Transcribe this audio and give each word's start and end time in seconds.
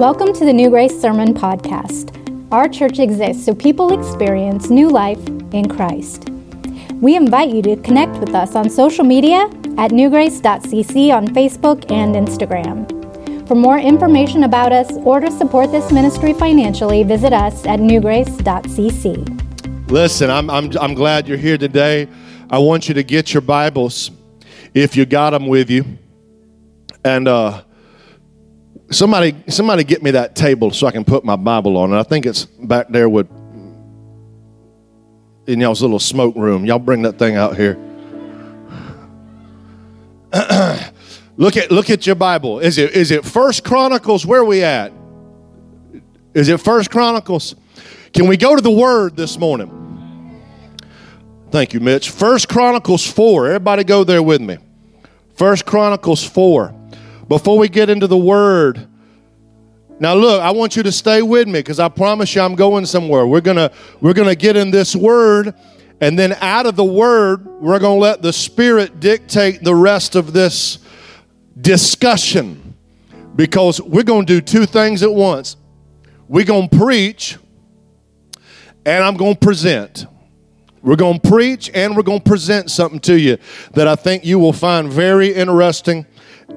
Welcome 0.00 0.32
to 0.32 0.46
the 0.46 0.52
New 0.54 0.70
Grace 0.70 0.98
Sermon 0.98 1.34
Podcast. 1.34 2.16
Our 2.50 2.70
church 2.70 2.98
exists 2.98 3.44
so 3.44 3.54
people 3.54 3.92
experience 3.92 4.70
new 4.70 4.88
life 4.88 5.20
in 5.52 5.68
Christ. 5.68 6.30
We 7.02 7.16
invite 7.16 7.50
you 7.50 7.60
to 7.60 7.76
connect 7.76 8.16
with 8.16 8.34
us 8.34 8.54
on 8.54 8.70
social 8.70 9.04
media 9.04 9.40
at 9.76 9.90
newgrace.cc 9.90 11.14
on 11.14 11.28
Facebook 11.28 11.92
and 11.92 12.14
Instagram. 12.14 12.88
For 13.46 13.54
more 13.54 13.78
information 13.78 14.44
about 14.44 14.72
us 14.72 14.90
or 15.04 15.20
to 15.20 15.30
support 15.30 15.70
this 15.70 15.92
ministry 15.92 16.32
financially, 16.32 17.02
visit 17.02 17.34
us 17.34 17.66
at 17.66 17.80
newgrace.cc. 17.80 19.90
Listen, 19.90 20.30
I'm, 20.30 20.48
I'm, 20.48 20.70
I'm 20.80 20.94
glad 20.94 21.28
you're 21.28 21.36
here 21.36 21.58
today. 21.58 22.08
I 22.48 22.56
want 22.56 22.88
you 22.88 22.94
to 22.94 23.02
get 23.02 23.34
your 23.34 23.42
Bibles 23.42 24.10
if 24.72 24.96
you 24.96 25.04
got 25.04 25.32
them 25.32 25.46
with 25.46 25.68
you. 25.68 25.84
And 27.04 27.28
uh, 27.28 27.64
Somebody, 28.90 29.36
somebody 29.48 29.84
get 29.84 30.02
me 30.02 30.10
that 30.12 30.34
table 30.34 30.72
so 30.72 30.86
I 30.86 30.90
can 30.90 31.04
put 31.04 31.24
my 31.24 31.36
Bible 31.36 31.76
on 31.76 31.92
it. 31.92 31.98
I 31.98 32.02
think 32.02 32.26
it's 32.26 32.44
back 32.44 32.88
there 32.88 33.08
with 33.08 33.28
in 35.46 35.60
y'all's 35.60 35.80
little 35.80 36.00
smoke 36.00 36.34
room. 36.36 36.64
Y'all 36.64 36.80
bring 36.80 37.02
that 37.02 37.18
thing 37.18 37.36
out 37.36 37.56
here. 37.56 37.74
look 41.36 41.56
at 41.56 41.70
look 41.70 41.88
at 41.90 42.06
your 42.06 42.16
Bible. 42.16 42.58
Is 42.58 42.78
it 42.78 42.92
is 42.92 43.12
it 43.12 43.24
First 43.24 43.64
Chronicles? 43.64 44.26
Where 44.26 44.40
are 44.40 44.44
we 44.44 44.62
at? 44.62 44.92
Is 46.34 46.48
it 46.48 46.60
First 46.60 46.90
Chronicles? 46.90 47.54
Can 48.12 48.26
we 48.26 48.36
go 48.36 48.56
to 48.56 48.62
the 48.62 48.70
Word 48.70 49.16
this 49.16 49.38
morning? 49.38 49.76
Thank 51.50 51.74
you, 51.74 51.80
Mitch. 51.80 52.10
First 52.10 52.48
Chronicles 52.48 53.06
four. 53.06 53.46
Everybody, 53.46 53.84
go 53.84 54.02
there 54.02 54.22
with 54.22 54.40
me. 54.40 54.58
First 55.34 55.64
Chronicles 55.64 56.24
four. 56.24 56.74
Before 57.30 57.56
we 57.56 57.68
get 57.68 57.88
into 57.88 58.08
the 58.08 58.18
word, 58.18 58.88
now 60.00 60.14
look, 60.14 60.42
I 60.42 60.50
want 60.50 60.74
you 60.74 60.82
to 60.82 60.90
stay 60.90 61.22
with 61.22 61.46
me 61.46 61.60
because 61.60 61.78
I 61.78 61.88
promise 61.88 62.34
you 62.34 62.42
I'm 62.42 62.56
going 62.56 62.84
somewhere. 62.86 63.24
We're 63.24 63.40
gonna 63.40 63.70
we're 64.00 64.14
gonna 64.14 64.34
get 64.34 64.56
in 64.56 64.72
this 64.72 64.96
word, 64.96 65.54
and 66.00 66.18
then 66.18 66.32
out 66.40 66.66
of 66.66 66.74
the 66.74 66.84
word, 66.84 67.46
we're 67.60 67.78
gonna 67.78 68.00
let 68.00 68.20
the 68.20 68.32
Spirit 68.32 68.98
dictate 68.98 69.62
the 69.62 69.76
rest 69.76 70.16
of 70.16 70.32
this 70.32 70.80
discussion. 71.60 72.74
Because 73.36 73.80
we're 73.80 74.02
gonna 74.02 74.26
do 74.26 74.40
two 74.40 74.66
things 74.66 75.04
at 75.04 75.14
once. 75.14 75.56
We're 76.26 76.44
gonna 76.44 76.66
preach, 76.66 77.38
and 78.84 79.04
I'm 79.04 79.16
gonna 79.16 79.36
present. 79.36 80.04
We're 80.82 80.96
going 80.96 81.20
to 81.20 81.28
preach 81.28 81.70
and 81.74 81.94
we're 81.94 82.02
going 82.02 82.20
to 82.20 82.24
present 82.24 82.70
something 82.70 83.00
to 83.00 83.20
you 83.20 83.36
that 83.74 83.86
I 83.86 83.96
think 83.96 84.24
you 84.24 84.38
will 84.38 84.54
find 84.54 84.90
very 84.90 85.30
interesting 85.30 86.06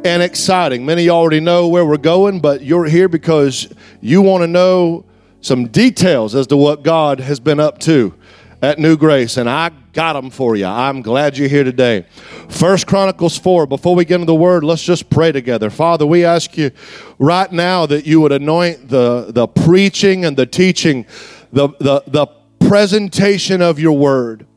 and 0.04 0.22
exciting. 0.22 0.86
Many 0.86 1.10
already 1.10 1.40
know 1.40 1.68
where 1.68 1.86
we're 1.86 1.98
going, 1.98 2.40
but 2.40 2.62
you're 2.62 2.86
here 2.86 3.08
because 3.08 3.74
you 4.02 4.22
want 4.22 4.44
to 4.44 4.48
know 4.48 5.06
some 5.42 5.68
details 5.68 6.36
as 6.36 6.48
to 6.48 6.58
what 6.58 6.84
God 6.84 7.20
has 7.20 7.40
been 7.40 7.60
up 7.60 7.80
to 7.80 8.14
at 8.62 8.80
New 8.80 8.96
Grace, 8.96 9.36
and 9.36 9.50
I 9.50 9.72
got 9.92 10.14
them 10.14 10.30
for 10.30 10.56
you. 10.56 10.66
I'm 10.66 11.02
glad 11.02 11.38
you're 11.38 11.50
here 11.50 11.66
today. 11.66 12.06
First 12.50 12.88
Chronicles 12.88 13.38
4. 13.38 13.68
Before 13.68 13.94
we 13.94 14.06
get 14.06 14.16
into 14.16 14.26
the 14.26 14.36
word, 14.36 14.64
let's 14.64 14.84
just 14.84 15.10
pray 15.10 15.34
together. 15.34 15.70
Father, 15.70 16.06
we 16.06 16.24
ask 16.24 16.58
you 16.58 16.72
right 17.20 17.52
now 17.52 17.86
that 17.86 18.06
you 18.06 18.22
would 18.22 18.32
anoint 18.32 18.88
the, 18.88 19.32
the 19.32 19.48
preaching 19.48 20.24
and 20.24 20.38
the 20.38 20.46
teaching, 20.46 21.06
the, 21.52 21.70
the, 21.80 22.04
the 22.08 22.26
presentation 22.66 23.62
of 23.62 23.80
your 23.80 23.98
word, 23.98 24.48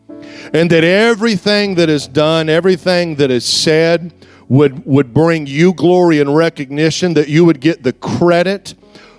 and 0.55 0.71
that 0.71 0.85
everything 0.85 1.75
that 1.75 1.89
is 1.89 2.07
done, 2.07 2.49
everything 2.49 3.17
that 3.17 3.33
is 3.33 3.45
said, 3.45 4.13
would, 4.49 4.85
would 4.87 5.13
bring 5.13 5.47
you 5.47 5.73
glory 5.73 6.21
and 6.21 6.35
recognition, 6.35 7.15
that 7.15 7.29
you 7.29 7.45
would 7.45 7.61
get 7.61 7.83
the 7.83 7.93
credit 7.93 8.75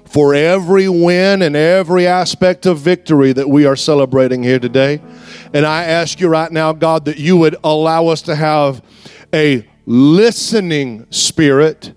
for 0.06 0.34
every 0.34 0.88
win 0.88 1.42
and 1.42 1.56
every 1.56 2.08
aspect 2.08 2.66
of 2.66 2.80
victory 2.80 3.34
that 3.34 3.50
we 3.50 3.66
are 3.66 3.76
celebrating 3.76 4.42
here 4.42 4.60
today. 4.60 5.02
And 5.54 5.66
I 5.66 5.84
ask 5.84 6.20
you 6.20 6.30
right 6.30 6.52
now, 6.52 6.72
God, 6.74 7.06
that 7.06 7.18
you 7.18 7.38
would 7.38 7.58
allow 7.64 8.08
us 8.08 8.22
to 8.24 8.36
have 8.36 8.82
a 9.34 9.68
listening 9.86 11.08
spirit 11.12 11.94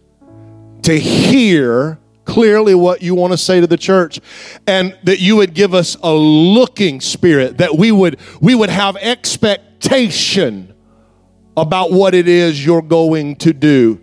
to 0.83 0.99
hear 0.99 1.99
clearly 2.25 2.75
what 2.75 3.03
you 3.03 3.15
want 3.15 3.33
to 3.33 3.37
say 3.37 3.61
to 3.61 3.67
the 3.67 3.77
church 3.77 4.21
and 4.67 4.97
that 5.03 5.19
you 5.19 5.37
would 5.37 5.53
give 5.55 5.75
us 5.75 5.97
a 6.03 6.13
looking 6.13 7.01
spirit 7.01 7.59
that 7.59 7.77
we 7.77 7.91
would 7.91 8.19
we 8.41 8.55
would 8.55 8.71
have 8.71 8.97
expectation 8.99 10.70
about 11.61 11.93
what 11.93 12.15
it 12.15 12.27
is 12.27 12.65
you're 12.65 12.81
going 12.81 13.37
to 13.37 13.53
do 13.53 14.01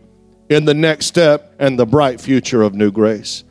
in 0.47 0.65
the 0.65 0.73
next 0.73 1.07
step 1.07 1.55
and 1.59 1.77
the 1.77 1.85
bright 1.85 2.21
future 2.21 2.61
of 2.61 2.75
New 2.75 2.91
Grace. 2.91 3.43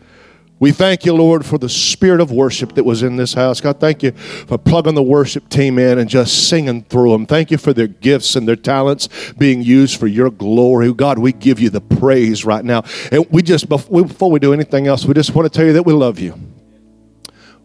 We 0.59 0.73
thank 0.73 1.05
you, 1.05 1.13
Lord, 1.13 1.45
for 1.45 1.59
the 1.59 1.69
spirit 1.69 2.21
of 2.21 2.31
worship 2.31 2.77
that 2.77 2.85
was 2.85 3.03
in 3.03 3.17
this 3.17 3.35
house. 3.35 3.61
God, 3.61 3.79
thank 3.79 4.03
you 4.03 4.13
for 4.13 4.57
plugging 4.57 4.95
the 4.95 5.03
worship 5.03 5.51
team 5.51 5.79
in 5.79 5.99
and 5.99 6.09
just 6.09 6.49
singing 6.49 6.83
through 6.85 7.13
them. 7.13 7.27
Thank 7.27 7.51
you 7.51 7.59
for 7.59 7.75
their 7.75 7.89
gifts 7.89 8.37
and 8.37 8.49
their 8.49 8.57
talents 8.57 9.09
being 9.33 9.61
used 9.61 10.01
for 10.01 10.07
your 10.07 10.31
glory. 10.31 10.95
God, 10.95 11.19
we 11.19 11.33
give 11.33 11.61
you 11.61 11.69
the 11.69 11.83
praise 11.83 12.47
right 12.47 12.65
now. 12.65 12.85
And 13.13 13.27
we 13.31 13.43
just, 13.43 13.69
before 13.69 14.31
we 14.31 14.39
do 14.39 14.55
anything 14.55 14.87
else, 14.87 15.05
we 15.05 15.13
just 15.13 15.35
want 15.35 15.53
to 15.53 15.55
tell 15.55 15.67
you 15.67 15.75
that 15.75 15.85
we 15.85 15.93
love 15.93 16.19
you. 16.19 16.41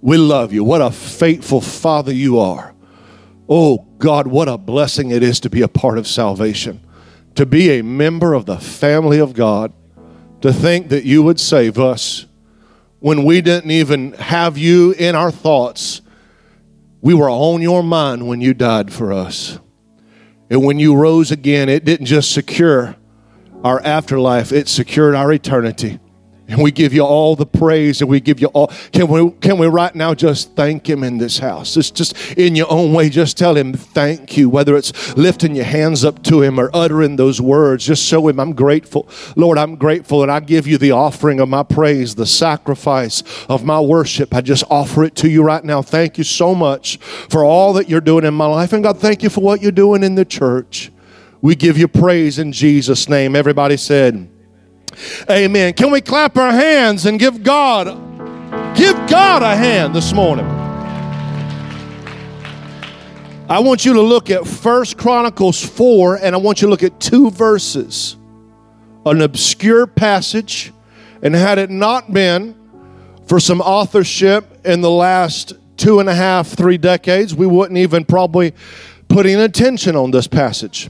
We 0.01 0.17
love 0.17 0.51
you. 0.51 0.65
What 0.65 0.81
a 0.81 0.91
faithful 0.91 1.61
Father 1.61 2.11
you 2.11 2.39
are. 2.39 2.73
Oh, 3.53 3.85
God, 3.97 4.27
what 4.27 4.47
a 4.47 4.57
blessing 4.57 5.11
it 5.11 5.21
is 5.21 5.41
to 5.41 5.49
be 5.49 5.61
a 5.61 5.67
part 5.67 5.97
of 5.97 6.07
salvation, 6.07 6.79
to 7.35 7.45
be 7.45 7.71
a 7.71 7.81
member 7.81 8.33
of 8.33 8.45
the 8.45 8.57
family 8.57 9.19
of 9.19 9.33
God, 9.33 9.73
to 10.39 10.53
think 10.53 10.87
that 10.87 11.03
you 11.03 11.21
would 11.21 11.37
save 11.37 11.77
us 11.77 12.27
when 12.99 13.25
we 13.25 13.41
didn't 13.41 13.69
even 13.69 14.13
have 14.13 14.57
you 14.57 14.93
in 14.93 15.15
our 15.15 15.31
thoughts. 15.31 16.01
We 17.01 17.13
were 17.13 17.29
on 17.29 17.61
your 17.61 17.83
mind 17.83 18.25
when 18.25 18.39
you 18.39 18.53
died 18.53 18.93
for 18.93 19.11
us. 19.11 19.59
And 20.49 20.63
when 20.63 20.79
you 20.79 20.95
rose 20.95 21.29
again, 21.29 21.67
it 21.67 21.83
didn't 21.83 22.05
just 22.05 22.31
secure 22.31 22.95
our 23.65 23.81
afterlife, 23.81 24.53
it 24.53 24.69
secured 24.69 25.13
our 25.13 25.29
eternity. 25.29 25.99
And 26.51 26.61
we 26.61 26.71
give 26.71 26.93
you 26.93 27.03
all 27.03 27.37
the 27.37 27.45
praise 27.45 28.01
and 28.01 28.09
we 28.09 28.19
give 28.19 28.41
you 28.41 28.47
all. 28.47 28.67
Can 28.91 29.07
we, 29.07 29.31
can 29.39 29.57
we 29.57 29.67
right 29.67 29.95
now 29.95 30.13
just 30.13 30.53
thank 30.53 30.89
Him 30.89 31.01
in 31.01 31.17
this 31.17 31.39
house? 31.39 31.73
Just, 31.73 31.95
just 31.95 32.33
in 32.33 32.57
your 32.57 32.69
own 32.69 32.91
way, 32.91 33.09
just 33.09 33.37
tell 33.37 33.55
Him 33.55 33.73
thank 33.73 34.35
you. 34.35 34.49
Whether 34.49 34.75
it's 34.75 35.15
lifting 35.15 35.55
your 35.55 35.65
hands 35.65 36.03
up 36.03 36.23
to 36.23 36.41
Him 36.41 36.59
or 36.59 36.69
uttering 36.73 37.15
those 37.15 37.39
words, 37.39 37.85
just 37.85 38.03
show 38.03 38.27
Him 38.27 38.37
I'm 38.37 38.51
grateful. 38.51 39.07
Lord, 39.37 39.57
I'm 39.57 39.77
grateful 39.77 40.23
and 40.23 40.31
I 40.31 40.41
give 40.41 40.67
you 40.67 40.77
the 40.77 40.91
offering 40.91 41.39
of 41.39 41.47
my 41.47 41.63
praise, 41.63 42.15
the 42.15 42.25
sacrifice 42.25 43.23
of 43.47 43.63
my 43.63 43.79
worship. 43.79 44.33
I 44.33 44.41
just 44.41 44.65
offer 44.69 45.05
it 45.05 45.15
to 45.17 45.29
you 45.29 45.43
right 45.43 45.63
now. 45.63 45.81
Thank 45.81 46.17
you 46.17 46.25
so 46.25 46.53
much 46.53 46.97
for 46.97 47.45
all 47.45 47.71
that 47.73 47.87
you're 47.87 48.01
doing 48.01 48.25
in 48.25 48.33
my 48.33 48.47
life. 48.47 48.73
And 48.73 48.83
God, 48.83 48.99
thank 48.99 49.23
you 49.23 49.29
for 49.29 49.41
what 49.41 49.61
you're 49.61 49.71
doing 49.71 50.03
in 50.03 50.15
the 50.15 50.25
church. 50.25 50.91
We 51.41 51.55
give 51.55 51.77
you 51.77 51.87
praise 51.87 52.39
in 52.39 52.51
Jesus' 52.51 53.07
name. 53.07 53.35
Everybody 53.35 53.77
said, 53.77 54.30
Amen. 55.29 55.73
Can 55.73 55.91
we 55.91 56.01
clap 56.01 56.37
our 56.37 56.51
hands 56.51 57.05
and 57.05 57.19
give 57.19 57.43
God 57.43 58.11
give 58.75 58.95
God 59.07 59.43
a 59.43 59.55
hand 59.55 59.95
this 59.95 60.13
morning? 60.13 60.45
I 63.49 63.59
want 63.59 63.85
you 63.85 63.93
to 63.93 64.01
look 64.01 64.29
at 64.29 64.47
First 64.47 64.97
Chronicles 64.97 65.63
4 65.63 66.17
and 66.17 66.35
I 66.35 66.37
want 66.37 66.61
you 66.61 66.67
to 66.67 66.71
look 66.71 66.83
at 66.83 66.99
two 66.99 67.29
verses. 67.31 68.15
An 69.05 69.21
obscure 69.21 69.87
passage 69.87 70.71
and 71.21 71.35
had 71.35 71.57
it 71.57 71.69
not 71.69 72.13
been 72.13 72.55
for 73.25 73.39
some 73.39 73.61
authorship 73.61 74.65
in 74.65 74.81
the 74.81 74.89
last 74.89 75.53
two 75.77 75.99
and 75.99 76.07
a 76.09 76.15
half, 76.15 76.47
three 76.47 76.77
decades, 76.77 77.35
we 77.35 77.45
wouldn't 77.47 77.77
even 77.77 78.05
probably 78.05 78.53
put 79.07 79.25
any 79.25 79.41
attention 79.41 79.95
on 79.95 80.11
this 80.11 80.27
passage. 80.27 80.89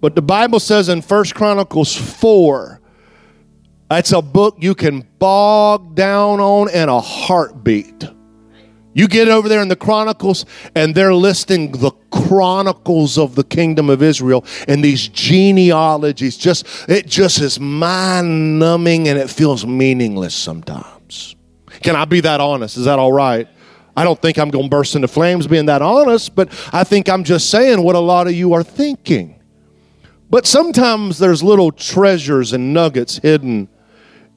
But 0.00 0.14
the 0.14 0.22
Bible 0.22 0.60
says 0.60 0.88
in 0.88 1.02
First 1.02 1.34
Chronicles 1.34 1.96
4 1.96 2.80
that's 3.92 4.12
a 4.12 4.22
book 4.22 4.56
you 4.58 4.74
can 4.74 5.02
bog 5.18 5.94
down 5.94 6.40
on 6.40 6.70
in 6.70 6.88
a 6.88 6.98
heartbeat. 6.98 8.04
You 8.94 9.06
get 9.06 9.28
over 9.28 9.50
there 9.50 9.60
in 9.60 9.68
the 9.68 9.76
Chronicles, 9.76 10.46
and 10.74 10.94
they're 10.94 11.12
listing 11.12 11.72
the 11.72 11.90
chronicles 12.10 13.18
of 13.18 13.34
the 13.34 13.44
kingdom 13.44 13.90
of 13.90 14.02
Israel 14.02 14.46
and 14.66 14.82
these 14.82 15.08
genealogies. 15.08 16.38
Just 16.38 16.66
it 16.88 17.06
just 17.06 17.42
is 17.42 17.60
mind 17.60 18.58
numbing 18.58 19.08
and 19.08 19.18
it 19.18 19.28
feels 19.28 19.66
meaningless 19.66 20.34
sometimes. 20.34 21.36
Can 21.82 21.94
I 21.94 22.06
be 22.06 22.20
that 22.20 22.40
honest? 22.40 22.78
Is 22.78 22.86
that 22.86 22.98
all 22.98 23.12
right? 23.12 23.46
I 23.94 24.04
don't 24.04 24.20
think 24.22 24.38
I'm 24.38 24.48
going 24.48 24.64
to 24.64 24.70
burst 24.70 24.96
into 24.96 25.08
flames 25.08 25.46
being 25.46 25.66
that 25.66 25.82
honest, 25.82 26.34
but 26.34 26.48
I 26.72 26.82
think 26.82 27.10
I'm 27.10 27.24
just 27.24 27.50
saying 27.50 27.82
what 27.82 27.94
a 27.94 28.00
lot 28.00 28.26
of 28.26 28.32
you 28.32 28.54
are 28.54 28.62
thinking. 28.62 29.38
But 30.30 30.46
sometimes 30.46 31.18
there's 31.18 31.42
little 31.42 31.70
treasures 31.70 32.54
and 32.54 32.72
nuggets 32.72 33.18
hidden 33.18 33.68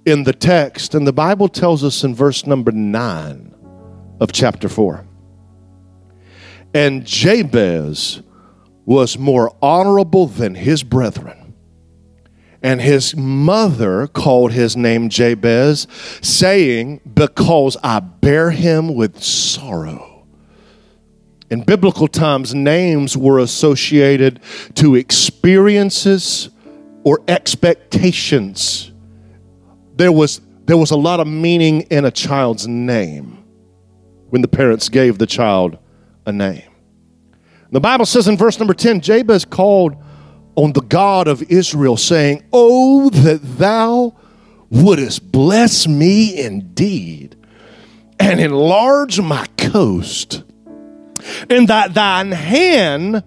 in 0.06 0.24
the 0.24 0.34
text. 0.34 0.96
And 0.96 1.06
the 1.06 1.14
Bible 1.14 1.50
tells 1.50 1.84
us 1.84 2.04
in 2.04 2.16
verse 2.16 2.46
number 2.46 2.72
9 2.72 3.56
of 4.20 4.32
chapter 4.32 4.70
4 4.70 5.06
And 6.74 7.06
Jabez 7.06 8.22
was 8.86 9.18
more 9.18 9.56
honorable 9.62 10.28
than 10.28 10.56
his 10.56 10.84
brethren, 10.84 11.56
And 12.62 12.80
his 12.82 13.16
mother 13.16 14.08
called 14.08 14.52
his 14.52 14.78
name 14.78 15.10
Jabez, 15.10 15.88
saying, 16.22 17.02
Because 17.14 17.78
I 17.84 18.00
bear 18.00 18.52
him 18.52 18.96
with 18.96 19.22
sorrow. 19.24 20.12
In 21.50 21.62
biblical 21.62 22.08
times, 22.08 22.56
names 22.56 23.16
were 23.16 23.40
associated 23.40 24.40
to 24.76 24.96
experiences 24.96 26.50
or 27.04 27.22
expectations. 27.28 28.92
There 29.96 30.12
was, 30.12 30.42
there 30.66 30.78
was 30.78 30.92
a 30.92 30.98
lot 30.98 31.20
of 31.20 31.28
meaning 31.28 31.82
in 31.84 32.06
a 32.06 32.12
child's 32.12 32.68
name 32.68 33.44
when 34.30 34.42
the 34.42 34.48
parents 34.48 34.90
gave 34.90 35.18
the 35.18 35.28
child 35.28 35.78
a 36.26 36.32
name. 36.32 36.70
The 37.72 37.80
Bible 37.80 38.06
says 38.06 38.28
in 38.28 38.38
verse 38.38 38.60
number 38.60 38.74
10 38.74 39.02
Jabez 39.02 39.46
called 39.46 39.96
on 40.56 40.74
the 40.74 40.82
God 40.82 41.28
of 41.28 41.44
Israel, 41.44 41.98
saying, 41.98 42.44
Oh, 42.54 43.10
that 43.10 43.40
thou 43.58 44.16
wouldest 44.70 45.32
bless 45.32 45.88
me 45.88 46.42
indeed 46.44 47.36
and 48.20 48.40
enlarge 48.40 49.20
my 49.20 49.46
coast, 49.58 50.44
and 51.50 51.68
that 51.68 51.94
thine 51.94 52.32
hand 52.32 53.24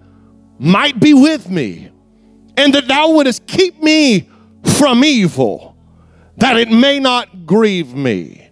might 0.57 0.99
be 0.99 1.13
with 1.13 1.49
me, 1.49 1.91
and 2.57 2.73
that 2.73 2.87
thou 2.87 3.11
wouldest 3.11 3.45
keep 3.45 3.81
me 3.81 4.27
from 4.77 5.03
evil, 5.03 5.68
that 6.39 6.57
it 6.57 6.71
may 6.71 6.99
not 6.99 7.45
grieve 7.45 7.93
me. 7.93 8.49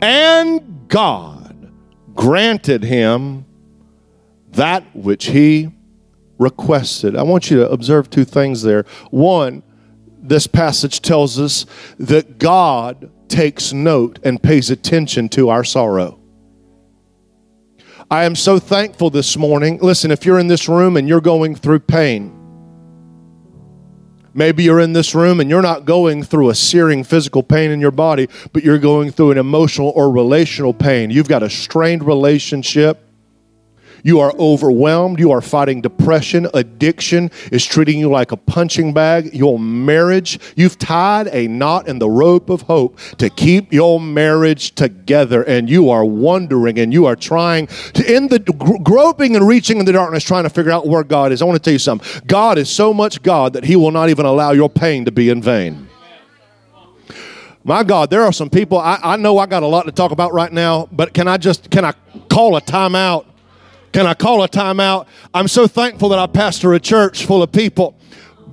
And 0.00 0.88
God 0.88 1.72
granted 2.14 2.84
him 2.84 3.46
that 4.52 4.84
which 4.94 5.26
he 5.26 5.70
requested. 6.38 7.16
I 7.16 7.22
want 7.22 7.50
you 7.50 7.58
to 7.58 7.70
observe 7.70 8.10
two 8.10 8.24
things 8.24 8.62
there. 8.62 8.84
One, 9.10 9.62
this 10.20 10.46
passage 10.46 11.02
tells 11.02 11.38
us 11.38 11.66
that 11.98 12.38
God 12.38 13.10
takes 13.28 13.72
note 13.72 14.18
and 14.24 14.42
pays 14.42 14.70
attention 14.70 15.28
to 15.30 15.50
our 15.50 15.64
sorrow. 15.64 16.18
I 18.10 18.24
am 18.24 18.34
so 18.34 18.58
thankful 18.58 19.10
this 19.10 19.36
morning. 19.36 19.78
Listen, 19.80 20.10
if 20.10 20.24
you're 20.24 20.38
in 20.38 20.46
this 20.46 20.68
room 20.68 20.96
and 20.96 21.08
you're 21.08 21.20
going 21.20 21.54
through 21.54 21.80
pain, 21.80 22.43
Maybe 24.34 24.64
you're 24.64 24.80
in 24.80 24.92
this 24.92 25.14
room 25.14 25.38
and 25.38 25.48
you're 25.48 25.62
not 25.62 25.84
going 25.84 26.24
through 26.24 26.50
a 26.50 26.54
searing 26.54 27.04
physical 27.04 27.44
pain 27.44 27.70
in 27.70 27.80
your 27.80 27.92
body, 27.92 28.28
but 28.52 28.64
you're 28.64 28.78
going 28.78 29.12
through 29.12 29.30
an 29.30 29.38
emotional 29.38 29.92
or 29.94 30.10
relational 30.10 30.74
pain. 30.74 31.10
You've 31.10 31.28
got 31.28 31.44
a 31.44 31.50
strained 31.50 32.04
relationship. 32.04 33.00
You 34.04 34.20
are 34.20 34.32
overwhelmed. 34.38 35.18
You 35.18 35.32
are 35.32 35.40
fighting 35.40 35.80
depression. 35.80 36.46
Addiction 36.52 37.30
is 37.50 37.64
treating 37.64 37.98
you 37.98 38.10
like 38.10 38.32
a 38.32 38.36
punching 38.36 38.92
bag. 38.92 39.34
Your 39.34 39.58
marriage, 39.58 40.38
you've 40.56 40.78
tied 40.78 41.28
a 41.28 41.48
knot 41.48 41.88
in 41.88 41.98
the 41.98 42.08
rope 42.08 42.50
of 42.50 42.62
hope 42.62 42.98
to 43.16 43.30
keep 43.30 43.72
your 43.72 43.98
marriage 43.98 44.74
together. 44.74 45.42
And 45.42 45.70
you 45.70 45.88
are 45.88 46.04
wondering 46.04 46.78
and 46.78 46.92
you 46.92 47.06
are 47.06 47.16
trying 47.16 47.66
to, 47.94 48.14
in 48.14 48.28
the 48.28 48.38
groping 48.38 49.36
and 49.36 49.48
reaching 49.48 49.78
in 49.78 49.86
the 49.86 49.92
darkness, 49.92 50.22
trying 50.22 50.44
to 50.44 50.50
figure 50.50 50.70
out 50.70 50.86
where 50.86 51.02
God 51.02 51.32
is. 51.32 51.40
I 51.40 51.46
want 51.46 51.56
to 51.56 51.62
tell 51.62 51.72
you 51.72 51.78
something. 51.78 52.22
God 52.26 52.58
is 52.58 52.68
so 52.68 52.92
much 52.92 53.22
God 53.22 53.54
that 53.54 53.64
He 53.64 53.74
will 53.74 53.90
not 53.90 54.10
even 54.10 54.26
allow 54.26 54.50
your 54.50 54.68
pain 54.68 55.06
to 55.06 55.12
be 55.12 55.30
in 55.30 55.40
vain. 55.40 55.88
My 57.66 57.82
God, 57.82 58.10
there 58.10 58.22
are 58.22 58.32
some 58.32 58.50
people, 58.50 58.76
I, 58.76 59.00
I 59.02 59.16
know 59.16 59.38
I 59.38 59.46
got 59.46 59.62
a 59.62 59.66
lot 59.66 59.86
to 59.86 59.92
talk 59.92 60.10
about 60.10 60.34
right 60.34 60.52
now, 60.52 60.86
but 60.92 61.14
can 61.14 61.26
I 61.26 61.38
just, 61.38 61.70
can 61.70 61.86
I 61.86 61.94
call 62.28 62.58
a 62.58 62.60
timeout? 62.60 63.24
Can 63.94 64.08
I 64.08 64.14
call 64.14 64.42
a 64.42 64.48
timeout? 64.48 65.06
I'm 65.32 65.46
so 65.46 65.68
thankful 65.68 66.08
that 66.08 66.18
I 66.18 66.26
pastor 66.26 66.74
a 66.74 66.80
church 66.80 67.26
full 67.26 67.44
of 67.44 67.52
people 67.52 67.96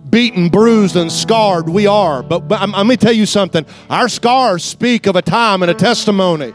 beaten, 0.07 0.49
bruised, 0.49 0.95
and 0.95 1.11
scarred. 1.11 1.67
We 1.67 1.88
are. 1.88 2.21
But, 2.21 2.47
but 2.47 2.69
let 2.69 2.85
me 2.85 2.95
tell 2.95 3.11
you 3.11 3.25
something. 3.25 3.65
Our 3.89 4.07
scars 4.07 4.63
speak 4.63 5.07
of 5.07 5.15
a 5.15 5.21
time 5.23 5.63
and 5.63 5.71
a 5.71 5.73
testimony. 5.73 6.53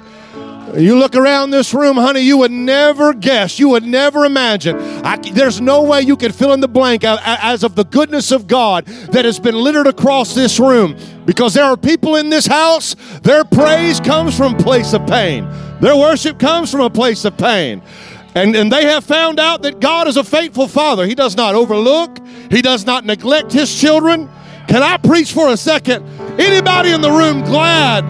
You 0.76 0.98
look 0.98 1.16
around 1.16 1.50
this 1.50 1.74
room, 1.74 1.96
honey, 1.96 2.20
you 2.20 2.38
would 2.38 2.52
never 2.52 3.12
guess, 3.12 3.58
you 3.58 3.70
would 3.70 3.84
never 3.84 4.24
imagine. 4.24 4.76
I, 4.76 5.16
there's 5.16 5.60
no 5.60 5.82
way 5.82 6.02
you 6.02 6.16
could 6.16 6.34
fill 6.34 6.52
in 6.52 6.60
the 6.60 6.68
blank 6.68 7.02
as 7.02 7.64
of 7.64 7.74
the 7.74 7.84
goodness 7.84 8.30
of 8.30 8.46
God 8.46 8.86
that 8.86 9.24
has 9.24 9.40
been 9.40 9.54
littered 9.56 9.86
across 9.86 10.34
this 10.34 10.60
room. 10.60 10.96
Because 11.24 11.54
there 11.54 11.64
are 11.64 11.76
people 11.76 12.14
in 12.16 12.30
this 12.30 12.46
house, 12.46 12.94
their 13.22 13.44
praise 13.44 13.98
comes 13.98 14.36
from 14.36 14.54
a 14.54 14.58
place 14.58 14.92
of 14.92 15.06
pain. 15.06 15.48
Their 15.80 15.96
worship 15.96 16.38
comes 16.38 16.70
from 16.70 16.82
a 16.82 16.90
place 16.90 17.24
of 17.24 17.36
pain. 17.36 17.82
And, 18.36 18.54
and 18.54 18.70
they 18.70 18.84
have 18.84 19.02
found 19.02 19.40
out 19.40 19.62
that 19.62 19.80
God 19.80 20.08
is 20.08 20.18
a 20.18 20.22
faithful 20.22 20.68
father. 20.68 21.06
He 21.06 21.14
does 21.14 21.36
not 21.36 21.54
overlook, 21.54 22.18
He 22.50 22.60
does 22.60 22.84
not 22.84 23.06
neglect 23.06 23.50
His 23.50 23.74
children. 23.74 24.28
Can 24.68 24.82
I 24.82 24.98
preach 24.98 25.32
for 25.32 25.48
a 25.48 25.56
second? 25.56 26.04
Anybody 26.38 26.90
in 26.90 27.00
the 27.00 27.10
room 27.10 27.42
glad 27.44 28.04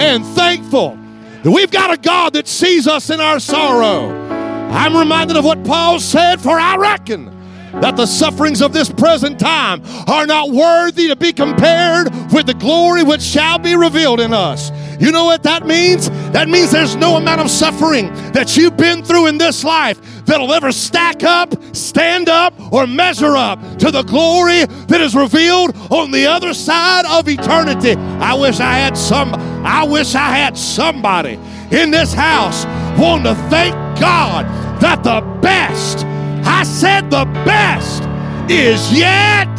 and 0.00 0.24
thankful 0.24 0.96
that 1.42 1.50
we've 1.50 1.72
got 1.72 1.92
a 1.92 1.96
God 1.96 2.34
that 2.34 2.46
sees 2.46 2.86
us 2.86 3.10
in 3.10 3.20
our 3.20 3.40
sorrow? 3.40 4.16
I'm 4.70 4.96
reminded 4.96 5.36
of 5.36 5.44
what 5.44 5.64
Paul 5.64 5.98
said, 5.98 6.40
for 6.40 6.60
I 6.60 6.76
reckon 6.76 7.31
that 7.80 7.96
the 7.96 8.06
sufferings 8.06 8.60
of 8.60 8.72
this 8.72 8.90
present 8.90 9.38
time 9.38 9.82
are 10.08 10.26
not 10.26 10.50
worthy 10.50 11.08
to 11.08 11.16
be 11.16 11.32
compared 11.32 12.08
with 12.32 12.46
the 12.46 12.54
glory 12.54 13.02
which 13.02 13.22
shall 13.22 13.58
be 13.58 13.74
revealed 13.74 14.20
in 14.20 14.32
us. 14.32 14.70
You 15.00 15.10
know 15.10 15.24
what 15.24 15.42
that 15.42 15.66
means? 15.66 16.10
That 16.30 16.48
means 16.48 16.70
there's 16.70 16.94
no 16.96 17.16
amount 17.16 17.40
of 17.40 17.50
suffering 17.50 18.12
that 18.32 18.56
you've 18.56 18.76
been 18.76 19.02
through 19.02 19.26
in 19.26 19.38
this 19.38 19.64
life 19.64 20.00
that'll 20.26 20.52
ever 20.52 20.70
stack 20.70 21.24
up, 21.24 21.52
stand 21.74 22.28
up, 22.28 22.54
or 22.72 22.86
measure 22.86 23.36
up 23.36 23.60
to 23.78 23.90
the 23.90 24.02
glory 24.02 24.64
that 24.86 25.00
is 25.00 25.16
revealed 25.16 25.74
on 25.90 26.10
the 26.10 26.26
other 26.26 26.54
side 26.54 27.04
of 27.06 27.28
eternity. 27.28 27.94
I 27.96 28.34
wish 28.34 28.60
I 28.60 28.74
had 28.74 28.96
some, 28.96 29.34
I 29.64 29.82
wish 29.84 30.14
I 30.14 30.36
had 30.36 30.56
somebody 30.56 31.38
in 31.70 31.90
this 31.90 32.12
house 32.12 32.64
wanting 32.98 33.24
to 33.24 33.34
thank 33.48 33.74
God 33.98 34.46
that 34.80 35.02
the 35.02 35.20
best 35.40 36.06
I 36.44 36.64
said 36.64 37.10
the 37.10 37.24
best 37.44 38.02
is 38.50 38.92
yet. 38.92 39.54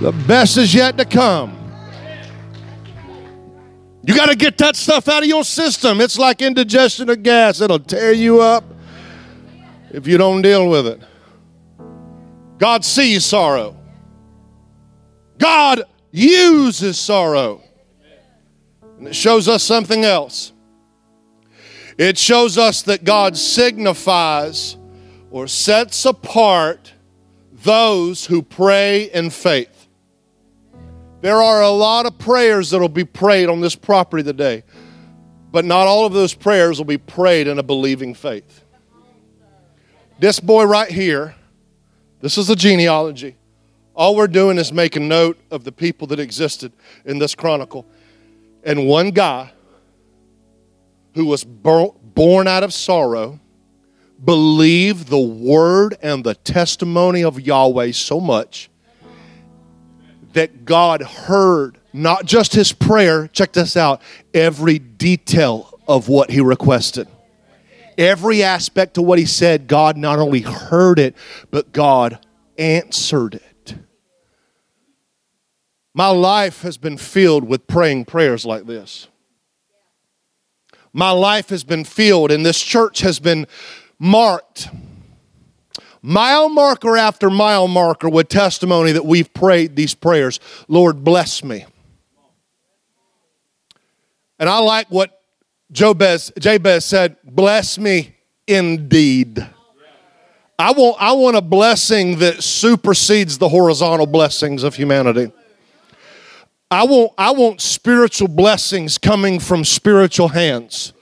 The 0.00 0.12
best 0.26 0.56
is 0.56 0.74
yet 0.74 0.96
to 0.98 1.04
come. 1.04 1.56
You 4.02 4.14
got 4.14 4.30
to 4.30 4.36
get 4.36 4.56
that 4.58 4.76
stuff 4.76 5.08
out 5.08 5.22
of 5.22 5.28
your 5.28 5.44
system. 5.44 6.00
It's 6.00 6.18
like 6.18 6.40
indigestion 6.40 7.10
of 7.10 7.22
gas, 7.22 7.60
it'll 7.60 7.78
tear 7.78 8.12
you 8.12 8.40
up 8.40 8.64
if 9.90 10.06
you 10.06 10.16
don't 10.16 10.42
deal 10.42 10.68
with 10.68 10.86
it. 10.86 11.00
God 12.58 12.84
sees 12.84 13.24
sorrow, 13.24 13.76
God 15.38 15.82
uses 16.10 16.98
sorrow. 16.98 17.62
And 18.98 19.08
it 19.08 19.14
shows 19.14 19.48
us 19.48 19.62
something 19.62 20.04
else. 20.04 20.52
It 21.96 22.18
shows 22.18 22.58
us 22.58 22.82
that 22.82 23.04
God 23.04 23.36
signifies 23.36 24.76
or 25.30 25.46
sets 25.46 26.04
apart 26.04 26.92
those 27.52 28.26
who 28.26 28.42
pray 28.42 29.04
in 29.04 29.30
faith. 29.30 29.88
There 31.20 31.42
are 31.42 31.62
a 31.62 31.70
lot 31.70 32.06
of 32.06 32.18
prayers 32.18 32.70
that 32.70 32.78
will 32.78 32.88
be 32.88 33.04
prayed 33.04 33.48
on 33.48 33.60
this 33.60 33.76
property 33.76 34.22
today, 34.22 34.64
but 35.52 35.64
not 35.64 35.86
all 35.86 36.06
of 36.06 36.12
those 36.12 36.32
prayers 36.32 36.78
will 36.78 36.86
be 36.86 36.98
prayed 36.98 37.46
in 37.46 37.58
a 37.58 37.62
believing 37.62 38.14
faith. 38.14 38.64
This 40.18 40.40
boy 40.40 40.64
right 40.64 40.90
here, 40.90 41.34
this 42.20 42.38
is 42.38 42.50
a 42.50 42.56
genealogy. 42.56 43.36
All 43.94 44.16
we're 44.16 44.28
doing 44.28 44.56
is 44.56 44.72
making 44.72 45.08
note 45.08 45.38
of 45.50 45.64
the 45.64 45.72
people 45.72 46.06
that 46.08 46.18
existed 46.18 46.72
in 47.04 47.18
this 47.18 47.34
chronicle. 47.34 47.86
And 48.64 48.86
one 48.86 49.10
guy 49.10 49.52
who 51.14 51.26
was 51.26 51.44
born 51.44 52.46
out 52.46 52.62
of 52.62 52.72
sorrow 52.72 53.40
believe 54.24 55.06
the 55.06 55.18
word 55.18 55.96
and 56.02 56.24
the 56.24 56.34
testimony 56.34 57.24
of 57.24 57.40
Yahweh 57.40 57.92
so 57.92 58.20
much 58.20 58.70
that 60.32 60.64
God 60.64 61.02
heard 61.02 61.78
not 61.92 62.24
just 62.24 62.54
his 62.54 62.72
prayer, 62.72 63.26
check 63.28 63.52
this 63.52 63.76
out, 63.76 64.00
every 64.32 64.78
detail 64.78 65.80
of 65.88 66.08
what 66.08 66.30
he 66.30 66.40
requested. 66.40 67.08
Every 67.98 68.42
aspect 68.42 68.96
of 68.96 69.04
what 69.04 69.18
he 69.18 69.26
said, 69.26 69.66
God 69.66 69.96
not 69.96 70.18
only 70.18 70.40
heard 70.40 70.98
it, 70.98 71.16
but 71.50 71.72
God 71.72 72.24
answered 72.56 73.34
it. 73.34 73.74
My 75.92 76.08
life 76.08 76.62
has 76.62 76.76
been 76.76 76.96
filled 76.96 77.44
with 77.44 77.66
praying 77.66 78.04
prayers 78.04 78.46
like 78.46 78.66
this. 78.66 79.08
My 80.92 81.10
life 81.10 81.50
has 81.50 81.64
been 81.64 81.84
filled, 81.84 82.30
and 82.30 82.46
this 82.46 82.60
church 82.60 83.00
has 83.00 83.18
been 83.18 83.46
marked 84.00 84.68
mile 86.02 86.48
marker 86.48 86.96
after 86.96 87.30
mile 87.30 87.68
marker 87.68 88.08
with 88.08 88.28
testimony 88.28 88.90
that 88.90 89.04
we've 89.04 89.32
prayed 89.32 89.76
these 89.76 89.94
prayers 89.94 90.40
Lord, 90.66 91.04
bless 91.04 91.44
me. 91.44 91.66
And 94.38 94.48
I 94.48 94.58
like 94.58 94.88
what 94.88 95.20
Jabez, 95.70 96.32
Jabez 96.38 96.84
said, 96.84 97.16
bless 97.22 97.78
me 97.78 98.16
indeed. 98.46 99.46
I 100.58 100.72
want, 100.72 100.96
I 101.00 101.12
want 101.12 101.36
a 101.36 101.42
blessing 101.42 102.18
that 102.18 102.42
supersedes 102.42 103.38
the 103.38 103.48
horizontal 103.48 104.06
blessings 104.06 104.62
of 104.62 104.74
humanity. 104.74 105.32
I 106.70 106.84
want, 106.84 107.12
I 107.16 107.32
want 107.32 107.60
spiritual 107.60 108.28
blessings 108.28 108.98
coming 108.98 109.40
from 109.40 109.64
spiritual 109.64 110.28
hands. 110.28 110.92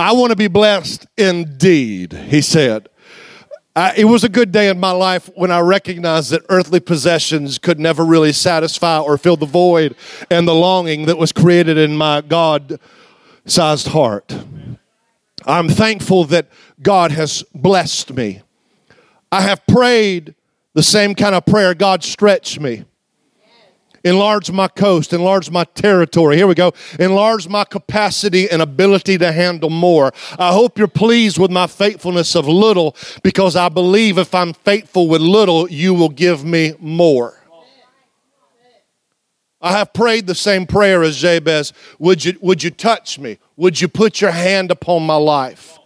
I 0.00 0.12
want 0.12 0.30
to 0.30 0.36
be 0.36 0.48
blessed 0.48 1.06
indeed, 1.16 2.12
he 2.12 2.40
said. 2.40 2.88
Uh, 3.76 3.92
it 3.96 4.04
was 4.04 4.24
a 4.24 4.28
good 4.28 4.50
day 4.50 4.68
in 4.68 4.80
my 4.80 4.90
life 4.90 5.30
when 5.36 5.50
I 5.50 5.60
recognized 5.60 6.30
that 6.30 6.42
earthly 6.48 6.80
possessions 6.80 7.58
could 7.58 7.78
never 7.78 8.04
really 8.04 8.32
satisfy 8.32 8.98
or 8.98 9.16
fill 9.16 9.36
the 9.36 9.46
void 9.46 9.94
and 10.30 10.46
the 10.46 10.54
longing 10.54 11.06
that 11.06 11.18
was 11.18 11.32
created 11.32 11.78
in 11.78 11.96
my 11.96 12.20
God 12.20 12.80
sized 13.46 13.88
heart. 13.88 14.34
I'm 15.46 15.68
thankful 15.68 16.24
that 16.24 16.48
God 16.82 17.12
has 17.12 17.44
blessed 17.54 18.12
me. 18.12 18.42
I 19.30 19.42
have 19.42 19.64
prayed 19.66 20.34
the 20.74 20.82
same 20.82 21.14
kind 21.14 21.34
of 21.34 21.46
prayer 21.46 21.74
God 21.74 22.02
stretch 22.02 22.58
me. 22.58 22.84
Enlarge 24.04 24.50
my 24.50 24.68
coast, 24.68 25.12
enlarge 25.12 25.50
my 25.50 25.64
territory. 25.64 26.36
Here 26.36 26.46
we 26.46 26.54
go. 26.54 26.72
Enlarge 26.98 27.48
my 27.48 27.64
capacity 27.64 28.50
and 28.50 28.62
ability 28.62 29.18
to 29.18 29.32
handle 29.32 29.70
more. 29.70 30.12
I 30.38 30.52
hope 30.52 30.78
you're 30.78 30.88
pleased 30.88 31.38
with 31.38 31.50
my 31.50 31.66
faithfulness 31.66 32.34
of 32.34 32.48
little 32.48 32.96
because 33.22 33.56
I 33.56 33.68
believe 33.68 34.16
if 34.16 34.34
I'm 34.34 34.54
faithful 34.54 35.08
with 35.08 35.20
little, 35.20 35.70
you 35.70 35.92
will 35.92 36.08
give 36.08 36.44
me 36.44 36.74
more. 36.78 37.36
I 39.62 39.72
have 39.72 39.92
prayed 39.92 40.26
the 40.26 40.34
same 40.34 40.66
prayer 40.66 41.02
as 41.02 41.18
Jabez. 41.18 41.74
Would 41.98 42.24
you, 42.24 42.38
would 42.40 42.62
you 42.62 42.70
touch 42.70 43.18
me? 43.18 43.38
Would 43.56 43.80
you 43.80 43.88
put 43.88 44.22
your 44.22 44.30
hand 44.30 44.70
upon 44.70 45.04
my 45.04 45.16
life? 45.16 45.78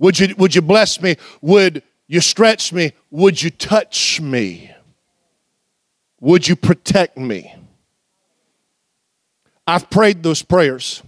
Would 0.00 0.18
you, 0.18 0.34
would 0.36 0.54
you 0.54 0.62
bless 0.62 1.00
me? 1.00 1.16
Would 1.40 1.84
you 2.08 2.20
stretch 2.20 2.72
me? 2.72 2.92
Would 3.10 3.40
you 3.40 3.50
touch 3.50 4.20
me? 4.20 4.72
Would 6.26 6.48
you 6.48 6.56
protect 6.56 7.16
me? 7.16 7.54
I've 9.64 9.88
prayed 9.88 10.24
those 10.24 10.42
prayers. 10.42 11.00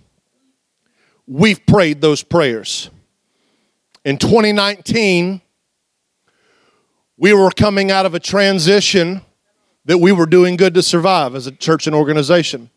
We've 1.27 1.67
prayed 1.67 2.01
those 2.01 2.23
prayers. 2.23 2.89
In 4.05 4.17
2019, 4.17 5.41
we 7.17 7.33
were 7.33 7.51
coming 7.51 7.91
out 7.91 8.07
of 8.07 8.15
a 8.15 8.21
transition 8.21 9.23
that 9.87 9.99
we 9.99 10.13
were 10.13 10.25
doing 10.25 10.55
good 10.55 10.75
to 10.75 10.85
survive 10.85 11.35
as 11.35 11.49
a 11.49 11.53
church 11.53 11.89
and 11.89 11.97
organization. 11.97 12.71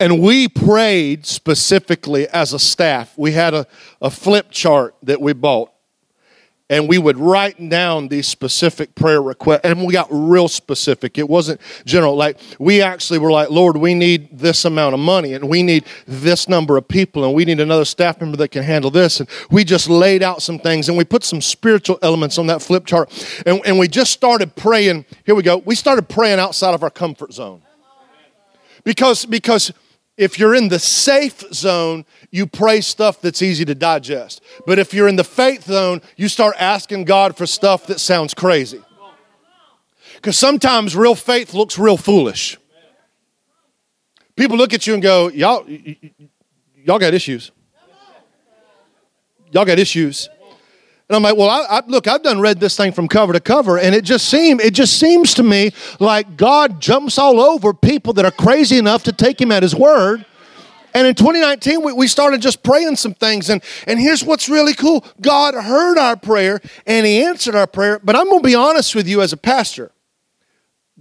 And 0.00 0.22
we 0.22 0.48
prayed 0.48 1.26
specifically 1.26 2.26
as 2.28 2.54
a 2.54 2.58
staff. 2.58 3.12
We 3.18 3.32
had 3.32 3.52
a, 3.52 3.66
a 4.00 4.08
flip 4.08 4.50
chart 4.50 4.94
that 5.02 5.20
we 5.20 5.34
bought 5.34 5.73
and 6.70 6.88
we 6.88 6.96
would 6.96 7.18
write 7.18 7.68
down 7.68 8.08
these 8.08 8.26
specific 8.26 8.94
prayer 8.94 9.20
requests 9.20 9.60
and 9.64 9.84
we 9.84 9.92
got 9.92 10.08
real 10.10 10.48
specific. 10.48 11.18
It 11.18 11.28
wasn't 11.28 11.60
general. 11.84 12.16
Like 12.16 12.38
we 12.58 12.80
actually 12.80 13.18
were 13.18 13.30
like 13.30 13.50
lord 13.50 13.76
we 13.76 13.94
need 13.94 14.38
this 14.38 14.64
amount 14.64 14.94
of 14.94 15.00
money 15.00 15.34
and 15.34 15.48
we 15.48 15.62
need 15.62 15.84
this 16.06 16.48
number 16.48 16.76
of 16.76 16.88
people 16.88 17.24
and 17.24 17.34
we 17.34 17.44
need 17.44 17.60
another 17.60 17.84
staff 17.84 18.20
member 18.20 18.36
that 18.38 18.48
can 18.48 18.62
handle 18.62 18.90
this. 18.90 19.20
And 19.20 19.28
we 19.50 19.64
just 19.64 19.88
laid 19.88 20.22
out 20.22 20.42
some 20.42 20.58
things 20.58 20.88
and 20.88 20.96
we 20.96 21.04
put 21.04 21.22
some 21.22 21.40
spiritual 21.40 21.98
elements 22.00 22.38
on 22.38 22.46
that 22.46 22.62
flip 22.62 22.86
chart 22.86 23.12
and, 23.44 23.60
and 23.66 23.78
we 23.78 23.86
just 23.86 24.12
started 24.12 24.56
praying. 24.56 25.04
Here 25.24 25.34
we 25.34 25.42
go. 25.42 25.58
We 25.58 25.74
started 25.74 26.08
praying 26.08 26.38
outside 26.38 26.74
of 26.74 26.82
our 26.82 26.90
comfort 26.90 27.32
zone. 27.32 27.62
Because 28.84 29.24
because 29.24 29.72
if 30.16 30.38
you're 30.38 30.54
in 30.54 30.68
the 30.68 30.78
safe 30.78 31.40
zone, 31.52 32.04
you 32.30 32.46
pray 32.46 32.80
stuff 32.80 33.20
that's 33.20 33.42
easy 33.42 33.64
to 33.64 33.74
digest. 33.74 34.42
But 34.66 34.78
if 34.78 34.94
you're 34.94 35.08
in 35.08 35.16
the 35.16 35.24
faith 35.24 35.64
zone, 35.64 36.02
you 36.16 36.28
start 36.28 36.54
asking 36.58 37.04
God 37.04 37.36
for 37.36 37.46
stuff 37.46 37.86
that 37.86 37.98
sounds 38.00 38.34
crazy. 38.34 38.80
Because 40.16 40.38
sometimes 40.38 40.96
real 40.96 41.14
faith 41.14 41.52
looks 41.52 41.78
real 41.78 41.96
foolish. 41.96 42.56
People 44.36 44.56
look 44.56 44.72
at 44.72 44.86
you 44.86 44.94
and 44.94 45.02
go, 45.02 45.28
y'all, 45.28 45.68
y'all 45.68 46.98
got 46.98 47.14
issues. 47.14 47.50
Y'all 49.52 49.64
got 49.64 49.78
issues. 49.78 50.28
And 51.08 51.16
I'm 51.16 51.22
like, 51.22 51.36
well, 51.36 51.50
I, 51.50 51.78
I, 51.78 51.82
look, 51.86 52.08
I've 52.08 52.22
done 52.22 52.40
read 52.40 52.60
this 52.60 52.76
thing 52.76 52.92
from 52.92 53.08
cover 53.08 53.34
to 53.34 53.40
cover, 53.40 53.78
and 53.78 53.94
it 53.94 54.04
just 54.04 54.26
seems 54.28 54.62
it 54.64 54.72
just 54.72 54.98
seems 54.98 55.34
to 55.34 55.42
me 55.42 55.72
like 56.00 56.36
God 56.36 56.80
jumps 56.80 57.18
all 57.18 57.40
over 57.40 57.74
people 57.74 58.14
that 58.14 58.24
are 58.24 58.30
crazy 58.30 58.78
enough 58.78 59.04
to 59.04 59.12
take 59.12 59.38
Him 59.38 59.52
at 59.52 59.62
His 59.62 59.74
word. 59.74 60.24
And 60.94 61.06
in 61.06 61.14
2019, 61.14 61.82
we, 61.82 61.92
we 61.92 62.06
started 62.06 62.40
just 62.40 62.62
praying 62.62 62.96
some 62.96 63.12
things, 63.12 63.50
and 63.50 63.62
and 63.86 64.00
here's 64.00 64.24
what's 64.24 64.48
really 64.48 64.72
cool: 64.72 65.04
God 65.20 65.54
heard 65.54 65.98
our 65.98 66.16
prayer 66.16 66.60
and 66.86 67.04
He 67.04 67.22
answered 67.22 67.54
our 67.54 67.66
prayer. 67.66 68.00
But 68.02 68.16
I'm 68.16 68.30
going 68.30 68.40
to 68.40 68.46
be 68.46 68.54
honest 68.54 68.94
with 68.94 69.06
you, 69.06 69.20
as 69.20 69.34
a 69.34 69.36
pastor, 69.36 69.92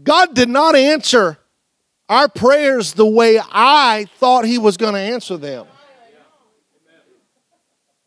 God 0.01 0.35
did 0.35 0.49
not 0.49 0.75
answer 0.75 1.37
our 2.09 2.27
prayers 2.27 2.93
the 2.93 3.05
way 3.05 3.39
I 3.41 4.07
thought 4.17 4.43
He 4.43 4.57
was 4.57 4.75
going 4.75 4.95
to 4.95 4.99
answer 4.99 5.37
them. 5.37 5.65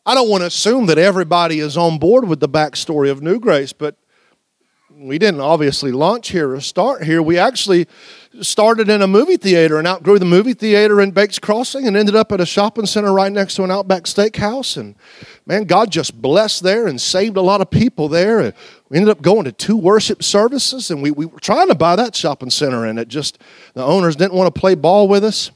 I 0.09 0.15
don't 0.15 0.31
want 0.31 0.43
to 0.43 0.47
assume 0.47 0.87
that 0.87 0.99
everybody 0.99 1.59
is 1.59 1.77
on 1.77 1.99
board 1.99 2.29
with 2.29 2.39
the 2.39 2.49
backstory 2.49 3.11
of 3.11 3.23
New 3.23 3.41
Grace, 3.41 3.73
but 3.73 3.97
we 4.89 5.19
didn't 5.19 5.41
obviously 5.41 5.91
launch 5.91 6.29
here 6.29 6.55
or 6.55 6.61
start 6.61 7.03
here. 7.03 7.21
We 7.21 7.39
actually 7.39 7.89
started 8.41 8.89
in 8.89 9.03
a 9.03 9.09
movie 9.09 9.37
theater 9.37 9.79
and 9.79 9.87
outgrew 9.87 10.21
the 10.21 10.25
movie 10.25 10.55
theater 10.55 11.01
in 11.01 11.11
Banks 11.11 11.41
Crossing 11.41 11.89
and 11.89 11.97
ended 11.97 12.15
up 12.15 12.31
at 12.31 12.41
a 12.41 12.47
shopping 12.47 12.87
center 12.87 13.13
right 13.13 13.33
next 13.33 13.57
to 13.57 13.65
an 13.65 13.73
Outback 13.73 14.05
Steakhouse. 14.05 14.77
And 14.77 14.95
man, 15.45 15.65
God 15.65 15.91
just 15.91 16.23
blessed 16.23 16.63
there 16.63 16.87
and 16.87 17.01
saved 17.01 17.37
a 17.37 17.43
lot 17.43 17.61
of 17.61 17.69
people 17.69 18.09
there. 18.09 18.39
And 18.39 18.55
we 18.89 18.99
ended 18.99 19.11
up 19.11 19.23
going 19.23 19.45
to 19.45 19.53
two 19.53 19.77
worship 19.77 20.23
services 20.23 20.89
and 20.89 21.03
we, 21.03 21.11
we 21.11 21.27
were 21.27 21.41
trying 21.41 21.67
to 21.67 21.75
buy 21.75 21.97
that 21.97 22.15
shopping 22.15 22.51
center 22.51 22.87
and 22.87 23.01
it 23.01 23.09
just, 23.09 23.39
the 23.75 23.83
owners 23.83 24.15
didn't 24.15 24.35
want 24.35 24.55
to 24.55 24.61
play 24.61 24.77
ball 24.77 25.09
with 25.09 25.25
us 25.25 25.51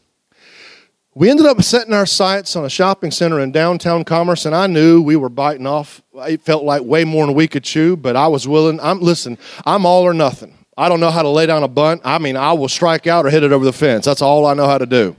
we 1.21 1.29
ended 1.29 1.45
up 1.45 1.63
setting 1.63 1.93
our 1.93 2.07
sights 2.07 2.57
on 2.57 2.65
a 2.65 2.71
shopping 2.71 3.11
center 3.11 3.41
in 3.41 3.53
downtown 3.53 4.05
Commerce, 4.05 4.47
and 4.47 4.55
I 4.55 4.67
knew 4.67 5.03
we 5.03 5.17
were 5.17 5.29
biting 5.29 5.67
off. 5.67 6.01
It 6.15 6.41
felt 6.41 6.65
like 6.65 6.81
way 6.81 7.05
more 7.05 7.27
than 7.27 7.35
we 7.35 7.47
could 7.47 7.63
chew, 7.63 7.95
but 7.95 8.17
I 8.17 8.27
was 8.27 8.49
willing. 8.49 8.81
I'm 8.81 9.01
listen. 9.01 9.37
I'm 9.67 9.85
all 9.85 10.05
or 10.05 10.15
nothing. 10.15 10.57
I 10.79 10.89
don't 10.89 10.99
know 10.99 11.11
how 11.11 11.21
to 11.21 11.29
lay 11.29 11.45
down 11.45 11.63
a 11.63 11.69
bunt. 11.69 12.01
I 12.07 12.17
mean, 12.17 12.39
I 12.39 12.55
will 12.55 12.71
strike 12.71 13.07
out 13.07 13.27
or 13.27 13.31
hit 13.31 13.43
it 13.43 13.53
over 13.53 13.67
the 13.67 13.73
fence. 13.73 14.07
That's 14.07 14.23
all 14.23 14.47
I 14.47 14.55
know 14.55 14.65
how 14.65 14.79
to 14.79 14.87
do. 14.87 15.15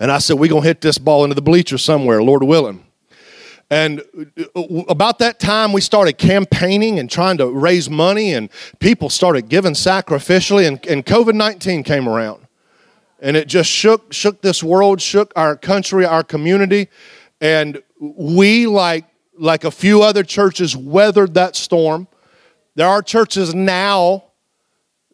And 0.00 0.10
I 0.10 0.18
said, 0.18 0.40
we're 0.40 0.50
gonna 0.50 0.66
hit 0.66 0.80
this 0.80 0.98
ball 0.98 1.22
into 1.22 1.36
the 1.36 1.42
bleacher 1.42 1.78
somewhere, 1.78 2.20
Lord 2.20 2.42
willing. 2.42 2.84
And 3.70 4.02
uh, 4.56 4.82
about 4.88 5.20
that 5.20 5.38
time, 5.38 5.72
we 5.72 5.82
started 5.82 6.18
campaigning 6.18 6.98
and 6.98 7.08
trying 7.08 7.38
to 7.38 7.46
raise 7.46 7.88
money, 7.88 8.34
and 8.34 8.50
people 8.80 9.08
started 9.08 9.48
giving 9.48 9.74
sacrificially, 9.74 10.66
and, 10.66 10.84
and 10.88 11.06
COVID 11.06 11.34
19 11.34 11.84
came 11.84 12.08
around 12.08 12.44
and 13.20 13.36
it 13.36 13.46
just 13.46 13.70
shook 13.70 14.12
shook 14.12 14.40
this 14.40 14.62
world 14.62 15.00
shook 15.00 15.32
our 15.36 15.56
country 15.56 16.04
our 16.04 16.24
community. 16.24 16.88
And 17.40 17.82
we 18.00 18.66
like 18.66 19.04
like 19.38 19.64
a 19.64 19.70
few 19.70 20.02
other 20.02 20.22
churches 20.22 20.76
weathered 20.76 21.34
that 21.34 21.54
storm. 21.54 22.08
There 22.74 22.88
are 22.88 23.02
churches 23.02 23.54
now 23.54 24.24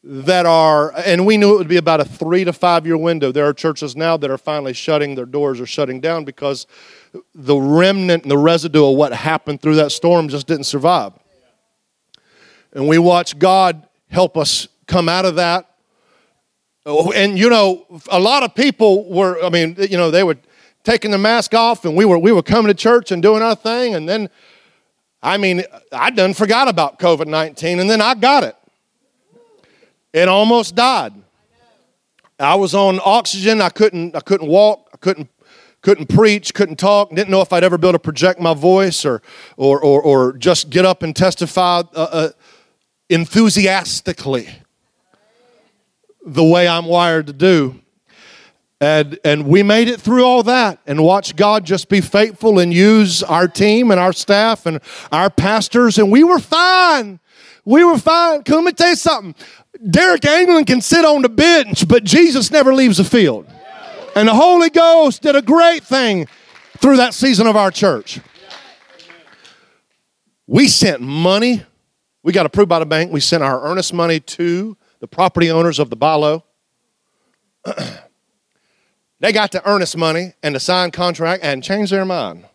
that 0.02 0.46
are 0.46 0.92
and 1.04 1.26
we 1.26 1.36
knew 1.36 1.54
it 1.54 1.58
would 1.58 1.68
be 1.68 1.78
about 1.78 2.00
a 2.00 2.04
three 2.04 2.44
to 2.44 2.52
five 2.52 2.86
year 2.86 2.96
window. 2.96 3.32
There 3.32 3.46
are 3.46 3.52
churches 3.52 3.96
now 3.96 4.16
that 4.16 4.30
are 4.30 4.38
finally 4.38 4.72
shutting 4.72 5.16
their 5.16 5.26
doors 5.26 5.60
or 5.60 5.66
shutting 5.66 6.00
down 6.00 6.24
because 6.24 6.66
the 7.34 7.56
remnant 7.56 8.22
and 8.22 8.30
the 8.30 8.38
residue 8.38 8.84
of 8.84 8.96
what 8.96 9.12
happened 9.12 9.60
through 9.60 9.76
that 9.76 9.90
storm 9.90 10.28
just 10.28 10.46
didn't 10.46 10.64
survive. 10.64 11.12
And 12.72 12.86
we 12.86 12.98
watched 12.98 13.40
god 13.40 13.88
help 14.08 14.36
us 14.36 14.68
come 14.86 15.08
out 15.08 15.24
of 15.24 15.34
that 15.34 15.68
and 16.86 17.36
you 17.36 17.50
know, 17.50 17.84
a 18.08 18.20
lot 18.20 18.44
of 18.44 18.54
people 18.54 19.10
were, 19.10 19.42
I 19.44 19.48
mean, 19.48 19.76
you 19.78 19.96
know, 19.96 20.10
they 20.10 20.22
were 20.22 20.36
taking 20.84 21.10
the 21.10 21.18
mask 21.18 21.52
off 21.52 21.84
and 21.84 21.96
we 21.96 22.04
were 22.04 22.18
we 22.18 22.30
were 22.30 22.42
coming 22.42 22.68
to 22.68 22.74
church 22.74 23.10
and 23.10 23.20
doing 23.20 23.42
our 23.42 23.56
thing. 23.56 23.94
And 23.96 24.08
then 24.08 24.30
I 25.20 25.36
mean, 25.36 25.64
I 25.90 26.10
done 26.10 26.32
forgot 26.32 26.68
about 26.68 27.00
COVID-19 27.00 27.80
and 27.80 27.90
then 27.90 28.00
I 28.00 28.14
got 28.14 28.44
it. 28.44 28.56
It 30.12 30.28
almost 30.28 30.76
died. 30.76 31.12
I 32.38 32.54
was 32.54 32.74
on 32.74 33.00
oxygen. 33.04 33.60
I 33.60 33.70
couldn't 33.70 34.14
I 34.14 34.20
couldn't 34.20 34.48
walk. 34.48 34.88
I 34.94 34.96
couldn't 34.98 35.28
couldn't 35.82 36.08
preach, 36.08 36.54
couldn't 36.54 36.76
talk, 36.76 37.10
didn't 37.10 37.30
know 37.30 37.40
if 37.40 37.52
I'd 37.52 37.62
ever 37.62 37.78
be 37.78 37.86
able 37.86 37.92
to 37.92 37.98
project 38.00 38.40
my 38.40 38.54
voice 38.54 39.04
or, 39.04 39.22
or, 39.56 39.80
or, 39.80 40.02
or 40.02 40.32
just 40.32 40.68
get 40.68 40.84
up 40.84 41.04
and 41.04 41.14
testify 41.14 41.82
uh, 41.94 42.08
uh, 42.10 42.28
enthusiastically 43.08 44.48
the 46.26 46.44
way 46.44 46.66
I'm 46.66 46.84
wired 46.84 47.28
to 47.28 47.32
do. 47.32 47.80
And, 48.80 49.18
and 49.24 49.46
we 49.46 49.62
made 49.62 49.88
it 49.88 50.00
through 50.00 50.24
all 50.24 50.42
that 50.42 50.80
and 50.86 51.02
watched 51.02 51.36
God 51.36 51.64
just 51.64 51.88
be 51.88 52.02
faithful 52.02 52.58
and 52.58 52.74
use 52.74 53.22
our 53.22 53.48
team 53.48 53.90
and 53.90 53.98
our 53.98 54.12
staff 54.12 54.66
and 54.66 54.80
our 55.10 55.30
pastors, 55.30 55.96
and 55.96 56.12
we 56.12 56.24
were 56.24 56.38
fine. 56.38 57.18
We 57.64 57.84
were 57.84 57.96
fine. 57.96 58.42
Come 58.42 58.56
let 58.56 58.64
me 58.64 58.72
tell 58.72 58.90
you 58.90 58.96
something. 58.96 59.34
Derek 59.90 60.24
England 60.24 60.66
can 60.66 60.80
sit 60.82 61.04
on 61.04 61.22
the 61.22 61.28
bench, 61.28 61.88
but 61.88 62.04
Jesus 62.04 62.50
never 62.50 62.74
leaves 62.74 62.98
the 62.98 63.04
field. 63.04 63.46
And 64.14 64.28
the 64.28 64.34
Holy 64.34 64.68
Ghost 64.68 65.22
did 65.22 65.36
a 65.36 65.42
great 65.42 65.82
thing 65.82 66.26
through 66.78 66.98
that 66.98 67.14
season 67.14 67.46
of 67.46 67.56
our 67.56 67.70
church. 67.70 68.20
We 70.46 70.68
sent 70.68 71.00
money 71.00 71.62
We 72.26 72.32
got 72.32 72.44
approved 72.44 72.68
by 72.68 72.80
the 72.80 72.86
bank. 72.86 73.12
We 73.12 73.20
sent 73.20 73.44
our 73.44 73.62
earnest 73.62 73.94
money 73.94 74.18
to 74.18 74.76
the 75.00 75.08
property 75.08 75.50
owners 75.50 75.78
of 75.78 75.90
the 75.90 75.96
Balo. 75.96 76.42
they 79.20 79.32
got 79.32 79.52
the 79.52 79.66
earnest 79.68 79.96
money 79.96 80.34
and 80.42 80.54
the 80.54 80.60
signed 80.60 80.92
contract 80.92 81.42
and 81.44 81.62
changed 81.62 81.92
their 81.92 82.04
mind. 82.04 82.46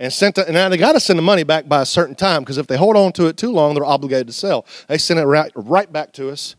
And 0.00 0.12
sent 0.12 0.38
it, 0.38 0.46
and 0.46 0.54
now 0.54 0.68
they 0.68 0.76
got 0.76 0.92
to 0.92 1.00
send 1.00 1.18
the 1.18 1.22
money 1.22 1.44
back 1.44 1.68
by 1.68 1.80
a 1.80 1.86
certain 1.86 2.16
time 2.16 2.42
because 2.42 2.58
if 2.58 2.66
they 2.66 2.76
hold 2.76 2.96
on 2.96 3.12
to 3.12 3.26
it 3.26 3.36
too 3.36 3.52
long, 3.52 3.74
they're 3.74 3.84
obligated 3.84 4.26
to 4.26 4.32
sell. 4.32 4.66
They 4.88 4.98
sent 4.98 5.20
it 5.20 5.24
right, 5.24 5.52
right 5.54 5.90
back 5.90 6.12
to 6.14 6.30
us. 6.30 6.56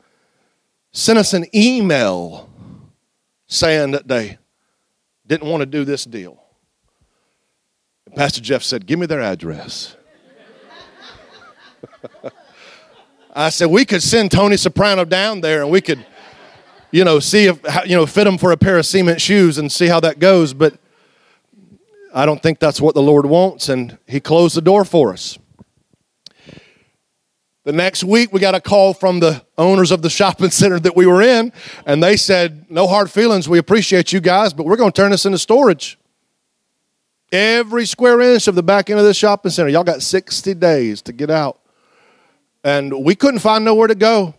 Sent 0.94 1.20
us 1.20 1.34
an 1.34 1.46
email 1.54 2.50
saying 3.48 3.92
that 3.92 4.08
they 4.08 4.38
didn't 5.28 5.50
want 5.50 5.62
to 5.62 5.66
do 5.66 5.84
this 5.84 6.06
deal. 6.06 6.42
And 8.06 8.16
Pastor 8.16 8.40
Jeff 8.40 8.64
said, 8.64 8.86
Give 8.86 8.98
me 8.98 9.06
their 9.06 9.22
address. 9.22 9.98
I 13.36 13.50
said, 13.50 13.66
We 13.66 13.84
could 13.84 14.02
send 14.02 14.32
Tony 14.32 14.56
Soprano 14.56 15.04
down 15.04 15.42
there 15.42 15.62
and 15.62 15.70
we 15.70 15.82
could, 15.82 16.04
you 16.92 17.04
know, 17.04 17.20
see 17.20 17.48
if, 17.48 17.60
you 17.86 17.96
know, 17.96 18.06
fit 18.06 18.26
him 18.26 18.38
for 18.38 18.52
a 18.52 18.58
pair 18.58 18.78
of 18.78 18.86
cement 18.86 19.20
shoes 19.20 19.58
and 19.58 19.70
see 19.70 19.88
how 19.88 20.00
that 20.00 20.20
goes. 20.20 20.54
But 20.54 20.80
I 22.14 22.26
don't 22.26 22.42
think 22.42 22.60
that's 22.60 22.80
what 22.80 22.96
the 22.96 23.02
Lord 23.02 23.26
wants. 23.26 23.68
And 23.68 23.98
He 24.08 24.22
closed 24.22 24.56
the 24.56 24.62
door 24.62 24.86
for 24.86 25.12
us. 25.12 25.38
The 27.66 27.74
next 27.74 28.04
week, 28.04 28.32
we 28.32 28.40
got 28.40 28.54
a 28.54 28.62
call 28.62 28.94
from 28.94 29.20
the 29.20 29.44
owners 29.58 29.92
of 29.92 30.04
the 30.04 30.10
shopping 30.10 30.50
center 30.52 30.80
that 30.80 30.96
we 30.96 31.06
were 31.06 31.22
in, 31.22 31.52
and 31.86 32.02
they 32.02 32.16
said, 32.16 32.68
No 32.70 32.88
hard 32.88 33.12
feelings. 33.12 33.50
We 33.50 33.58
appreciate 33.58 34.14
you 34.14 34.22
guys, 34.22 34.54
but 34.54 34.66
we're 34.66 34.78
going 34.78 34.92
to 34.92 34.96
turn 34.96 35.12
this 35.12 35.26
into 35.26 35.40
storage. 35.40 35.98
Every 37.32 37.86
square 37.86 38.22
inch 38.22 38.48
of 38.48 38.56
the 38.56 38.64
back 38.64 38.90
end 38.90 39.00
of 39.00 39.06
this 39.06 39.18
shopping 39.18 39.52
center, 39.52 39.68
y'all 39.68 39.84
got 39.84 40.02
60 40.02 40.54
days 40.54 41.02
to 41.02 41.12
get 41.12 41.30
out. 41.30 41.60
And 42.66 43.06
we 43.06 43.14
couldn't 43.14 43.42
find 43.42 43.64
nowhere 43.64 43.88
to 43.88 43.94
go. 43.94 44.34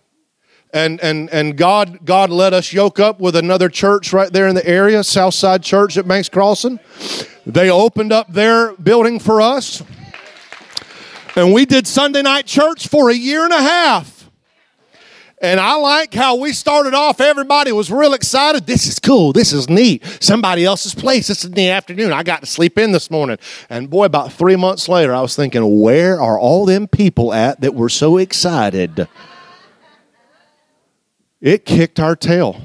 And, 0.74 1.00
and, 1.00 1.30
and 1.30 1.56
God, 1.56 2.04
God 2.04 2.28
let 2.28 2.52
us 2.52 2.72
yoke 2.72 2.98
up 2.98 3.20
with 3.20 3.36
another 3.36 3.68
church 3.68 4.12
right 4.12 4.32
there 4.32 4.48
in 4.48 4.56
the 4.56 4.66
area, 4.66 5.04
Southside 5.04 5.62
Church 5.62 5.96
at 5.96 6.08
Banks 6.08 6.28
Crossing. 6.28 6.80
They 7.46 7.70
opened 7.70 8.12
up 8.12 8.32
their 8.32 8.72
building 8.72 9.20
for 9.20 9.40
us. 9.40 9.80
And 11.36 11.52
we 11.52 11.66
did 11.66 11.86
Sunday 11.86 12.22
night 12.22 12.46
church 12.46 12.88
for 12.88 13.10
a 13.10 13.14
year 13.14 13.44
and 13.44 13.52
a 13.52 13.62
half. 13.62 14.15
And 15.38 15.60
I 15.60 15.74
like 15.76 16.14
how 16.14 16.36
we 16.36 16.52
started 16.52 16.94
off. 16.94 17.20
Everybody 17.20 17.70
was 17.70 17.92
real 17.92 18.14
excited. 18.14 18.66
This 18.66 18.86
is 18.86 18.98
cool. 18.98 19.34
This 19.34 19.52
is 19.52 19.68
neat. 19.68 20.02
Somebody 20.20 20.64
else's 20.64 20.94
place. 20.94 21.26
This 21.28 21.40
is 21.40 21.46
in 21.46 21.52
the 21.52 21.68
afternoon. 21.68 22.12
I 22.12 22.22
got 22.22 22.40
to 22.40 22.46
sleep 22.46 22.78
in 22.78 22.92
this 22.92 23.10
morning. 23.10 23.36
And 23.68 23.90
boy, 23.90 24.06
about 24.06 24.32
three 24.32 24.56
months 24.56 24.88
later, 24.88 25.14
I 25.14 25.20
was 25.20 25.36
thinking, 25.36 25.82
where 25.82 26.18
are 26.18 26.38
all 26.38 26.64
them 26.64 26.88
people 26.88 27.34
at 27.34 27.60
that 27.60 27.74
were 27.74 27.90
so 27.90 28.16
excited? 28.16 29.08
It 31.42 31.66
kicked 31.66 32.00
our 32.00 32.16
tail. 32.16 32.60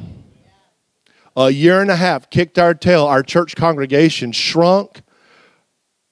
A 1.36 1.50
year 1.50 1.82
and 1.82 1.92
a 1.92 1.98
half 1.98 2.30
kicked 2.30 2.58
our 2.58 2.74
tail. 2.74 3.06
Our 3.06 3.22
church 3.22 3.58
congregation 3.58 4.32
shrunk 4.32 5.02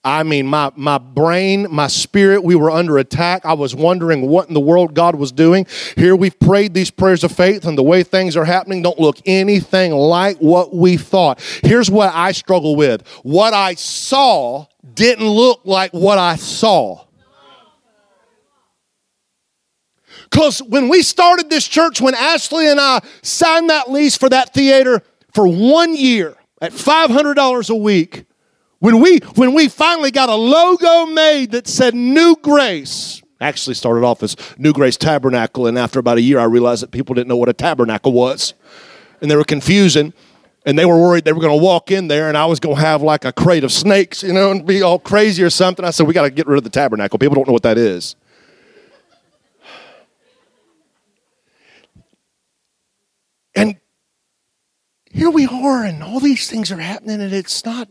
I 0.03 0.23
mean, 0.23 0.47
my, 0.47 0.71
my 0.77 0.97
brain, 0.97 1.67
my 1.69 1.87
spirit, 1.87 2.41
we 2.41 2.55
were 2.55 2.71
under 2.71 2.97
attack. 2.97 3.45
I 3.45 3.51
was 3.53 3.75
wondering 3.75 4.27
what 4.27 4.47
in 4.47 4.53
the 4.53 4.59
world 4.61 4.93
God 4.93 5.15
was 5.15 5.33
doing. 5.33 5.67
Here 5.97 6.15
we've 6.15 6.39
prayed 6.39 6.73
these 6.73 6.89
prayers 6.89 7.25
of 7.25 7.33
faith, 7.33 7.65
and 7.65 7.77
the 7.77 7.83
way 7.83 8.03
things 8.03 8.37
are 8.37 8.45
happening 8.45 8.81
don't 8.81 8.99
look 8.99 9.17
anything 9.25 9.91
like 9.91 10.37
what 10.37 10.73
we 10.73 10.95
thought. 10.95 11.41
Here's 11.63 11.91
what 11.91 12.13
I 12.13 12.31
struggle 12.31 12.77
with 12.77 13.05
what 13.23 13.53
I 13.53 13.73
saw 13.73 14.67
didn't 14.93 15.27
look 15.27 15.61
like 15.65 15.91
what 15.91 16.17
I 16.17 16.37
saw. 16.37 17.05
Because 20.29 20.61
when 20.61 20.87
we 20.87 21.01
started 21.01 21.49
this 21.49 21.67
church, 21.67 21.99
when 21.99 22.15
Ashley 22.15 22.69
and 22.69 22.79
I 22.79 23.01
signed 23.21 23.69
that 23.69 23.91
lease 23.91 24.15
for 24.15 24.29
that 24.29 24.53
theater 24.53 25.01
for 25.33 25.47
one 25.47 25.95
year 25.95 26.35
at 26.61 26.71
$500 26.71 27.69
a 27.69 27.75
week, 27.75 28.25
when 28.79 29.01
we, 29.01 29.19
when 29.36 29.53
we 29.53 29.67
finally 29.67 30.12
got 30.12 30.30
a 30.30 30.36
logo 30.36 31.06
made 31.06 31.51
that 31.51 31.67
said 31.67 31.93
New 31.93 32.38
Grace, 32.41 33.21
actually 33.41 33.73
started 33.73 34.06
off 34.06 34.23
as 34.23 34.36
New 34.58 34.73
Grace 34.73 34.97
Tabernacle, 34.97 35.67
and 35.67 35.77
after 35.77 35.99
about 35.99 36.17
a 36.17 36.21
year, 36.21 36.39
I 36.39 36.45
realized 36.45 36.84
that 36.84 36.91
people 36.91 37.13
didn't 37.13 37.27
know 37.27 37.38
what 37.38 37.49
a 37.49 37.53
tabernacle 37.53 38.12
was. 38.12 38.53
And 39.21 39.30
they 39.30 39.36
were 39.36 39.43
confusing, 39.43 40.13
and 40.65 40.80
they 40.80 40.86
were 40.86 40.97
worried 40.97 41.25
they 41.25 41.34
were 41.34 41.41
going 41.41 41.58
to 41.58 41.63
walk 41.63 41.91
in 41.91 42.08
there, 42.08 42.30
and 42.30 42.38
I 42.38 42.45
was 42.45 42.62
going 42.62 42.77
to 42.77 42.82
have 42.82 43.01
like 43.01 43.25
a 43.25 43.34
crate 43.34 43.65
of 43.65 43.71
snakes, 43.71 44.23
you 44.23 44.32
know, 44.32 44.51
and 44.51 44.65
be 44.65 44.82
all 44.82 44.99
crazy 44.99 45.43
or 45.43 45.49
something. 45.49 45.84
I 45.84 45.91
said, 45.91 46.08
We 46.08 46.13
got 46.13 46.23
to 46.23 46.30
get 46.30 46.47
rid 46.47 46.58
of 46.58 46.63
the 46.63 46.69
tabernacle. 46.69 47.19
People 47.19 47.36
don't 47.36 47.47
know 47.47 47.53
what 47.53 47.63
that 47.63 47.77
is. 47.77 48.15
And 53.56 53.75
here 55.12 55.30
we 55.30 55.47
are, 55.47 55.84
and 55.84 56.01
all 56.01 56.21
these 56.21 56.49
things 56.49 56.71
are 56.71 56.77
happening, 56.77 57.19
and 57.19 57.34
it's 57.34 57.65
not 57.65 57.89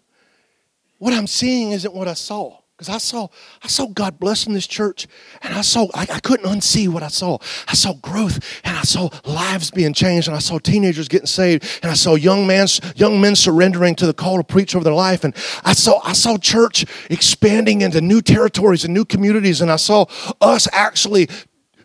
what 0.99 1.13
I'm 1.13 1.27
seeing 1.27 1.73
isn't 1.73 1.95
what 1.95 2.09
I 2.09 2.15
saw. 2.15 2.59
Because 2.79 2.95
I 2.95 2.99
saw, 2.99 3.27
I 3.61 3.67
saw 3.67 3.87
God 3.87 4.21
blessing 4.21 4.55
this 4.55 4.69
church, 4.69 5.09
and 5.43 5.53
I 5.53 5.63
saw, 5.63 5.89
I, 5.95 6.07
I, 6.13 6.21
couldn't 6.21 6.47
unsee 6.47 6.87
what 6.89 7.03
I 7.03 7.09
saw. 7.09 7.39
I 7.67 7.75
saw 7.75 7.95
growth, 7.95 8.39
and 8.63 8.77
I 8.77 8.83
saw 8.83 9.09
lives 9.25 9.73
being 9.73 9.93
changed, 9.93 10.29
and 10.29 10.37
I 10.37 10.39
saw 10.39 10.61
teenagers 10.61 11.09
getting 11.09 11.27
saved, 11.27 11.81
and 11.83 11.91
I 11.91 11.95
saw 11.95 12.15
young 12.15 12.47
men, 12.47 12.69
young 12.95 13.21
men 13.21 13.35
surrendering 13.35 13.97
to 13.97 14.07
the 14.07 14.15
call 14.15 14.37
to 14.37 14.45
preach 14.45 14.77
over 14.77 14.85
their 14.85 14.95
life, 14.95 15.25
and 15.25 15.35
I 15.65 15.73
saw, 15.73 16.01
I 16.05 16.13
saw 16.13 16.37
church 16.39 16.87
expanding 17.11 17.81
into 17.81 18.01
new 18.01 18.23
territories 18.23 18.85
and 18.85 18.95
new 18.95 19.05
communities, 19.05 19.61
and 19.61 19.73
I 19.73 19.77
saw 19.77 20.05
us 20.41 20.69
actually 20.71 21.29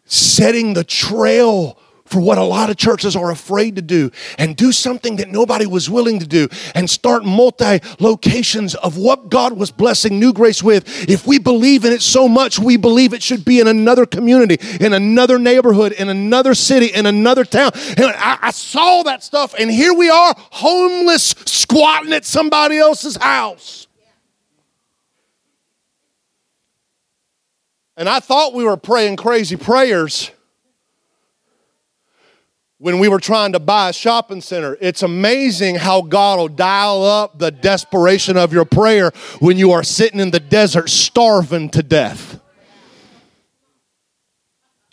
setting 0.05 0.75
the 0.75 0.83
trail 0.83 1.79
for 2.13 2.19
what 2.19 2.37
a 2.37 2.43
lot 2.43 2.69
of 2.69 2.77
churches 2.77 3.15
are 3.15 3.31
afraid 3.31 3.75
to 3.75 3.81
do 3.81 4.11
and 4.37 4.55
do 4.55 4.71
something 4.71 5.15
that 5.15 5.29
nobody 5.29 5.65
was 5.65 5.89
willing 5.89 6.19
to 6.19 6.27
do 6.27 6.47
and 6.75 6.87
start 6.87 7.25
multi 7.25 7.79
locations 7.99 8.75
of 8.75 8.97
what 8.97 9.29
God 9.29 9.57
was 9.57 9.71
blessing 9.71 10.19
New 10.19 10.31
Grace 10.31 10.61
with. 10.61 11.09
If 11.09 11.25
we 11.25 11.39
believe 11.39 11.85
in 11.85 11.91
it 11.91 12.03
so 12.03 12.27
much, 12.27 12.59
we 12.59 12.77
believe 12.77 13.13
it 13.13 13.23
should 13.23 13.43
be 13.43 13.59
in 13.59 13.67
another 13.67 14.05
community, 14.05 14.57
in 14.79 14.93
another 14.93 15.39
neighborhood, 15.39 15.91
in 15.93 16.07
another 16.07 16.53
city, 16.53 16.85
in 16.85 17.07
another 17.07 17.43
town. 17.43 17.71
And 17.97 18.05
I, 18.05 18.37
I 18.43 18.51
saw 18.51 19.01
that 19.03 19.23
stuff, 19.23 19.55
and 19.57 19.71
here 19.71 19.93
we 19.93 20.11
are, 20.11 20.35
homeless, 20.37 21.33
squatting 21.45 22.13
at 22.13 22.25
somebody 22.25 22.77
else's 22.77 23.15
house. 23.15 23.87
And 27.97 28.07
I 28.07 28.19
thought 28.19 28.53
we 28.53 28.63
were 28.63 28.77
praying 28.77 29.15
crazy 29.15 29.55
prayers 29.55 30.29
when 32.83 32.99
we 32.99 33.07
were 33.07 33.19
trying 33.21 33.53
to 33.53 33.61
buy 33.61 33.87
a 33.87 33.93
shopping 33.93 34.41
center. 34.41 34.77
It's 34.81 35.03
amazing 35.03 35.75
how 35.75 36.01
God 36.01 36.37
will 36.37 36.49
dial 36.49 37.05
up 37.05 37.39
the 37.39 37.49
desperation 37.49 38.35
of 38.35 38.51
your 38.51 38.65
prayer 38.65 39.13
when 39.39 39.57
you 39.57 39.71
are 39.71 39.83
sitting 39.83 40.19
in 40.19 40.31
the 40.31 40.39
desert 40.41 40.89
starving 40.89 41.69
to 41.69 41.81
death. 41.81 42.41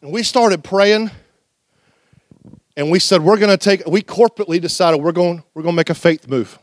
And 0.03 0.13
we 0.13 0.23
started 0.23 0.63
praying 0.63 1.11
and 2.77 2.93
we 2.93 3.01
said 3.01 3.23
we're 3.23 3.39
going 3.39 3.51
to 3.51 3.59
take 3.59 3.85
we 3.89 4.03
corporately 4.03 4.61
decided 4.61 5.03
we're 5.03 5.11
going 5.11 5.43
we're 5.55 5.65
going 5.65 5.75
to 5.75 5.77
make 5.77 5.91
a 5.91 5.95
faith 5.95 6.29
move. 6.29 6.61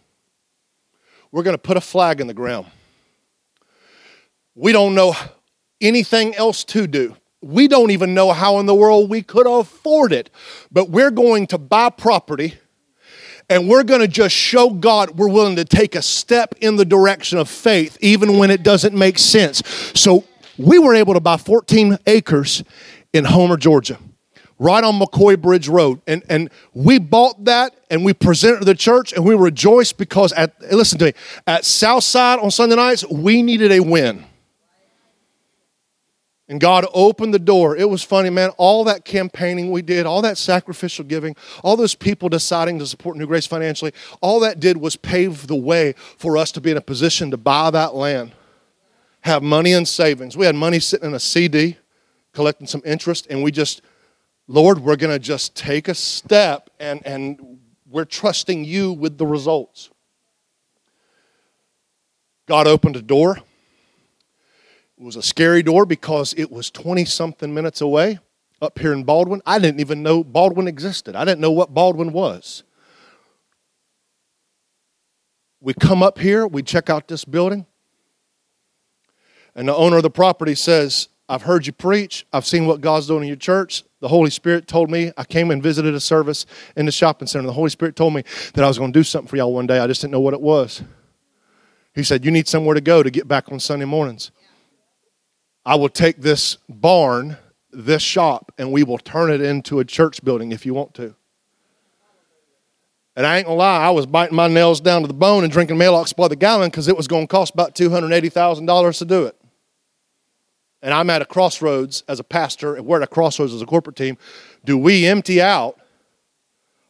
We're 1.34 1.44
going 1.44 1.56
to 1.56 1.62
put 1.62 1.76
a 1.76 1.82
flag 1.82 2.22
in 2.22 2.28
the 2.28 2.34
ground. 2.34 2.68
We 4.56 4.72
don't 4.72 4.96
know 4.96 5.14
anything 5.82 6.36
else 6.36 6.64
to 6.64 6.88
do 6.88 7.18
we 7.42 7.68
don't 7.68 7.92
even 7.92 8.14
know 8.14 8.32
how 8.32 8.60
in 8.60 8.66
the 8.66 8.76
world 8.76 9.10
we 9.10 9.22
could 9.22 9.48
afford 9.48 10.12
it. 10.12 10.30
But 10.72 10.90
we're 10.90 11.12
going 11.12 11.48
to 11.48 11.58
buy 11.58 11.90
property 11.90 12.56
and 13.50 13.70
we're 13.70 13.84
going 13.84 14.02
to 14.02 14.08
just 14.08 14.36
show 14.36 14.70
God 14.70 15.12
we're 15.12 15.30
willing 15.30 15.56
to 15.56 15.66
take 15.66 15.96
a 15.96 16.02
step 16.02 16.56
in 16.60 16.76
the 16.76 16.84
direction 16.84 17.38
of 17.38 17.50
faith, 17.50 17.98
even 18.02 18.38
when 18.38 18.52
it 18.52 18.62
doesn't 18.62 18.94
make 18.94 19.18
sense. 19.18 19.64
So 19.96 20.26
we 20.58 20.80
were 20.80 20.96
able 20.96 21.14
to 21.14 21.20
buy 21.20 21.38
14 21.38 21.98
acres 22.08 22.64
in 23.14 23.24
Homer, 23.24 23.56
Georgia, 23.56 24.00
right 24.60 24.84
on 24.84 25.00
McCoy 25.00 25.40
Bridge 25.40 25.70
Road. 25.70 26.02
And, 26.08 26.24
and 26.28 26.50
we 26.74 27.00
bought 27.00 27.46
that 27.46 27.74
and 27.90 28.04
we 28.04 28.14
presented 28.14 28.60
to 28.60 28.66
the 28.66 28.76
church 28.76 29.14
and 29.14 29.24
we 29.24 29.36
rejoiced 29.36 29.98
because, 29.98 30.34
at, 30.34 30.60
listen 30.74 31.00
to 31.00 31.06
me, 31.06 31.14
at 31.46 31.64
Southside 31.64 32.40
on 32.40 32.52
Sunday 32.52 32.76
nights, 32.76 33.06
we 33.08 33.42
needed 33.44 33.72
a 33.72 33.80
win. 33.80 34.26
And 36.50 36.62
God 36.62 36.86
opened 36.94 37.34
the 37.34 37.40
door. 37.40 37.76
It 37.76 37.90
was 37.90 38.04
funny, 38.04 38.30
man. 38.30 38.52
All 38.52 38.86
that 38.86 39.04
campaigning 39.04 39.70
we 39.70 39.82
did, 39.82 40.06
all 40.06 40.22
that 40.22 40.38
sacrificial 40.38 41.04
giving, 41.04 41.36
all 41.62 41.76
those 41.76 41.94
people 41.94 42.30
deciding 42.30 42.80
to 42.80 42.86
support 42.86 43.18
New 43.18 43.28
Grace 43.28 43.46
financially, 43.46 43.92
all 44.22 44.40
that 44.40 44.60
did 44.60 44.78
was 44.78 44.96
pave 44.96 45.48
the 45.48 45.56
way 45.56 45.94
for 46.18 46.38
us 46.38 46.54
to 46.54 46.62
be 46.62 46.72
in 46.72 46.78
a 46.78 46.82
position 46.82 47.32
to 47.32 47.38
buy 47.38 47.70
that 47.72 47.96
land, 47.96 48.32
have 49.22 49.44
money 49.44 49.74
in 49.74 49.86
savings. 49.86 50.38
We 50.38 50.46
had 50.46 50.56
money 50.56 50.80
sitting 50.80 51.10
in 51.10 51.16
a 51.16 51.20
CD, 51.20 51.76
collecting 52.32 52.68
some 52.68 52.82
interest, 52.86 53.28
and 53.30 53.44
we 53.44 53.52
just, 53.52 53.82
Lord, 54.48 54.80
we're 54.80 54.96
going 54.96 55.14
to 55.14 55.20
just 55.20 55.54
take 55.54 55.90
a 55.90 55.96
step 55.96 56.70
and, 56.80 57.06
and 57.06 57.60
we're 57.90 58.06
trusting 58.06 58.64
you 58.64 58.94
with 58.94 59.18
the 59.18 59.26
results. 59.26 59.90
God 62.48 62.68
opened 62.68 62.96
a 62.96 63.02
door 63.02 63.40
It 64.98 65.04
was 65.04 65.16
a 65.16 65.22
scary 65.22 65.62
door 65.62 65.86
because 65.86 66.34
it 66.38 66.52
was 66.52 66.72
20 66.72 67.06
something 67.06 67.54
minutes 67.54 67.82
away 67.82 68.20
up 68.62 68.80
here 68.80 68.94
in 68.94 69.04
Baldwin. 69.04 69.42
I 69.46 69.60
didn't 69.60 69.80
even 69.80 70.02
know 70.02 70.24
Baldwin 70.24 70.68
existed, 70.68 71.16
I 71.16 71.26
didn't 71.26 71.42
know 71.42 71.52
what 71.52 71.74
Baldwin 71.74 72.12
was. 72.12 72.64
We 75.60 75.74
come 75.74 76.04
up 76.04 76.20
here, 76.20 76.48
we 76.48 76.64
check 76.64 76.90
out 76.90 77.08
this 77.08 77.26
building, 77.26 77.66
and 79.56 79.68
the 79.68 79.76
owner 79.76 79.98
of 79.98 80.04
the 80.04 80.10
property 80.10 80.56
says, 80.56 81.10
I've 81.30 81.42
heard 81.42 81.68
you 81.68 81.74
preach. 81.74 82.26
I've 82.32 82.46
seen 82.46 82.68
what 82.68 82.80
God's 82.80 83.08
doing 83.08 83.24
in 83.24 83.28
your 83.28 83.36
church. 83.36 83.84
The 84.00 84.08
Holy 84.08 84.30
Spirit 84.30 84.66
told 84.68 84.90
me, 84.90 85.12
I 85.18 85.26
came 85.26 85.52
and 85.52 85.62
visited 85.62 85.94
a 85.94 86.00
service 86.00 86.46
in 86.78 86.86
the 86.86 86.92
shopping 86.92 87.28
center. 87.28 87.46
The 87.46 87.54
Holy 87.54 87.70
Spirit 87.70 87.98
told 87.98 88.14
me 88.14 88.24
that 88.54 88.64
I 88.64 88.68
was 88.68 88.78
going 88.78 88.94
to 88.94 89.00
do 89.00 89.04
something 89.04 89.28
for 89.28 89.36
y'all 89.36 89.54
one 89.54 89.68
day. 89.68 89.80
I 89.80 89.88
just 89.88 90.00
didn't 90.00 90.14
know 90.14 90.22
what 90.22 90.34
it 90.34 90.40
was. 90.40 90.84
He 91.94 92.04
said, 92.04 92.24
You 92.24 92.32
need 92.32 92.48
somewhere 92.48 92.76
to 92.76 92.82
go 92.82 93.04
to 93.04 93.10
get 93.10 93.28
back 93.28 93.52
on 93.52 93.60
Sunday 93.60 93.86
mornings. 93.86 94.32
I 95.68 95.76
will 95.76 95.90
take 95.90 96.22
this 96.22 96.56
barn, 96.70 97.36
this 97.74 98.02
shop, 98.02 98.54
and 98.58 98.72
we 98.72 98.86
will 98.86 98.98
turn 98.98 99.30
it 99.30 99.42
into 99.42 99.82
a 99.82 99.86
church 99.86 100.24
building 100.24 100.54
if 100.54 100.66
you 100.66 100.74
want 100.74 100.94
to. 100.94 101.14
And 103.18 103.26
I 103.26 103.36
ain't 103.36 103.48
gonna 103.48 103.58
lie, 103.58 103.84
I 103.84 103.90
was 103.90 104.06
biting 104.06 104.34
my 104.34 104.48
nails 104.48 104.80
down 104.80 105.02
to 105.02 105.10
the 105.10 105.14
bone 105.14 105.44
and 105.44 105.52
drinking 105.52 105.76
Maalox 105.76 106.16
by 106.16 106.30
the 106.30 106.38
gallon 106.38 106.70
because 106.70 106.88
it 106.88 106.96
was 106.96 107.10
gonna 107.10 107.28
cost 107.28 107.54
about 107.54 107.76
$280,000 107.76 108.98
to 109.00 109.06
do 109.06 109.26
it. 109.26 109.36
And 110.82 110.94
I'm 110.94 111.10
at 111.10 111.22
a 111.22 111.26
crossroads 111.26 112.02
as 112.08 112.22
a 112.22 112.24
pastor, 112.24 112.76
and 112.76 112.86
we're 112.86 113.02
at 113.02 113.04
a 113.04 113.08
crossroads 113.08 113.54
as 113.54 113.62
a 113.62 113.66
corporate 113.66 113.98
team. 113.98 114.18
Do 114.64 114.78
we 114.78 115.06
empty 115.06 115.42
out 115.42 115.82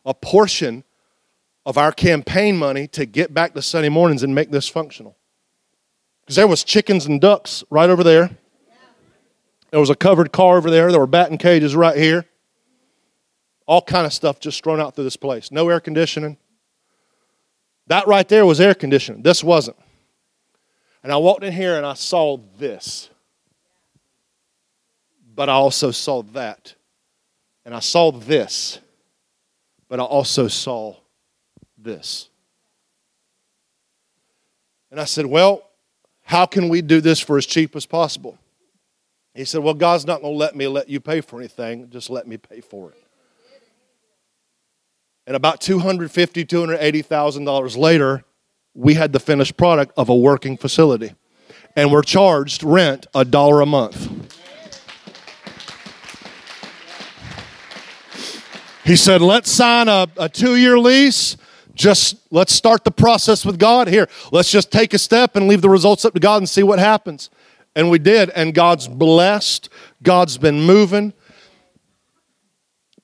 a 0.05 0.13
portion 0.13 0.83
of 1.65 1.79
our 1.79 1.91
campaign 1.91 2.55
money 2.55 2.87
to 2.89 3.07
get 3.07 3.33
back 3.33 3.55
to 3.55 3.61
Sunday 3.63 3.89
mornings 3.89 4.21
and 4.21 4.35
make 4.35 4.51
this 4.51 4.67
functional? 4.67 5.17
Because 6.21 6.35
there 6.35 6.47
was 6.47 6.63
chickens 6.63 7.07
and 7.07 7.19
ducks 7.19 7.63
right 7.71 7.89
over 7.89 8.03
there. 8.03 8.37
There 9.71 9.79
was 9.79 9.89
a 9.89 9.95
covered 9.95 10.31
car 10.31 10.57
over 10.57 10.69
there. 10.69 10.91
There 10.91 10.99
were 10.99 11.07
batting 11.07 11.37
cages 11.37 11.75
right 11.75 11.97
here 11.97 12.25
all 13.67 13.81
kind 13.81 14.05
of 14.05 14.13
stuff 14.13 14.39
just 14.39 14.63
thrown 14.63 14.79
out 14.79 14.95
through 14.95 15.03
this 15.03 15.17
place. 15.17 15.51
No 15.51 15.69
air 15.69 15.79
conditioning. 15.79 16.37
That 17.87 18.07
right 18.07 18.27
there 18.27 18.45
was 18.45 18.59
air 18.59 18.73
conditioning. 18.73 19.21
This 19.21 19.43
wasn't. 19.43 19.77
And 21.03 21.11
I 21.11 21.17
walked 21.17 21.43
in 21.43 21.53
here 21.53 21.75
and 21.75 21.85
I 21.85 21.93
saw 21.93 22.37
this. 22.57 23.09
But 25.35 25.49
I 25.49 25.53
also 25.53 25.91
saw 25.91 26.23
that. 26.23 26.73
And 27.65 27.75
I 27.75 27.79
saw 27.79 28.11
this. 28.11 28.79
But 29.89 29.99
I 29.99 30.03
also 30.03 30.47
saw 30.47 30.95
this. 31.77 32.29
And 34.89 34.99
I 34.99 35.05
said, 35.05 35.25
Well, 35.25 35.63
how 36.23 36.45
can 36.45 36.69
we 36.69 36.81
do 36.81 37.01
this 37.01 37.19
for 37.19 37.37
as 37.37 37.45
cheap 37.45 37.75
as 37.75 37.85
possible? 37.85 38.37
He 39.37 39.45
said, 39.45 39.61
Well, 39.61 39.75
God's 39.75 40.07
not 40.07 40.21
going 40.21 40.33
to 40.33 40.37
let 40.37 40.55
me 40.55 40.67
let 40.67 40.89
you 40.89 40.99
pay 40.99 41.21
for 41.21 41.39
anything. 41.39 41.91
Just 41.91 42.09
let 42.09 42.27
me 42.27 42.37
pay 42.37 42.59
for 42.59 42.89
it. 42.89 43.03
And 45.27 45.35
about 45.35 45.61
$250,000, 45.61 46.47
$280,000 46.47 47.77
later, 47.77 48.23
we 48.73 48.95
had 48.95 49.13
the 49.13 49.19
finished 49.19 49.55
product 49.55 49.93
of 49.95 50.09
a 50.09 50.15
working 50.15 50.57
facility. 50.57 51.13
And 51.75 51.91
we're 51.91 52.01
charged 52.01 52.63
rent 52.63 53.05
a 53.13 53.23
dollar 53.23 53.61
a 53.61 53.67
month. 53.67 54.09
He 58.83 58.95
said, 58.95 59.21
let's 59.21 59.51
sign 59.51 59.87
a, 59.87 60.07
a 60.17 60.29
two 60.29 60.55
year 60.55 60.79
lease. 60.79 61.37
Just 61.75 62.15
let's 62.31 62.53
start 62.53 62.83
the 62.83 62.91
process 62.91 63.45
with 63.45 63.59
God. 63.59 63.87
Here, 63.87 64.09
let's 64.31 64.49
just 64.49 64.71
take 64.71 64.95
a 64.95 64.97
step 64.97 65.35
and 65.35 65.47
leave 65.47 65.61
the 65.61 65.69
results 65.69 66.05
up 66.05 66.15
to 66.15 66.19
God 66.19 66.37
and 66.37 66.49
see 66.49 66.63
what 66.63 66.79
happens. 66.79 67.29
And 67.77 67.91
we 67.91 67.99
did. 67.99 68.31
And 68.31 68.55
God's 68.55 68.87
blessed, 68.87 69.69
God's 70.01 70.39
been 70.39 70.61
moving. 70.61 71.13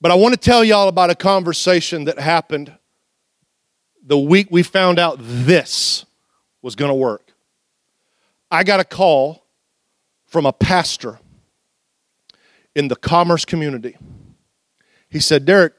But 0.00 0.10
I 0.10 0.16
want 0.16 0.34
to 0.34 0.40
tell 0.40 0.64
y'all 0.64 0.88
about 0.88 1.10
a 1.10 1.14
conversation 1.14 2.04
that 2.06 2.18
happened 2.18 2.76
the 4.04 4.18
week 4.18 4.48
we 4.50 4.64
found 4.64 4.98
out 4.98 5.16
this 5.20 6.04
was 6.60 6.74
going 6.74 6.90
to 6.90 6.94
work. 6.94 7.32
I 8.50 8.64
got 8.64 8.80
a 8.80 8.84
call 8.84 9.46
from 10.26 10.44
a 10.44 10.52
pastor 10.52 11.20
in 12.74 12.88
the 12.88 12.96
commerce 12.96 13.44
community. 13.44 13.96
He 15.08 15.20
said, 15.20 15.44
Derek, 15.44 15.74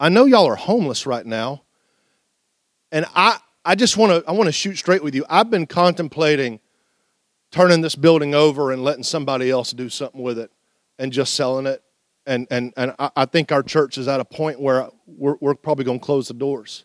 I 0.00 0.08
know 0.08 0.24
y'all 0.24 0.46
are 0.46 0.56
homeless 0.56 1.06
right 1.06 1.24
now, 1.26 1.64
and 2.90 3.04
I, 3.14 3.38
I 3.62 3.74
just 3.74 3.98
want 3.98 4.24
to 4.24 4.28
I 4.28 4.32
want 4.32 4.48
to 4.48 4.52
shoot 4.52 4.76
straight 4.76 5.04
with 5.04 5.14
you. 5.14 5.26
I've 5.28 5.50
been 5.50 5.66
contemplating 5.66 6.60
turning 7.50 7.80
this 7.80 7.94
building 7.94 8.34
over 8.34 8.72
and 8.72 8.82
letting 8.82 9.02
somebody 9.02 9.50
else 9.50 9.72
do 9.72 9.88
something 9.88 10.22
with 10.22 10.38
it 10.38 10.50
and 10.98 11.12
just 11.12 11.34
selling 11.34 11.66
it 11.66 11.82
and 12.26 12.46
and 12.50 12.72
and 12.76 12.94
I 12.98 13.24
think 13.24 13.52
our 13.52 13.62
church 13.62 13.98
is 13.98 14.08
at 14.08 14.20
a 14.20 14.24
point 14.24 14.60
where 14.60 14.88
we're, 15.06 15.36
we're 15.40 15.54
probably 15.54 15.84
going 15.84 16.00
to 16.00 16.04
close 16.04 16.28
the 16.28 16.34
doors. 16.34 16.84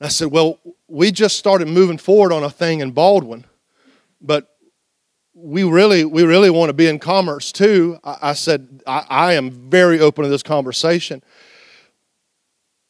And 0.00 0.06
I 0.06 0.08
said, 0.10 0.30
well, 0.30 0.58
we 0.88 1.10
just 1.10 1.38
started 1.38 1.68
moving 1.68 1.96
forward 1.96 2.32
on 2.32 2.42
a 2.42 2.50
thing 2.50 2.80
in 2.80 2.90
Baldwin, 2.90 3.46
but 4.20 4.56
we 5.32 5.62
really 5.62 6.04
we 6.04 6.24
really 6.24 6.50
want 6.50 6.70
to 6.70 6.74
be 6.74 6.88
in 6.88 6.98
commerce 6.98 7.52
too. 7.52 7.98
I, 8.02 8.18
I 8.22 8.32
said 8.32 8.82
I, 8.86 9.04
I 9.08 9.32
am 9.34 9.50
very 9.50 10.00
open 10.00 10.24
to 10.24 10.28
this 10.28 10.42
conversation, 10.42 11.22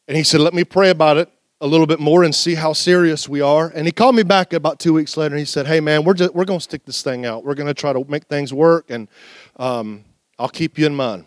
and 0.07 0.17
he 0.17 0.23
said, 0.23 0.41
let 0.41 0.53
me 0.53 0.63
pray 0.63 0.89
about 0.89 1.17
it 1.17 1.29
a 1.59 1.67
little 1.67 1.87
bit 1.87 1.99
more 1.99 2.23
and 2.23 2.33
see 2.35 2.55
how 2.55 2.73
serious 2.73 3.27
we 3.27 3.41
are. 3.41 3.71
And 3.73 3.87
he 3.87 3.91
called 3.91 4.15
me 4.15 4.23
back 4.23 4.53
about 4.53 4.79
two 4.79 4.93
weeks 4.93 5.17
later 5.17 5.35
and 5.35 5.39
he 5.39 5.45
said, 5.45 5.65
Hey, 5.65 5.79
man, 5.79 6.03
we're, 6.03 6.13
just, 6.13 6.35
we're 6.35 6.45
going 6.45 6.59
to 6.59 6.63
stick 6.63 6.85
this 6.85 7.01
thing 7.01 7.25
out. 7.25 7.43
We're 7.43 7.55
going 7.55 7.67
to 7.67 7.73
try 7.73 7.93
to 7.93 8.05
make 8.07 8.25
things 8.25 8.53
work. 8.53 8.89
And 8.89 9.07
um, 9.55 10.05
I'll 10.37 10.49
keep 10.49 10.77
you 10.77 10.85
in 10.85 10.95
mind. 10.95 11.25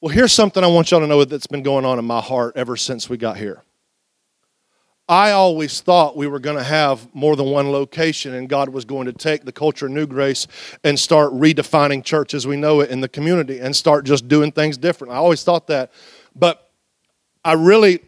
Well, 0.00 0.14
here's 0.14 0.32
something 0.32 0.64
I 0.64 0.66
want 0.66 0.90
y'all 0.90 1.00
to 1.00 1.06
know 1.06 1.22
that's 1.24 1.46
been 1.46 1.62
going 1.62 1.84
on 1.84 1.98
in 1.98 2.06
my 2.06 2.22
heart 2.22 2.56
ever 2.56 2.74
since 2.74 3.10
we 3.10 3.18
got 3.18 3.36
here. 3.36 3.62
I 5.10 5.32
always 5.32 5.80
thought 5.80 6.16
we 6.16 6.28
were 6.28 6.38
going 6.38 6.56
to 6.56 6.62
have 6.62 7.12
more 7.14 7.34
than 7.36 7.46
one 7.46 7.70
location, 7.70 8.32
and 8.32 8.48
God 8.48 8.68
was 8.68 8.84
going 8.84 9.06
to 9.06 9.12
take 9.12 9.44
the 9.44 9.52
culture 9.52 9.86
of 9.86 9.92
New 9.92 10.06
Grace 10.06 10.46
and 10.84 10.98
start 10.98 11.32
redefining 11.32 12.02
church 12.04 12.32
as 12.32 12.46
we 12.46 12.56
know 12.56 12.80
it 12.80 12.90
in 12.90 13.00
the 13.00 13.08
community 13.08 13.58
and 13.58 13.74
start 13.74 14.06
just 14.06 14.28
doing 14.28 14.52
things 14.52 14.78
different. 14.78 15.12
I 15.12 15.16
always 15.16 15.42
thought 15.42 15.66
that. 15.66 15.92
But 16.34 16.69
I 17.44 17.54
really, 17.54 18.00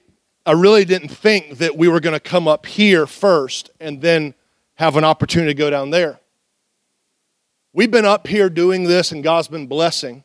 I 0.44 0.52
really 0.52 0.84
didn't 0.84 1.08
think 1.08 1.58
that 1.58 1.76
we 1.76 1.88
were 1.88 2.00
going 2.00 2.14
to 2.14 2.20
come 2.20 2.46
up 2.46 2.66
here 2.66 3.06
first 3.06 3.70
and 3.80 4.00
then 4.00 4.34
have 4.74 4.96
an 4.96 5.04
opportunity 5.04 5.54
to 5.54 5.58
go 5.58 5.70
down 5.70 5.90
there. 5.90 6.20
We've 7.72 7.90
been 7.90 8.04
up 8.04 8.26
here 8.26 8.50
doing 8.50 8.84
this, 8.84 9.12
and 9.12 9.24
God's 9.24 9.48
been 9.48 9.66
blessing. 9.66 10.24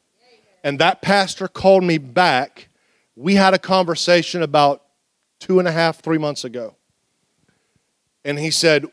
And 0.63 0.79
that 0.79 1.01
pastor 1.01 1.47
called 1.47 1.83
me 1.83 1.97
back. 1.97 2.67
We 3.15 3.35
had 3.35 3.53
a 3.53 3.59
conversation 3.59 4.43
about 4.43 4.83
two 5.39 5.59
and 5.59 5.67
a 5.67 5.71
half, 5.71 6.01
three 6.01 6.17
months 6.17 6.43
ago. 6.43 6.75
And 8.25 8.37
he 8.37 8.51
said, 8.51 8.85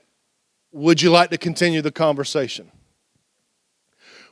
Would 0.70 1.02
you 1.02 1.10
like 1.10 1.30
to 1.30 1.38
continue 1.38 1.82
the 1.82 1.90
conversation? 1.90 2.70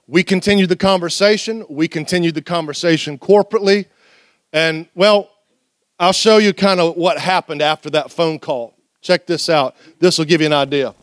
We 0.06 0.22
continued 0.22 0.68
the 0.68 0.76
conversation. 0.76 1.64
We 1.68 1.88
continued 1.88 2.36
the 2.36 2.42
conversation 2.42 3.18
corporately. 3.18 3.86
And, 4.52 4.86
well, 4.94 5.31
I'll 6.02 6.12
show 6.12 6.38
you 6.38 6.52
kind 6.52 6.80
of 6.80 6.96
what 6.96 7.16
happened 7.16 7.62
after 7.62 7.88
that 7.90 8.10
phone 8.10 8.40
call. 8.40 8.74
Check 9.02 9.24
this 9.24 9.48
out. 9.48 9.76
This 10.00 10.18
will 10.18 10.24
give 10.24 10.40
you 10.40 10.48
an 10.48 10.52
idea. 10.52 10.96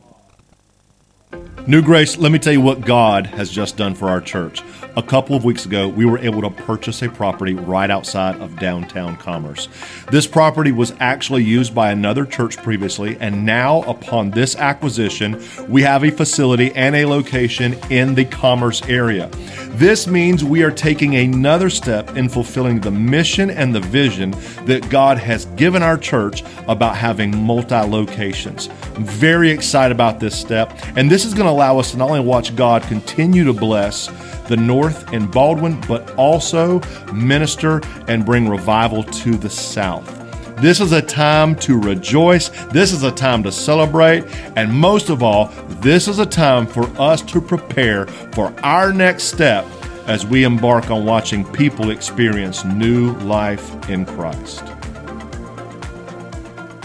New 1.65 1.81
Grace, 1.81 2.17
let 2.17 2.33
me 2.33 2.37
tell 2.37 2.51
you 2.51 2.59
what 2.59 2.81
God 2.81 3.25
has 3.27 3.49
just 3.49 3.77
done 3.77 3.95
for 3.95 4.09
our 4.09 4.19
church. 4.19 4.61
A 4.97 5.03
couple 5.03 5.35
of 5.35 5.45
weeks 5.45 5.65
ago, 5.65 5.87
we 5.87 6.05
were 6.05 6.17
able 6.17 6.41
to 6.41 6.49
purchase 6.49 7.03
a 7.03 7.09
property 7.09 7.53
right 7.53 7.91
outside 7.91 8.41
of 8.41 8.57
downtown 8.59 9.17
Commerce. 9.17 9.67
This 10.11 10.25
property 10.25 10.71
was 10.71 10.93
actually 10.99 11.43
used 11.43 11.75
by 11.75 11.91
another 11.91 12.25
church 12.25 12.57
previously, 12.57 13.15
and 13.19 13.45
now, 13.45 13.83
upon 13.83 14.31
this 14.31 14.55
acquisition, 14.55 15.41
we 15.67 15.83
have 15.83 16.03
a 16.03 16.09
facility 16.09 16.71
and 16.73 16.95
a 16.95 17.05
location 17.05 17.77
in 17.91 18.15
the 18.15 18.25
Commerce 18.25 18.81
area. 18.83 19.27
This 19.73 20.07
means 20.07 20.43
we 20.43 20.63
are 20.63 20.71
taking 20.71 21.15
another 21.15 21.69
step 21.69 22.17
in 22.17 22.27
fulfilling 22.27 22.81
the 22.81 22.91
mission 22.91 23.51
and 23.51 23.73
the 23.73 23.79
vision 23.79 24.31
that 24.65 24.89
God 24.89 25.19
has 25.19 25.45
given 25.45 25.83
our 25.83 25.97
church 25.97 26.43
about 26.67 26.95
having 26.97 27.37
multi 27.37 27.75
locations. 27.75 28.69
I'm 28.95 29.05
very 29.05 29.51
excited 29.51 29.93
about 29.93 30.19
this 30.19 30.37
step, 30.37 30.77
and 30.97 31.11
this 31.11 31.25
is 31.25 31.35
going 31.35 31.45
to 31.45 31.51
allow 31.51 31.77
us 31.77 31.91
to 31.91 31.97
not 31.97 32.09
only 32.09 32.21
watch 32.21 32.55
God 32.55 32.81
continue 32.83 33.43
to 33.43 33.53
bless 33.53 34.09
the 34.49 34.57
North 34.57 35.13
and 35.13 35.31
Baldwin, 35.31 35.79
but 35.87 36.13
also 36.15 36.81
minister 37.13 37.81
and 38.09 38.25
bring 38.25 38.49
revival 38.49 39.03
to 39.03 39.37
the 39.37 39.49
South. 39.49 40.15
This 40.57 40.81
is 40.81 40.91
a 40.91 41.01
time 41.01 41.55
to 41.57 41.79
rejoice. 41.79 42.49
This 42.65 42.91
is 42.91 43.03
a 43.03 43.11
time 43.11 43.43
to 43.43 43.51
celebrate. 43.51 44.25
And 44.57 44.73
most 44.73 45.09
of 45.09 45.23
all, 45.23 45.45
this 45.79 46.09
is 46.09 46.19
a 46.19 46.25
time 46.25 46.67
for 46.67 46.83
us 46.99 47.21
to 47.21 47.39
prepare 47.39 48.07
for 48.33 48.53
our 48.61 48.91
next 48.91 49.23
step 49.23 49.65
as 50.07 50.25
we 50.25 50.43
embark 50.43 50.91
on 50.91 51.05
watching 51.05 51.45
people 51.53 51.91
experience 51.91 52.65
new 52.65 53.13
life 53.19 53.89
in 53.89 54.05
Christ. 54.05 54.63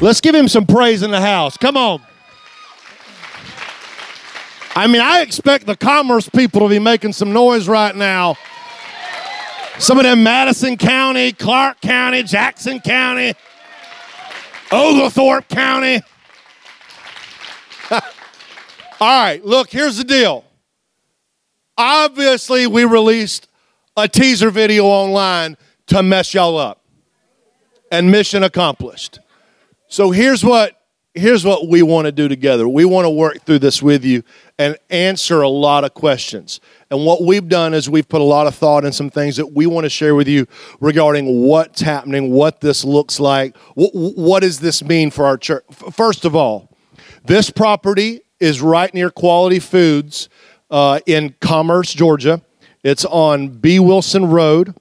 Let's 0.00 0.20
give 0.20 0.34
him 0.34 0.46
some 0.46 0.66
praise 0.66 1.02
in 1.02 1.10
the 1.10 1.20
house. 1.20 1.56
Come 1.56 1.76
on. 1.76 2.00
I 4.76 4.88
mean, 4.88 5.00
I 5.00 5.20
expect 5.20 5.66
the 5.66 5.76
commerce 5.76 6.28
people 6.28 6.60
to 6.62 6.68
be 6.68 6.80
making 6.80 7.12
some 7.12 7.32
noise 7.32 7.68
right 7.68 7.94
now. 7.94 8.36
Some 9.78 9.98
of 9.98 10.04
them 10.04 10.22
Madison 10.22 10.76
County, 10.76 11.32
Clark 11.32 11.80
County, 11.80 12.22
Jackson 12.22 12.80
County, 12.80 13.34
Oglethorpe 14.72 15.48
County. 15.48 16.00
All 17.90 18.00
right, 19.00 19.44
look, 19.44 19.70
here's 19.70 19.96
the 19.96 20.04
deal. 20.04 20.44
Obviously, 21.76 22.66
we 22.66 22.84
released 22.84 23.48
a 23.96 24.08
teaser 24.08 24.50
video 24.50 24.84
online 24.86 25.56
to 25.86 26.02
mess 26.02 26.34
y'all 26.34 26.56
up. 26.58 26.80
And 27.90 28.10
mission 28.10 28.42
accomplished. 28.42 29.20
So 29.86 30.10
here's 30.10 30.44
what 30.44 30.80
here's 31.14 31.44
what 31.44 31.68
we 31.68 31.80
want 31.82 32.06
to 32.06 32.12
do 32.12 32.28
together. 32.28 32.68
We 32.68 32.84
want 32.84 33.04
to 33.04 33.10
work 33.10 33.42
through 33.42 33.60
this 33.60 33.80
with 33.80 34.04
you 34.04 34.24
and 34.58 34.76
answer 34.90 35.42
a 35.42 35.48
lot 35.48 35.84
of 35.84 35.94
questions. 35.94 36.60
And 36.90 37.06
what 37.06 37.22
we've 37.22 37.48
done 37.48 37.72
is 37.72 37.88
we've 37.88 38.08
put 38.08 38.20
a 38.20 38.24
lot 38.24 38.46
of 38.46 38.54
thought 38.54 38.84
in 38.84 38.92
some 38.92 39.10
things 39.10 39.36
that 39.36 39.52
we 39.52 39.66
want 39.66 39.84
to 39.84 39.90
share 39.90 40.14
with 40.14 40.28
you 40.28 40.46
regarding 40.80 41.42
what's 41.42 41.80
happening, 41.80 42.30
what 42.30 42.60
this 42.60 42.84
looks 42.84 43.20
like, 43.20 43.56
what, 43.74 43.90
what 43.94 44.40
does 44.40 44.60
this 44.60 44.82
mean 44.82 45.10
for 45.10 45.24
our 45.24 45.38
church. 45.38 45.64
First 45.92 46.24
of 46.24 46.34
all, 46.34 46.70
this 47.24 47.48
property 47.48 48.20
is 48.40 48.60
right 48.60 48.92
near 48.92 49.10
Quality 49.10 49.60
Foods 49.60 50.28
uh, 50.70 51.00
in 51.06 51.34
Commerce, 51.40 51.92
Georgia. 51.94 52.42
It's 52.82 53.04
on 53.04 53.48
B. 53.48 53.78
Wilson 53.78 54.26
Road, 54.26 54.74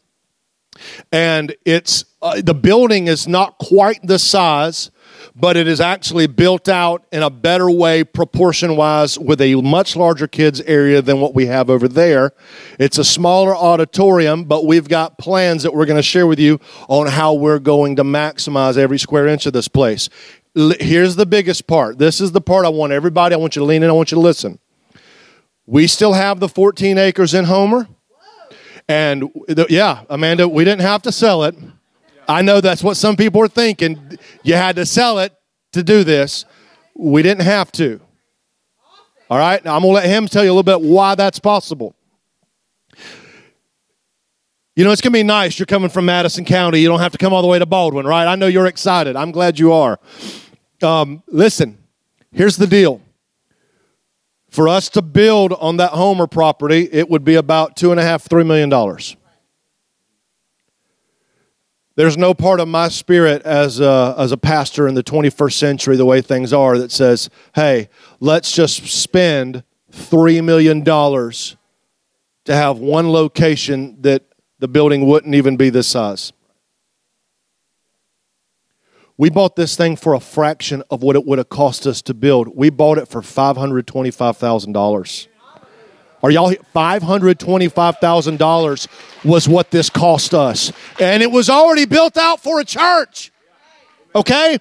and 1.12 1.56
it's 1.64 2.04
uh, 2.22 2.42
the 2.42 2.54
building 2.54 3.08
is 3.08 3.28
not 3.28 3.58
quite 3.60 4.00
the 4.04 4.20
size 4.20 4.92
but 5.36 5.58
it 5.58 5.68
is 5.68 5.82
actually 5.82 6.28
built 6.28 6.70
out 6.70 7.06
in 7.12 7.24
a 7.24 7.30
better 7.30 7.70
way, 7.70 8.04
proportion 8.04 8.76
wise, 8.76 9.18
with 9.18 9.42
a 9.42 9.56
much 9.56 9.96
larger 9.96 10.28
kids 10.28 10.62
area 10.62 11.02
than 11.02 11.20
what 11.20 11.34
we 11.34 11.48
have 11.48 11.70
over 11.70 11.88
there. 11.88 12.34
It's 12.78 12.98
a 12.98 13.04
smaller 13.04 13.56
auditorium, 13.56 14.44
but 14.44 14.66
we've 14.66 14.88
got 14.88 15.18
plans 15.18 15.64
that 15.64 15.74
we're 15.74 15.86
going 15.88 15.98
to 15.98 16.04
share 16.04 16.28
with 16.28 16.40
you 16.40 16.60
on 16.88 17.08
how 17.08 17.34
we're 17.34 17.60
going 17.60 17.96
to 17.96 18.04
maximize 18.04 18.78
every 18.78 19.00
square 19.00 19.28
inch 19.28 19.46
of 19.46 19.54
this 19.54 19.68
place. 19.68 20.10
Here's 20.56 21.16
the 21.16 21.26
biggest 21.26 21.66
part. 21.66 21.98
This 21.98 22.22
is 22.22 22.32
the 22.32 22.42
part 22.42 22.66
I 22.66 22.70
want 22.70 22.94
everybody, 22.94 23.34
I 23.34 23.40
want 23.40 23.56
you 23.56 23.62
to 23.62 23.66
lean 23.66 23.82
in, 23.82 23.90
I 23.90 23.94
want 23.94 24.12
you 24.12 24.18
to 24.18 24.22
listen. 24.22 24.60
We 25.66 25.88
still 25.88 26.14
have 26.14 26.40
the 26.40 26.50
14 26.50 26.98
acres 26.98 27.34
in 27.34 27.46
Homer. 27.46 27.88
And 28.88 29.32
yeah, 29.70 30.04
Amanda, 30.10 30.48
we 30.48 30.64
didn't 30.64 30.82
have 30.82 31.02
to 31.04 31.12
sell 31.12 31.44
it. 31.46 31.56
I 32.28 32.42
know 32.42 32.62
that's 32.62 32.84
what 32.84 32.98
some 32.98 33.16
people 33.16 33.42
are 33.42 33.48
thinking. 33.48 34.18
You 34.44 34.56
had 34.56 34.76
to 34.78 34.86
sell 34.86 35.20
it 35.20 35.34
to 35.74 35.84
do 35.84 36.04
this. 36.04 36.46
We 36.96 37.22
didn't 37.22 37.44
have 37.44 37.72
to. 37.74 38.00
All 39.30 39.38
right? 39.38 39.64
Now 39.64 39.76
I'm 39.76 39.82
going 39.82 39.92
to 39.92 39.96
let 39.96 40.06
him 40.06 40.28
tell 40.28 40.44
you 40.44 40.52
a 40.52 40.54
little 40.54 40.64
bit 40.64 40.82
why 40.82 41.16
that's 41.16 41.40
possible. 41.40 41.96
You 44.76 44.84
know, 44.84 44.92
it's 44.92 45.02
going 45.02 45.14
to 45.14 45.20
be 45.20 45.24
nice. 45.24 45.60
You're 45.60 45.68
coming 45.68 45.90
from 45.90 46.06
Madison 46.06 46.46
County. 46.46 46.80
You 46.80 46.88
don't 46.88 47.00
have 47.00 47.12
to 47.12 47.18
come 47.18 47.32
all 47.32 47.44
the 47.44 47.48
way 47.48 47.60
to 47.60 47.66
Baldwin, 47.66 48.08
right? 48.08 48.26
I 48.26 48.36
know 48.36 48.48
you're 48.48 48.66
excited. 48.66 49.16
I'm 49.16 49.32
glad 49.32 49.60
you 49.60 49.72
are. 49.72 50.00
Um, 50.82 51.22
listen, 51.28 51.78
here's 52.32 52.58
the 52.58 52.66
deal. 52.66 53.02
For 54.50 54.68
us 54.68 54.90
to 54.90 55.02
build 55.02 55.54
on 55.54 55.78
that 55.78 55.92
Homer 55.92 56.28
property, 56.28 56.90
it 56.92 57.10
would 57.10 57.24
be 57.24 57.36
about 57.36 57.76
two 57.76 57.92
and 57.92 58.00
a 58.00 58.04
half, 58.04 58.24
three 58.24 58.44
million 58.44 58.70
dollars. 58.70 59.16
There's 61.96 62.18
no 62.18 62.34
part 62.34 62.60
of 62.60 62.68
my 62.68 62.88
spirit 62.88 63.44
as 63.44 63.80
a, 63.80 64.16
as 64.18 64.32
a 64.32 64.38
pastor 64.38 64.88
in 64.88 64.96
the 64.96 65.04
21st 65.04 65.54
century, 65.54 65.96
the 65.96 66.06
way 66.06 66.22
things 66.22 66.52
are, 66.52 66.80
that 66.80 66.92
says, 66.92 67.30
hey, 67.54 67.90
let's 68.20 68.52
just 68.52 68.88
spend 68.88 69.64
$3 69.92 70.44
million 70.44 70.84
to 70.84 71.58
have 72.48 72.80
one 72.80 73.12
location 73.12 74.02
that 74.02 74.24
the 74.58 74.68
building 74.68 75.06
wouldn't 75.06 75.36
even 75.36 75.56
be 75.56 75.70
this 75.70 75.88
size. 75.88 76.34
We 79.16 79.30
bought 79.30 79.56
this 79.56 79.76
thing 79.76 79.96
for 79.96 80.16
a 80.16 80.20
fraction 80.20 80.82
of 80.90 81.04
what 81.04 81.16
it 81.16 81.24
would 81.26 81.38
have 81.38 81.50
cost 81.50 81.86
us 81.86 82.02
to 82.04 82.14
build. 82.16 82.56
We 82.56 82.72
bought 82.72 82.98
it 82.98 83.08
for 83.08 83.22
$525,000. 83.22 85.28
Are 86.24 86.32
y'all 86.32 86.52
$525,000 86.52 88.88
was 89.26 89.48
what 89.50 89.72
this 89.72 89.90
cost 89.90 90.34
us. 90.34 90.72
And 90.98 91.22
it 91.22 91.30
was 91.30 91.50
already 91.50 91.84
built 91.86 92.16
out 92.16 92.42
for 92.42 92.62
a 92.62 92.66
church. 92.66 93.34
Okay? 94.16 94.58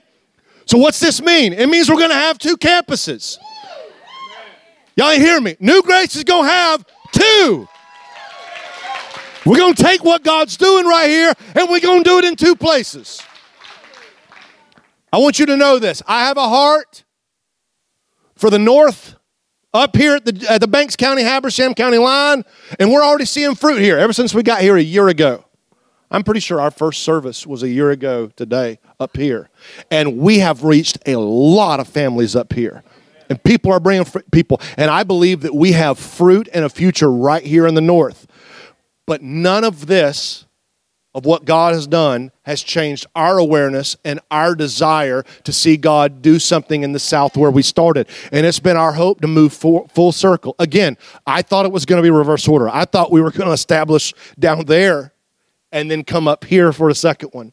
So 0.66 0.76
what's 0.76 0.98
this 0.98 1.22
mean? 1.22 1.52
It 1.52 1.68
means 1.68 1.88
we're 1.88 1.98
going 1.98 2.10
to 2.10 2.16
have 2.16 2.38
two 2.38 2.56
campuses. 2.56 3.38
Y'all 4.96 5.12
hear 5.12 5.40
me. 5.40 5.54
New 5.60 5.82
Grace 5.82 6.16
is 6.16 6.24
going 6.24 6.46
to 6.46 6.50
have 6.50 6.84
two. 7.12 7.68
We're 9.46 9.58
going 9.58 9.74
to 9.74 9.82
take 9.82 10.02
what 10.02 10.24
God's 10.24 10.56
doing 10.56 10.84
right 10.84 11.08
here 11.08 11.32
and 11.54 11.70
we're 11.70 11.80
going 11.80 12.02
to 12.02 12.10
do 12.10 12.18
it 12.18 12.24
in 12.24 12.34
two 12.34 12.56
places. 12.56 13.22
I 15.12 15.18
want 15.18 15.38
you 15.38 15.46
to 15.46 15.56
know 15.56 15.78
this. 15.78 16.02
I 16.08 16.26
have 16.26 16.36
a 16.36 16.48
heart 16.48 17.04
for 18.34 18.50
the 18.50 18.58
north 18.58 19.14
up 19.74 19.96
here 19.96 20.16
at 20.16 20.24
the, 20.24 20.46
at 20.50 20.60
the 20.60 20.68
Banks 20.68 20.96
County, 20.96 21.22
Habersham 21.22 21.74
County 21.74 21.98
line, 21.98 22.44
and 22.78 22.90
we're 22.90 23.04
already 23.04 23.24
seeing 23.24 23.54
fruit 23.54 23.80
here 23.80 23.98
ever 23.98 24.12
since 24.12 24.34
we 24.34 24.42
got 24.42 24.60
here 24.60 24.76
a 24.76 24.82
year 24.82 25.08
ago. 25.08 25.44
I'm 26.10 26.22
pretty 26.22 26.40
sure 26.40 26.60
our 26.60 26.70
first 26.70 27.02
service 27.02 27.46
was 27.46 27.62
a 27.62 27.68
year 27.68 27.90
ago 27.90 28.26
today 28.36 28.78
up 29.00 29.16
here. 29.16 29.48
And 29.90 30.18
we 30.18 30.40
have 30.40 30.62
reached 30.62 30.98
a 31.06 31.16
lot 31.16 31.80
of 31.80 31.88
families 31.88 32.36
up 32.36 32.52
here. 32.52 32.84
And 33.30 33.42
people 33.42 33.72
are 33.72 33.80
bringing 33.80 34.04
fr- 34.04 34.18
people. 34.30 34.60
And 34.76 34.90
I 34.90 35.04
believe 35.04 35.40
that 35.40 35.54
we 35.54 35.72
have 35.72 35.98
fruit 35.98 36.50
and 36.52 36.66
a 36.66 36.68
future 36.68 37.10
right 37.10 37.42
here 37.42 37.66
in 37.66 37.74
the 37.74 37.80
north. 37.80 38.26
But 39.06 39.22
none 39.22 39.64
of 39.64 39.86
this 39.86 40.44
of 41.14 41.26
what 41.26 41.44
God 41.44 41.74
has 41.74 41.86
done 41.86 42.32
has 42.42 42.62
changed 42.62 43.06
our 43.14 43.38
awareness 43.38 43.96
and 44.04 44.18
our 44.30 44.54
desire 44.54 45.24
to 45.44 45.52
see 45.52 45.76
God 45.76 46.22
do 46.22 46.38
something 46.38 46.82
in 46.82 46.92
the 46.92 46.98
South 46.98 47.36
where 47.36 47.50
we 47.50 47.62
started. 47.62 48.08
And 48.32 48.46
it's 48.46 48.60
been 48.60 48.76
our 48.78 48.92
hope 48.92 49.20
to 49.20 49.28
move 49.28 49.52
full, 49.52 50.12
circle. 50.12 50.54
Again, 50.58 50.96
I 51.26 51.42
thought 51.42 51.66
it 51.66 51.72
was 51.72 51.84
going 51.84 51.98
to 51.98 52.02
be 52.02 52.10
reverse 52.10 52.48
order. 52.48 52.68
I 52.68 52.86
thought 52.86 53.12
we 53.12 53.20
were 53.20 53.30
going 53.30 53.46
to 53.46 53.52
establish 53.52 54.14
down 54.38 54.64
there 54.64 55.12
and 55.70 55.90
then 55.90 56.02
come 56.02 56.26
up 56.26 56.44
here 56.44 56.72
for 56.72 56.88
a 56.88 56.94
second 56.94 57.30
one. 57.32 57.52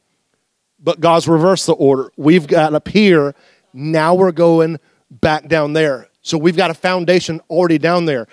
But 0.79 1.01
God's 1.01 1.27
reversed 1.27 1.65
the 1.65 1.73
order. 1.73 2.11
We've 2.15 2.47
got 2.47 2.73
up 2.73 2.87
here, 2.87 3.35
now 3.73 4.15
we're 4.15 4.31
going 4.31 4.79
back 5.11 5.47
down 5.47 5.73
there. 5.73 6.07
So 6.21 6.37
we've 6.37 6.55
got 6.55 6.71
a 6.71 6.73
foundation 6.73 7.41
already 7.49 7.77
down 7.77 8.05
there. 8.05 8.27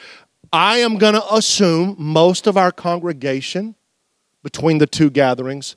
I 0.52 0.78
am 0.78 0.98
going 0.98 1.14
to 1.14 1.34
assume 1.34 1.96
most 1.98 2.46
of 2.46 2.56
our 2.56 2.70
congregation 2.70 3.74
between 4.46 4.78
the 4.78 4.86
two 4.86 5.10
gatherings 5.10 5.74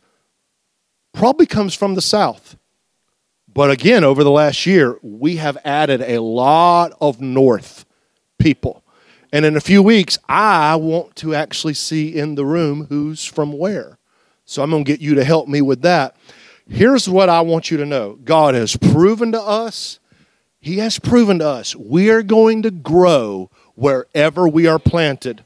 probably 1.11 1.47
comes 1.47 1.73
from 1.73 1.95
the 1.95 2.03
south. 2.03 2.55
But 3.51 3.71
again, 3.71 4.03
over 4.03 4.23
the 4.23 4.29
last 4.29 4.67
year, 4.67 4.99
we 5.01 5.37
have 5.37 5.57
added 5.65 6.03
a 6.03 6.21
lot 6.21 6.93
of 7.01 7.19
north 7.19 7.87
people. 8.37 8.83
And 9.33 9.43
in 9.43 9.57
a 9.57 9.59
few 9.59 9.81
weeks, 9.81 10.19
I 10.29 10.75
want 10.75 11.15
to 11.15 11.33
actually 11.33 11.73
see 11.73 12.15
in 12.15 12.35
the 12.35 12.45
room 12.45 12.85
who's 12.89 13.25
from 13.25 13.57
where. 13.57 13.97
So 14.45 14.61
I'm 14.61 14.69
going 14.69 14.85
to 14.85 14.91
get 14.91 15.01
you 15.01 15.15
to 15.15 15.23
help 15.23 15.47
me 15.47 15.63
with 15.63 15.81
that. 15.81 16.15
Here's 16.67 17.09
what 17.09 17.27
I 17.27 17.41
want 17.41 17.71
you 17.71 17.77
to 17.77 17.87
know 17.87 18.19
God 18.23 18.53
has 18.53 18.77
proven 18.77 19.31
to 19.31 19.41
us, 19.41 19.97
He 20.59 20.77
has 20.77 20.99
proven 20.99 21.39
to 21.39 21.47
us, 21.47 21.75
we 21.75 22.11
are 22.11 22.21
going 22.21 22.61
to 22.61 22.69
grow 22.69 23.49
wherever 23.73 24.47
we 24.47 24.67
are 24.67 24.77
planted 24.77 25.43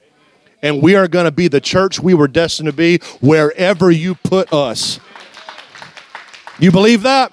and 0.63 0.81
we 0.81 0.95
are 0.95 1.07
going 1.07 1.25
to 1.25 1.31
be 1.31 1.47
the 1.47 1.61
church 1.61 1.99
we 1.99 2.15
were 2.15 2.27
destined 2.27 2.67
to 2.67 2.73
be 2.73 2.97
wherever 3.19 3.91
you 3.91 4.15
put 4.15 4.51
us. 4.51 4.99
You 6.57 6.71
believe 6.71 7.03
that? 7.03 7.31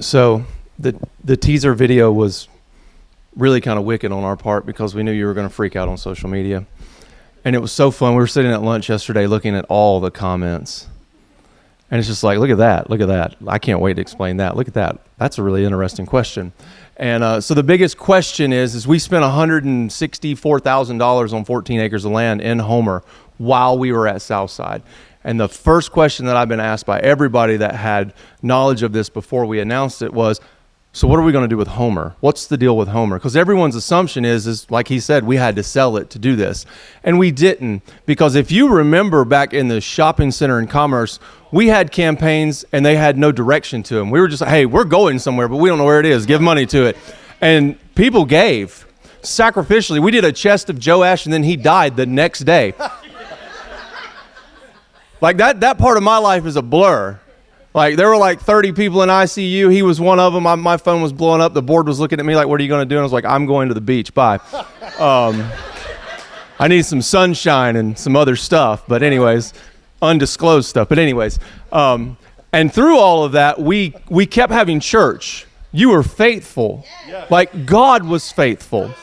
So 0.00 0.44
the 0.78 0.98
the 1.22 1.36
teaser 1.36 1.74
video 1.74 2.10
was 2.10 2.48
really 3.36 3.60
kind 3.60 3.78
of 3.78 3.84
wicked 3.84 4.10
on 4.10 4.24
our 4.24 4.36
part 4.36 4.66
because 4.66 4.94
we 4.94 5.02
knew 5.02 5.12
you 5.12 5.26
were 5.26 5.34
going 5.34 5.48
to 5.48 5.54
freak 5.54 5.76
out 5.76 5.88
on 5.88 5.96
social 5.96 6.28
media. 6.28 6.66
And 7.44 7.56
it 7.56 7.60
was 7.60 7.72
so 7.72 7.90
fun. 7.90 8.14
We 8.14 8.20
were 8.20 8.26
sitting 8.26 8.50
at 8.50 8.62
lunch 8.62 8.88
yesterday 8.88 9.26
looking 9.26 9.54
at 9.54 9.64
all 9.66 10.00
the 10.00 10.10
comments. 10.10 10.88
And 11.90 11.98
it's 11.98 12.08
just 12.08 12.24
like, 12.24 12.38
look 12.38 12.50
at 12.50 12.58
that, 12.58 12.90
look 12.90 13.00
at 13.00 13.08
that. 13.08 13.36
I 13.46 13.58
can't 13.58 13.80
wait 13.80 13.94
to 13.94 14.00
explain 14.00 14.38
that. 14.38 14.56
Look 14.56 14.66
at 14.66 14.74
that. 14.74 14.98
That's 15.18 15.38
a 15.38 15.42
really 15.42 15.64
interesting 15.64 16.06
question. 16.06 16.52
And 16.96 17.24
uh, 17.24 17.40
so 17.40 17.54
the 17.54 17.62
biggest 17.62 17.96
question 17.96 18.52
is: 18.52 18.74
is 18.74 18.86
we 18.86 18.98
spent 18.98 19.22
one 19.22 19.32
hundred 19.32 19.64
and 19.64 19.90
sixty-four 19.90 20.60
thousand 20.60 20.98
dollars 20.98 21.32
on 21.32 21.44
fourteen 21.44 21.80
acres 21.80 22.04
of 22.04 22.12
land 22.12 22.40
in 22.40 22.58
Homer 22.58 23.02
while 23.38 23.78
we 23.78 23.92
were 23.92 24.06
at 24.06 24.22
Southside. 24.22 24.82
And 25.24 25.38
the 25.38 25.48
first 25.48 25.92
question 25.92 26.26
that 26.26 26.36
I've 26.36 26.48
been 26.48 26.60
asked 26.60 26.84
by 26.84 26.98
everybody 27.00 27.56
that 27.56 27.76
had 27.76 28.12
knowledge 28.42 28.82
of 28.82 28.92
this 28.92 29.08
before 29.08 29.46
we 29.46 29.60
announced 29.60 30.02
it 30.02 30.12
was, 30.12 30.40
So 30.94 31.08
what 31.08 31.18
are 31.18 31.22
we 31.22 31.32
going 31.32 31.44
to 31.44 31.48
do 31.48 31.56
with 31.56 31.68
Homer? 31.68 32.14
What's 32.20 32.46
the 32.46 32.58
deal 32.58 32.76
with 32.76 32.88
Homer? 32.88 33.18
Because 33.18 33.34
everyone's 33.34 33.74
assumption 33.74 34.26
is, 34.26 34.46
is 34.46 34.70
like 34.70 34.88
he 34.88 35.00
said, 35.00 35.24
we 35.24 35.36
had 35.36 35.56
to 35.56 35.62
sell 35.62 35.96
it 35.96 36.10
to 36.10 36.18
do 36.18 36.36
this, 36.36 36.66
and 37.02 37.18
we 37.18 37.30
didn't. 37.30 37.80
Because 38.04 38.34
if 38.34 38.52
you 38.52 38.68
remember 38.68 39.24
back 39.24 39.54
in 39.54 39.68
the 39.68 39.80
shopping 39.80 40.30
center 40.30 40.58
in 40.58 40.66
Commerce, 40.66 41.18
we 41.50 41.68
had 41.68 41.92
campaigns 41.92 42.66
and 42.72 42.84
they 42.84 42.96
had 42.96 43.16
no 43.16 43.32
direction 43.32 43.82
to 43.84 43.94
them. 43.94 44.10
We 44.10 44.20
were 44.20 44.28
just 44.28 44.42
like, 44.42 44.50
hey, 44.50 44.66
we're 44.66 44.84
going 44.84 45.18
somewhere, 45.18 45.48
but 45.48 45.56
we 45.56 45.70
don't 45.70 45.78
know 45.78 45.86
where 45.86 45.98
it 45.98 46.04
is. 46.04 46.26
Give 46.26 46.42
money 46.42 46.66
to 46.66 46.84
it, 46.84 46.98
and 47.40 47.78
people 47.94 48.26
gave 48.26 48.86
sacrificially. 49.22 49.98
We 49.98 50.10
did 50.10 50.26
a 50.26 50.32
chest 50.32 50.68
of 50.68 50.86
Joash, 50.86 51.24
and 51.24 51.32
then 51.32 51.42
he 51.42 51.56
died 51.56 51.96
the 51.96 52.04
next 52.04 52.40
day. 52.40 52.74
like 55.22 55.38
that. 55.38 55.60
That 55.60 55.78
part 55.78 55.96
of 55.96 56.02
my 56.02 56.18
life 56.18 56.44
is 56.44 56.56
a 56.56 56.62
blur. 56.62 57.18
Like 57.74 57.96
there 57.96 58.08
were 58.08 58.16
like 58.16 58.40
30 58.40 58.72
people 58.72 59.02
in 59.02 59.08
ICU. 59.08 59.72
He 59.72 59.82
was 59.82 60.00
one 60.00 60.20
of 60.20 60.32
them. 60.32 60.46
I, 60.46 60.54
my 60.56 60.76
phone 60.76 61.00
was 61.00 61.12
blowing 61.12 61.40
up. 61.40 61.54
The 61.54 61.62
board 61.62 61.86
was 61.86 61.98
looking 61.98 62.20
at 62.20 62.26
me 62.26 62.36
like, 62.36 62.46
"What 62.46 62.60
are 62.60 62.62
you 62.62 62.68
going 62.68 62.86
to 62.86 62.88
do?" 62.88 62.96
And 62.96 63.00
I 63.00 63.04
was 63.04 63.12
like, 63.12 63.24
"I'm 63.24 63.46
going 63.46 63.68
to 63.68 63.74
the 63.74 63.80
beach. 63.80 64.14
Bye." 64.14 64.40
Um, 64.98 65.50
I 66.60 66.68
need 66.68 66.84
some 66.84 67.00
sunshine 67.00 67.76
and 67.76 67.98
some 67.98 68.14
other 68.14 68.36
stuff. 68.36 68.84
But 68.86 69.02
anyways, 69.02 69.54
undisclosed 70.02 70.68
stuff. 70.68 70.88
But 70.88 70.98
anyways, 70.98 71.38
um, 71.72 72.18
and 72.52 72.72
through 72.72 72.98
all 72.98 73.24
of 73.24 73.32
that, 73.32 73.58
we 73.58 73.94
we 74.10 74.26
kept 74.26 74.52
having 74.52 74.78
church. 74.78 75.46
You 75.72 75.88
were 75.88 76.02
faithful, 76.02 76.84
like 77.30 77.64
God 77.64 78.04
was 78.04 78.30
faithful. 78.30 78.94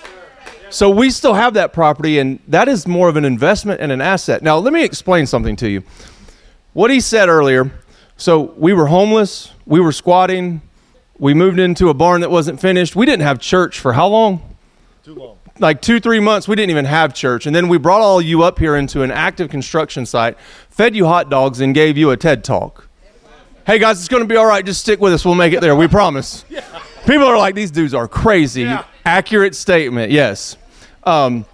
So 0.70 0.92
we 0.92 1.10
still 1.10 1.34
have 1.34 1.56
that 1.56 1.74
property, 1.74 2.20
and 2.20 2.40
that 2.48 2.68
is 2.68 2.88
more 2.88 3.10
of 3.10 3.16
an 3.16 3.26
investment 3.26 3.82
and 3.82 3.92
an 3.92 4.02
asset. 4.02 4.44
Now, 4.44 4.60
let 4.60 4.72
me 4.72 4.84
explain 4.84 5.26
something 5.26 5.56
to 5.58 5.68
you. 5.68 5.84
What 6.74 6.92
he 6.92 7.00
said 7.00 7.28
earlier 7.28 7.72
so 8.20 8.54
we 8.58 8.74
were 8.74 8.88
homeless, 8.88 9.54
we 9.66 9.80
were 9.80 9.94
squatting, 9.94 10.62
we 11.20 11.34
moved 11.34 11.58
into 11.58 11.88
a 11.88 11.94
barn 11.94 12.20
that 12.20 12.30
wasn't 12.30 12.60
finished. 12.60 12.94
We 12.94 13.06
didn't 13.06 13.22
have 13.22 13.40
church 13.40 13.80
for 13.80 13.94
how 13.94 14.08
long? 14.08 14.58
Too 15.06 15.16
long. 15.16 15.38
Like 15.58 15.82
two, 15.82 16.02
three 16.02 16.20
months, 16.20 16.46
we 16.46 16.58
didn't 16.58 16.70
even 16.70 16.84
have 16.84 17.14
church. 17.14 17.46
And 17.46 17.56
then 17.56 17.70
we 17.70 17.78
brought 17.78 18.02
all 18.02 18.22
you 18.22 18.44
up 18.44 18.60
here 18.60 18.76
into 18.76 19.04
an 19.04 19.12
active 19.12 19.50
construction 19.50 20.06
site, 20.06 20.38
fed 20.70 20.98
you 20.98 21.06
hot 21.06 21.30
dogs, 21.30 21.62
and 21.62 21.74
gave 21.74 21.98
you 21.98 22.12
a 22.12 22.18
TED 22.18 22.44
talk. 22.44 22.90
Hey 23.66 23.80
guys, 23.80 24.00
it's 24.00 24.10
going 24.10 24.24
to 24.24 24.28
be 24.28 24.36
all 24.36 24.46
right. 24.46 24.66
Just 24.66 24.82
stick 24.82 25.00
with 25.00 25.14
us. 25.14 25.24
We'll 25.24 25.36
make 25.36 25.54
it 25.54 25.62
there. 25.62 25.76
We 25.76 25.88
promise. 25.88 26.44
yeah. 26.50 26.66
People 27.08 27.26
are 27.26 27.38
like, 27.38 27.56
these 27.56 27.72
dudes 27.72 27.94
are 27.94 28.10
crazy. 28.10 28.64
Yeah. 28.64 28.84
Accurate 29.06 29.56
statement, 29.56 30.12
yes. 30.12 30.58
Um, 31.06 31.46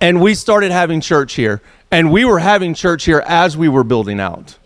and 0.00 0.20
we 0.20 0.34
started 0.34 0.72
having 0.72 1.00
church 1.00 1.34
here. 1.34 1.62
And 1.92 2.10
we 2.10 2.24
were 2.24 2.40
having 2.40 2.74
church 2.74 3.04
here 3.04 3.22
as 3.24 3.56
we 3.56 3.68
were 3.68 3.84
building 3.84 4.18
out 4.18 4.58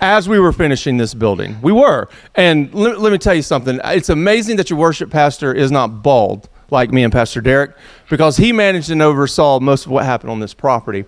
as 0.00 0.28
we 0.28 0.38
were 0.38 0.52
finishing 0.52 0.96
this 0.96 1.14
building. 1.14 1.60
We 1.62 1.72
were. 1.72 2.08
And 2.34 2.72
let, 2.74 3.00
let, 3.00 3.12
me 3.12 3.18
tell 3.18 3.34
you 3.34 3.42
something. 3.42 3.80
It's 3.84 4.08
amazing 4.08 4.56
that 4.56 4.70
your 4.70 4.78
worship 4.78 5.10
pastor 5.10 5.52
is 5.52 5.70
not 5.70 6.02
bald 6.02 6.48
like 6.70 6.92
me 6.92 7.02
and 7.02 7.12
Pastor 7.12 7.40
Derek 7.40 7.72
because 8.10 8.36
he 8.36 8.52
managed 8.52 8.90
and 8.90 9.00
oversaw 9.00 9.58
most 9.58 9.86
of 9.86 9.92
what 9.92 10.04
happened 10.04 10.30
on 10.30 10.40
this 10.40 10.54
property. 10.54 11.04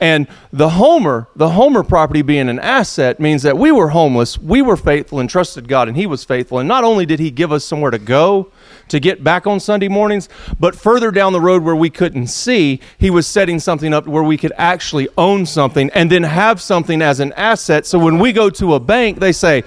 And 0.00 0.28
the 0.52 0.70
Homer, 0.70 1.26
the 1.34 1.50
Homer 1.50 1.82
property 1.82 2.22
being 2.22 2.48
an 2.48 2.60
asset 2.60 3.18
means 3.18 3.42
that 3.42 3.58
we 3.58 3.72
were 3.72 3.88
homeless, 3.88 4.38
we 4.38 4.62
were 4.62 4.76
faithful 4.76 5.18
and 5.18 5.28
trusted 5.28 5.66
God, 5.66 5.88
and 5.88 5.96
He 5.96 6.06
was 6.06 6.24
faithful. 6.24 6.60
And 6.60 6.68
not 6.68 6.84
only 6.84 7.04
did 7.04 7.18
He 7.18 7.30
give 7.30 7.50
us 7.50 7.64
somewhere 7.64 7.90
to 7.90 7.98
go 7.98 8.52
to 8.88 9.00
get 9.00 9.22
back 9.24 9.46
on 9.46 9.60
Sunday 9.60 9.88
mornings, 9.88 10.28
but 10.58 10.74
further 10.74 11.10
down 11.10 11.32
the 11.32 11.40
road 11.40 11.62
where 11.62 11.76
we 11.76 11.90
couldn't 11.90 12.28
see, 12.28 12.80
He 12.98 13.10
was 13.10 13.26
setting 13.26 13.58
something 13.58 13.92
up 13.94 14.06
where 14.06 14.22
we 14.22 14.36
could 14.36 14.52
actually 14.56 15.08
own 15.16 15.46
something 15.46 15.90
and 15.94 16.10
then 16.10 16.22
have 16.22 16.60
something 16.60 17.02
as 17.02 17.20
an 17.20 17.32
asset. 17.34 17.86
So 17.86 17.98
when 17.98 18.18
we 18.18 18.32
go 18.32 18.50
to 18.50 18.74
a 18.74 18.80
bank, 18.80 19.18
they 19.20 19.32
say, 19.32 19.64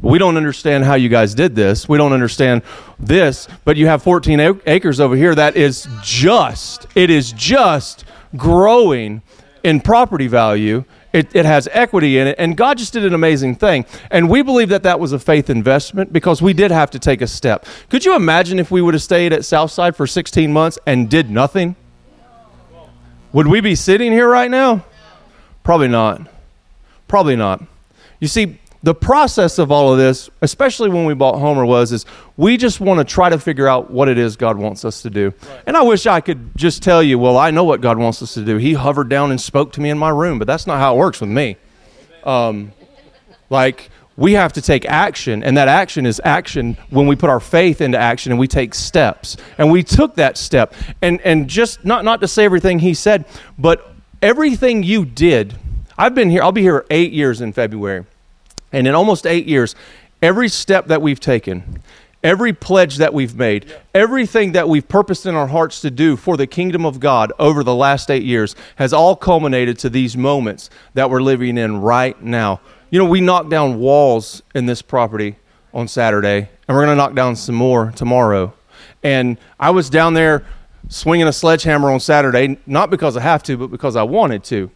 we 0.00 0.18
don't 0.18 0.36
understand 0.36 0.84
how 0.84 0.94
you 0.94 1.08
guys 1.08 1.34
did 1.34 1.56
this. 1.56 1.88
We 1.88 1.98
don't 1.98 2.12
understand 2.12 2.62
this, 2.98 3.48
but 3.64 3.76
you 3.76 3.86
have 3.88 4.02
14 4.02 4.60
acres 4.66 5.00
over 5.00 5.16
here 5.16 5.34
that 5.34 5.56
is 5.56 5.88
just, 6.02 6.86
it 6.94 7.10
is 7.10 7.32
just 7.32 8.04
growing 8.36 9.22
in 9.64 9.80
property 9.80 10.28
value. 10.28 10.84
It, 11.10 11.34
it, 11.34 11.46
has 11.46 11.68
equity 11.72 12.18
in 12.18 12.26
it, 12.26 12.36
and 12.38 12.54
God 12.54 12.76
just 12.76 12.92
did 12.92 13.02
an 13.02 13.14
amazing 13.14 13.54
thing. 13.54 13.86
And 14.10 14.28
we 14.28 14.42
believe 14.42 14.68
that 14.68 14.82
that 14.82 15.00
was 15.00 15.12
a 15.12 15.18
faith 15.18 15.48
investment 15.48 16.12
because 16.12 16.42
we 16.42 16.52
did 16.52 16.70
have 16.70 16.90
to 16.90 16.98
take 16.98 17.22
a 17.22 17.26
step. 17.26 17.64
Could 17.88 18.04
you 18.04 18.14
imagine 18.14 18.58
if 18.58 18.70
we 18.70 18.82
would 18.82 18.92
have 18.92 19.02
stayed 19.02 19.32
at 19.32 19.46
Southside 19.46 19.96
for 19.96 20.06
16 20.06 20.52
months 20.52 20.78
and 20.84 21.08
did 21.08 21.30
nothing? 21.30 21.76
Would 23.32 23.46
we 23.46 23.60
be 23.62 23.74
sitting 23.74 24.12
here 24.12 24.28
right 24.28 24.50
now? 24.50 24.84
Probably 25.62 25.88
not. 25.88 26.22
Probably 27.08 27.36
not. 27.36 27.62
You 28.20 28.28
see, 28.28 28.58
the 28.82 28.94
process 28.94 29.58
of 29.58 29.72
all 29.72 29.92
of 29.92 29.98
this, 29.98 30.30
especially 30.40 30.88
when 30.88 31.04
we 31.04 31.14
bought 31.14 31.38
Homer, 31.38 31.66
was 31.66 31.92
is 31.92 32.06
we 32.36 32.56
just 32.56 32.80
want 32.80 32.98
to 32.98 33.04
try 33.04 33.28
to 33.28 33.38
figure 33.38 33.66
out 33.66 33.90
what 33.90 34.08
it 34.08 34.18
is 34.18 34.36
God 34.36 34.56
wants 34.56 34.84
us 34.84 35.02
to 35.02 35.10
do. 35.10 35.32
Right. 35.48 35.62
And 35.66 35.76
I 35.76 35.82
wish 35.82 36.06
I 36.06 36.20
could 36.20 36.56
just 36.56 36.82
tell 36.82 37.02
you, 37.02 37.18
well, 37.18 37.36
I 37.36 37.50
know 37.50 37.64
what 37.64 37.80
God 37.80 37.98
wants 37.98 38.22
us 38.22 38.34
to 38.34 38.44
do. 38.44 38.56
He 38.56 38.74
hovered 38.74 39.08
down 39.08 39.30
and 39.30 39.40
spoke 39.40 39.72
to 39.72 39.80
me 39.80 39.90
in 39.90 39.98
my 39.98 40.10
room, 40.10 40.38
but 40.38 40.46
that's 40.46 40.66
not 40.66 40.78
how 40.78 40.94
it 40.94 40.98
works 40.98 41.20
with 41.20 41.30
me. 41.30 41.56
Um, 42.22 42.72
like 43.50 43.90
we 44.16 44.32
have 44.34 44.52
to 44.54 44.62
take 44.62 44.84
action, 44.86 45.42
and 45.42 45.56
that 45.56 45.68
action 45.68 46.06
is 46.06 46.20
action 46.24 46.76
when 46.90 47.06
we 47.06 47.16
put 47.16 47.30
our 47.30 47.40
faith 47.40 47.80
into 47.80 47.98
action 47.98 48.32
and 48.32 48.38
we 48.38 48.48
take 48.48 48.74
steps. 48.74 49.36
And 49.58 49.72
we 49.72 49.82
took 49.82 50.16
that 50.16 50.36
step, 50.36 50.74
and 51.02 51.20
and 51.22 51.48
just 51.48 51.84
not 51.84 52.04
not 52.04 52.20
to 52.20 52.28
say 52.28 52.44
everything 52.44 52.78
he 52.78 52.94
said, 52.94 53.24
but 53.58 53.92
everything 54.22 54.82
you 54.82 55.04
did. 55.04 55.56
I've 55.96 56.14
been 56.14 56.30
here. 56.30 56.42
I'll 56.42 56.52
be 56.52 56.62
here 56.62 56.86
eight 56.90 57.12
years 57.12 57.40
in 57.40 57.52
February. 57.52 58.04
And 58.72 58.86
in 58.86 58.94
almost 58.94 59.26
eight 59.26 59.46
years, 59.46 59.74
every 60.22 60.48
step 60.48 60.86
that 60.86 61.02
we've 61.02 61.20
taken, 61.20 61.82
every 62.22 62.52
pledge 62.52 62.96
that 62.96 63.14
we've 63.14 63.36
made, 63.36 63.72
everything 63.94 64.52
that 64.52 64.68
we've 64.68 64.86
purposed 64.88 65.26
in 65.26 65.34
our 65.34 65.46
hearts 65.46 65.80
to 65.80 65.90
do 65.90 66.16
for 66.16 66.36
the 66.36 66.46
kingdom 66.46 66.84
of 66.84 67.00
God 67.00 67.32
over 67.38 67.62
the 67.62 67.74
last 67.74 68.10
eight 68.10 68.24
years 68.24 68.54
has 68.76 68.92
all 68.92 69.16
culminated 69.16 69.78
to 69.80 69.90
these 69.90 70.16
moments 70.16 70.70
that 70.94 71.10
we're 71.10 71.22
living 71.22 71.56
in 71.56 71.80
right 71.80 72.20
now. 72.22 72.60
You 72.90 72.98
know, 72.98 73.04
we 73.04 73.20
knocked 73.20 73.50
down 73.50 73.78
walls 73.78 74.42
in 74.54 74.66
this 74.66 74.82
property 74.82 75.36
on 75.74 75.88
Saturday, 75.88 76.48
and 76.66 76.76
we're 76.76 76.84
going 76.84 76.96
to 76.96 77.02
knock 77.02 77.14
down 77.14 77.36
some 77.36 77.54
more 77.54 77.92
tomorrow. 77.94 78.52
And 79.02 79.38
I 79.60 79.70
was 79.70 79.90
down 79.90 80.14
there 80.14 80.44
swinging 80.88 81.26
a 81.26 81.32
sledgehammer 81.32 81.90
on 81.90 82.00
Saturday, 82.00 82.58
not 82.66 82.90
because 82.90 83.16
I 83.16 83.20
have 83.20 83.42
to, 83.44 83.56
but 83.56 83.70
because 83.70 83.94
I 83.94 84.02
wanted 84.02 84.42
to. 84.44 84.70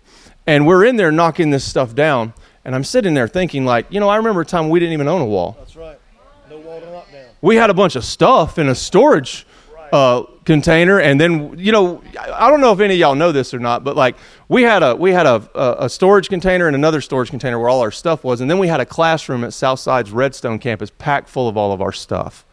And 0.47 0.67
we're 0.67 0.85
in 0.85 0.97
there 0.97 1.11
knocking 1.13 1.51
this 1.51 1.65
stuff 1.65 1.95
down. 1.95 2.35
And 2.65 2.75
I'm 2.75 2.85
sitting 2.85 3.15
there 3.15 3.29
thinking, 3.29 3.65
like, 3.65 3.87
you 3.91 4.01
know, 4.01 4.09
I 4.09 4.17
remember 4.17 4.43
a 4.43 4.45
time 4.45 4.69
we 4.69 4.79
didn't 4.79 4.93
even 4.93 5.09
own 5.09 5.21
a 5.21 5.27
wall. 5.27 5.57
That's 5.59 5.77
right. 5.77 5.99
No 6.49 6.59
wall 6.59 6.81
to 6.81 6.91
knock 6.91 7.11
down. 7.11 7.27
We 7.41 7.57
had 7.57 7.71
a 7.71 7.75
bunch 7.75 7.97
of 7.97 8.05
stuff 8.05 8.59
in 8.59 8.69
a 8.69 8.75
storage 8.75 9.47
uh, 9.93 10.23
container, 10.45 11.01
and 11.01 11.21
then 11.21 11.59
you 11.59 11.71
know, 11.71 12.03
I 12.19 12.49
don't 12.51 12.61
know 12.61 12.73
if 12.73 12.81
any 12.81 12.95
of 12.95 13.01
y'all 13.01 13.15
know 13.15 13.31
this 13.31 13.53
or 13.53 13.59
not, 13.59 13.85
but 13.85 13.95
like 13.95 14.17
we 14.49 14.63
had 14.63 14.83
a 14.83 14.97
we 14.97 15.13
had 15.13 15.27
a, 15.27 15.49
a, 15.55 15.85
a 15.85 15.89
storage 15.91 16.29
container 16.29 16.67
and 16.67 16.75
another 16.75 17.01
storage 17.01 17.31
container 17.31 17.59
where 17.59 17.69
all 17.69 17.81
our 17.81 17.91
stuff 17.91 18.25
was, 18.25 18.41
and 18.41 18.51
then 18.51 18.59
we 18.59 18.69
had 18.69 18.81
a 18.81 18.87
classroom 18.87 19.45
at 19.45 19.53
Southside's 19.53 20.11
Redstone 20.11 20.59
campus 20.59 20.91
packed 20.97 21.29
full 21.29 21.49
of 21.49 21.57
all 21.57 21.73
of 21.73 21.83
our 21.83 21.93
stuff. 21.93 22.47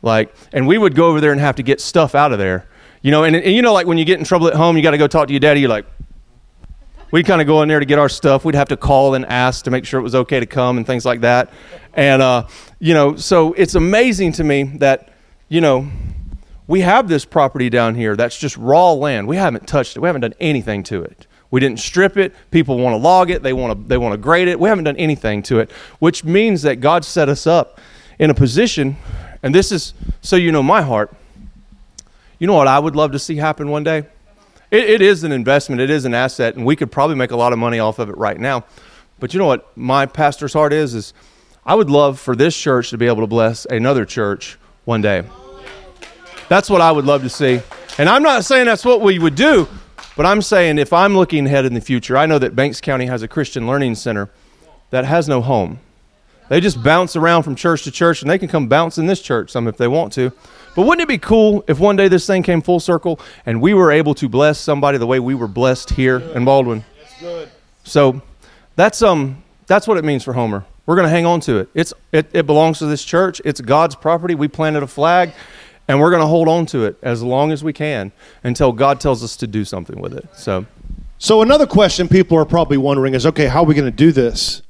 Like, 0.00 0.34
and 0.52 0.66
we 0.68 0.78
would 0.78 0.94
go 0.94 1.08
over 1.08 1.20
there 1.20 1.32
and 1.32 1.40
have 1.40 1.56
to 1.56 1.62
get 1.62 1.80
stuff 1.80 2.14
out 2.14 2.30
of 2.30 2.38
there. 2.38 2.68
You 3.00 3.10
know, 3.10 3.24
and, 3.24 3.34
and 3.34 3.54
you 3.54 3.62
know, 3.62 3.72
like 3.72 3.86
when 3.86 3.98
you 3.98 4.04
get 4.04 4.18
in 4.18 4.24
trouble 4.24 4.46
at 4.48 4.54
home, 4.54 4.76
you 4.76 4.82
got 4.82 4.92
to 4.92 4.98
go 4.98 5.06
talk 5.06 5.26
to 5.28 5.32
your 5.32 5.40
daddy. 5.40 5.60
You're 5.60 5.70
like, 5.70 5.86
we'd 7.14 7.24
kind 7.24 7.40
of 7.40 7.46
go 7.46 7.62
in 7.62 7.68
there 7.68 7.78
to 7.78 7.86
get 7.86 7.96
our 7.96 8.08
stuff. 8.08 8.44
We'd 8.44 8.56
have 8.56 8.70
to 8.70 8.76
call 8.76 9.14
and 9.14 9.24
ask 9.26 9.66
to 9.66 9.70
make 9.70 9.84
sure 9.84 10.00
it 10.00 10.02
was 10.02 10.16
okay 10.16 10.40
to 10.40 10.46
come 10.46 10.78
and 10.78 10.84
things 10.84 11.04
like 11.04 11.20
that. 11.20 11.52
And, 11.92 12.20
uh, 12.20 12.48
you 12.80 12.92
know, 12.92 13.14
so 13.14 13.52
it's 13.52 13.76
amazing 13.76 14.32
to 14.32 14.42
me 14.42 14.64
that, 14.78 15.10
you 15.48 15.60
know, 15.60 15.88
we 16.66 16.80
have 16.80 17.06
this 17.06 17.24
property 17.24 17.70
down 17.70 17.94
here 17.94 18.16
that's 18.16 18.36
just 18.36 18.56
raw 18.56 18.90
land. 18.90 19.28
We 19.28 19.36
haven't 19.36 19.68
touched 19.68 19.96
it. 19.96 20.00
We 20.00 20.08
haven't 20.08 20.22
done 20.22 20.34
anything 20.40 20.82
to 20.84 21.04
it. 21.04 21.28
We 21.52 21.60
didn't 21.60 21.78
strip 21.78 22.16
it. 22.16 22.34
People 22.50 22.78
want 22.78 22.94
to 22.94 22.96
log 22.96 23.30
it. 23.30 23.44
They 23.44 23.52
want 23.52 23.80
to 23.80 23.88
they 23.88 23.96
want 23.96 24.14
to 24.14 24.18
grade 24.18 24.48
it. 24.48 24.58
We 24.58 24.68
haven't 24.68 24.82
done 24.82 24.96
anything 24.96 25.44
to 25.44 25.60
it, 25.60 25.70
which 26.00 26.24
means 26.24 26.62
that 26.62 26.80
God 26.80 27.04
set 27.04 27.28
us 27.28 27.46
up 27.46 27.78
in 28.18 28.28
a 28.28 28.34
position 28.34 28.96
and 29.40 29.54
this 29.54 29.70
is 29.70 29.94
so 30.20 30.34
you 30.34 30.50
know 30.50 30.64
my 30.64 30.82
heart. 30.82 31.14
You 32.40 32.48
know 32.48 32.54
what 32.54 32.66
I 32.66 32.80
would 32.80 32.96
love 32.96 33.12
to 33.12 33.20
see 33.20 33.36
happen 33.36 33.70
one 33.70 33.84
day? 33.84 34.04
It, 34.74 34.90
it 34.90 35.02
is 35.02 35.24
an 35.24 35.32
investment, 35.32 35.80
it 35.80 35.90
is 35.90 36.04
an 36.04 36.14
asset, 36.14 36.56
and 36.56 36.66
we 36.66 36.76
could 36.76 36.90
probably 36.90 37.16
make 37.16 37.30
a 37.30 37.36
lot 37.36 37.52
of 37.52 37.58
money 37.58 37.78
off 37.78 37.98
of 37.98 38.08
it 38.08 38.16
right 38.16 38.38
now. 38.38 38.64
But 39.20 39.32
you 39.32 39.38
know 39.38 39.46
what 39.46 39.76
my 39.76 40.06
pastor's 40.06 40.52
heart 40.52 40.72
is? 40.72 40.94
Is 40.94 41.14
I 41.64 41.74
would 41.74 41.88
love 41.88 42.18
for 42.18 42.34
this 42.34 42.56
church 42.56 42.90
to 42.90 42.98
be 42.98 43.06
able 43.06 43.22
to 43.22 43.26
bless 43.26 43.64
another 43.66 44.04
church 44.04 44.58
one 44.84 45.00
day. 45.00 45.22
That's 46.48 46.68
what 46.68 46.80
I 46.80 46.92
would 46.92 47.06
love 47.06 47.22
to 47.22 47.30
see. 47.30 47.60
And 47.96 48.08
I'm 48.08 48.22
not 48.22 48.44
saying 48.44 48.66
that's 48.66 48.84
what 48.84 49.00
we 49.00 49.18
would 49.18 49.36
do, 49.36 49.68
but 50.16 50.26
I'm 50.26 50.42
saying 50.42 50.78
if 50.78 50.92
I'm 50.92 51.16
looking 51.16 51.46
ahead 51.46 51.64
in 51.64 51.74
the 51.74 51.80
future, 51.80 52.16
I 52.16 52.26
know 52.26 52.38
that 52.38 52.56
Banks 52.56 52.80
County 52.80 53.06
has 53.06 53.22
a 53.22 53.28
Christian 53.28 53.66
Learning 53.66 53.94
Center 53.94 54.28
that 54.90 55.04
has 55.04 55.28
no 55.28 55.40
home. 55.40 55.78
They 56.48 56.60
just 56.60 56.82
bounce 56.82 57.16
around 57.16 57.42
from 57.44 57.54
church 57.54 57.84
to 57.84 57.90
church, 57.90 58.20
and 58.20 58.30
they 58.30 58.38
can 58.38 58.48
come 58.48 58.68
bounce 58.68 58.98
in 58.98 59.06
this 59.06 59.20
church 59.22 59.50
some 59.50 59.66
if 59.66 59.76
they 59.76 59.88
want 59.88 60.12
to. 60.14 60.30
But 60.74 60.82
wouldn't 60.82 61.02
it 61.02 61.08
be 61.08 61.18
cool 61.18 61.64
if 61.68 61.78
one 61.78 61.96
day 61.96 62.08
this 62.08 62.26
thing 62.26 62.42
came 62.42 62.60
full 62.60 62.80
circle 62.80 63.20
and 63.46 63.62
we 63.62 63.74
were 63.74 63.92
able 63.92 64.14
to 64.16 64.28
bless 64.28 64.58
somebody 64.58 64.98
the 64.98 65.06
way 65.06 65.20
we 65.20 65.34
were 65.34 65.46
blessed 65.46 65.90
here 65.90 66.18
in 66.18 66.44
Baldwin? 66.44 66.84
That's 67.00 67.20
good. 67.20 67.48
So 67.84 68.22
that's 68.76 69.00
um 69.02 69.42
that's 69.66 69.86
what 69.86 69.98
it 69.98 70.04
means 70.04 70.24
for 70.24 70.32
Homer. 70.32 70.64
We're 70.86 70.96
going 70.96 71.06
to 71.06 71.10
hang 71.10 71.26
on 71.26 71.40
to 71.40 71.58
it. 71.58 71.68
It's 71.74 71.94
it, 72.12 72.28
it 72.32 72.46
belongs 72.46 72.80
to 72.80 72.86
this 72.86 73.04
church. 73.04 73.40
It's 73.44 73.60
God's 73.60 73.94
property. 73.94 74.34
We 74.34 74.48
planted 74.48 74.82
a 74.82 74.86
flag, 74.86 75.32
and 75.88 76.00
we're 76.00 76.10
going 76.10 76.20
to 76.20 76.26
hold 76.26 76.48
on 76.48 76.66
to 76.66 76.84
it 76.84 76.98
as 77.02 77.22
long 77.22 77.52
as 77.52 77.64
we 77.64 77.72
can 77.72 78.12
until 78.42 78.72
God 78.72 79.00
tells 79.00 79.22
us 79.24 79.36
to 79.36 79.46
do 79.46 79.64
something 79.64 80.00
with 80.00 80.12
it. 80.12 80.28
So, 80.36 80.66
So 81.18 81.40
another 81.40 81.66
question 81.66 82.08
people 82.08 82.36
are 82.36 82.44
probably 82.44 82.76
wondering 82.76 83.14
is, 83.14 83.24
okay, 83.24 83.46
how 83.46 83.62
are 83.62 83.66
we 83.66 83.74
going 83.74 83.90
to 83.90 83.96
do 83.96 84.12
this? 84.12 84.60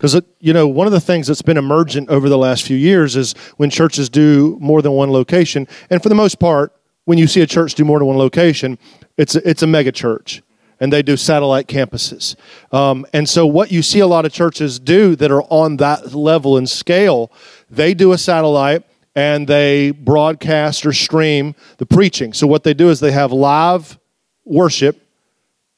Because 0.00 0.18
you 0.40 0.54
know, 0.54 0.66
one 0.66 0.86
of 0.86 0.94
the 0.94 1.00
things 1.00 1.26
that's 1.26 1.42
been 1.42 1.58
emergent 1.58 2.08
over 2.08 2.30
the 2.30 2.38
last 2.38 2.66
few 2.66 2.76
years 2.76 3.16
is 3.16 3.34
when 3.58 3.68
churches 3.68 4.08
do 4.08 4.56
more 4.58 4.80
than 4.80 4.92
one 4.92 5.12
location, 5.12 5.68
and 5.90 6.02
for 6.02 6.08
the 6.08 6.14
most 6.14 6.38
part, 6.40 6.72
when 7.04 7.18
you 7.18 7.26
see 7.26 7.42
a 7.42 7.46
church 7.46 7.74
do 7.74 7.84
more 7.84 7.98
than 7.98 8.08
one 8.08 8.16
location, 8.16 8.78
it's 9.18 9.36
a, 9.36 9.46
it's 9.46 9.62
a 9.62 9.66
mega 9.66 9.92
church, 9.92 10.42
and 10.80 10.90
they 10.90 11.02
do 11.02 11.18
satellite 11.18 11.66
campuses. 11.66 12.34
Um, 12.72 13.04
and 13.12 13.28
so, 13.28 13.46
what 13.46 13.70
you 13.70 13.82
see 13.82 14.00
a 14.00 14.06
lot 14.06 14.24
of 14.24 14.32
churches 14.32 14.78
do 14.78 15.16
that 15.16 15.30
are 15.30 15.42
on 15.42 15.76
that 15.76 16.14
level 16.14 16.56
and 16.56 16.66
scale, 16.66 17.30
they 17.68 17.92
do 17.92 18.12
a 18.12 18.18
satellite 18.18 18.84
and 19.14 19.46
they 19.46 19.90
broadcast 19.90 20.86
or 20.86 20.94
stream 20.94 21.54
the 21.76 21.84
preaching. 21.84 22.32
So, 22.32 22.46
what 22.46 22.64
they 22.64 22.72
do 22.72 22.88
is 22.88 23.00
they 23.00 23.12
have 23.12 23.32
live 23.32 23.98
worship. 24.46 25.06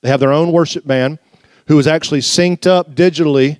They 0.02 0.10
have 0.10 0.20
their 0.20 0.32
own 0.32 0.52
worship 0.52 0.86
band 0.86 1.18
who 1.66 1.76
is 1.80 1.88
actually 1.88 2.20
synced 2.20 2.68
up 2.68 2.94
digitally 2.94 3.58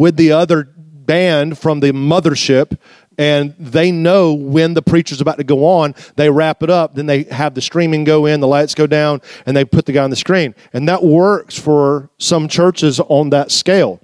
with 0.00 0.16
the 0.16 0.32
other 0.32 0.64
band 0.64 1.58
from 1.58 1.80
the 1.80 1.92
mothership 1.92 2.78
and 3.18 3.54
they 3.58 3.92
know 3.92 4.32
when 4.32 4.72
the 4.72 4.80
preacher's 4.80 5.20
about 5.20 5.36
to 5.36 5.44
go 5.44 5.66
on 5.66 5.94
they 6.16 6.30
wrap 6.30 6.62
it 6.62 6.70
up 6.70 6.94
then 6.94 7.04
they 7.04 7.24
have 7.24 7.52
the 7.54 7.60
streaming 7.60 8.02
go 8.02 8.24
in 8.24 8.40
the 8.40 8.46
lights 8.46 8.74
go 8.74 8.86
down 8.86 9.20
and 9.44 9.54
they 9.54 9.62
put 9.62 9.84
the 9.84 9.92
guy 9.92 10.02
on 10.02 10.08
the 10.08 10.16
screen. 10.16 10.54
And 10.72 10.88
that 10.88 11.04
works 11.04 11.58
for 11.58 12.08
some 12.16 12.48
churches 12.48 12.98
on 12.98 13.28
that 13.30 13.50
scale. 13.50 14.00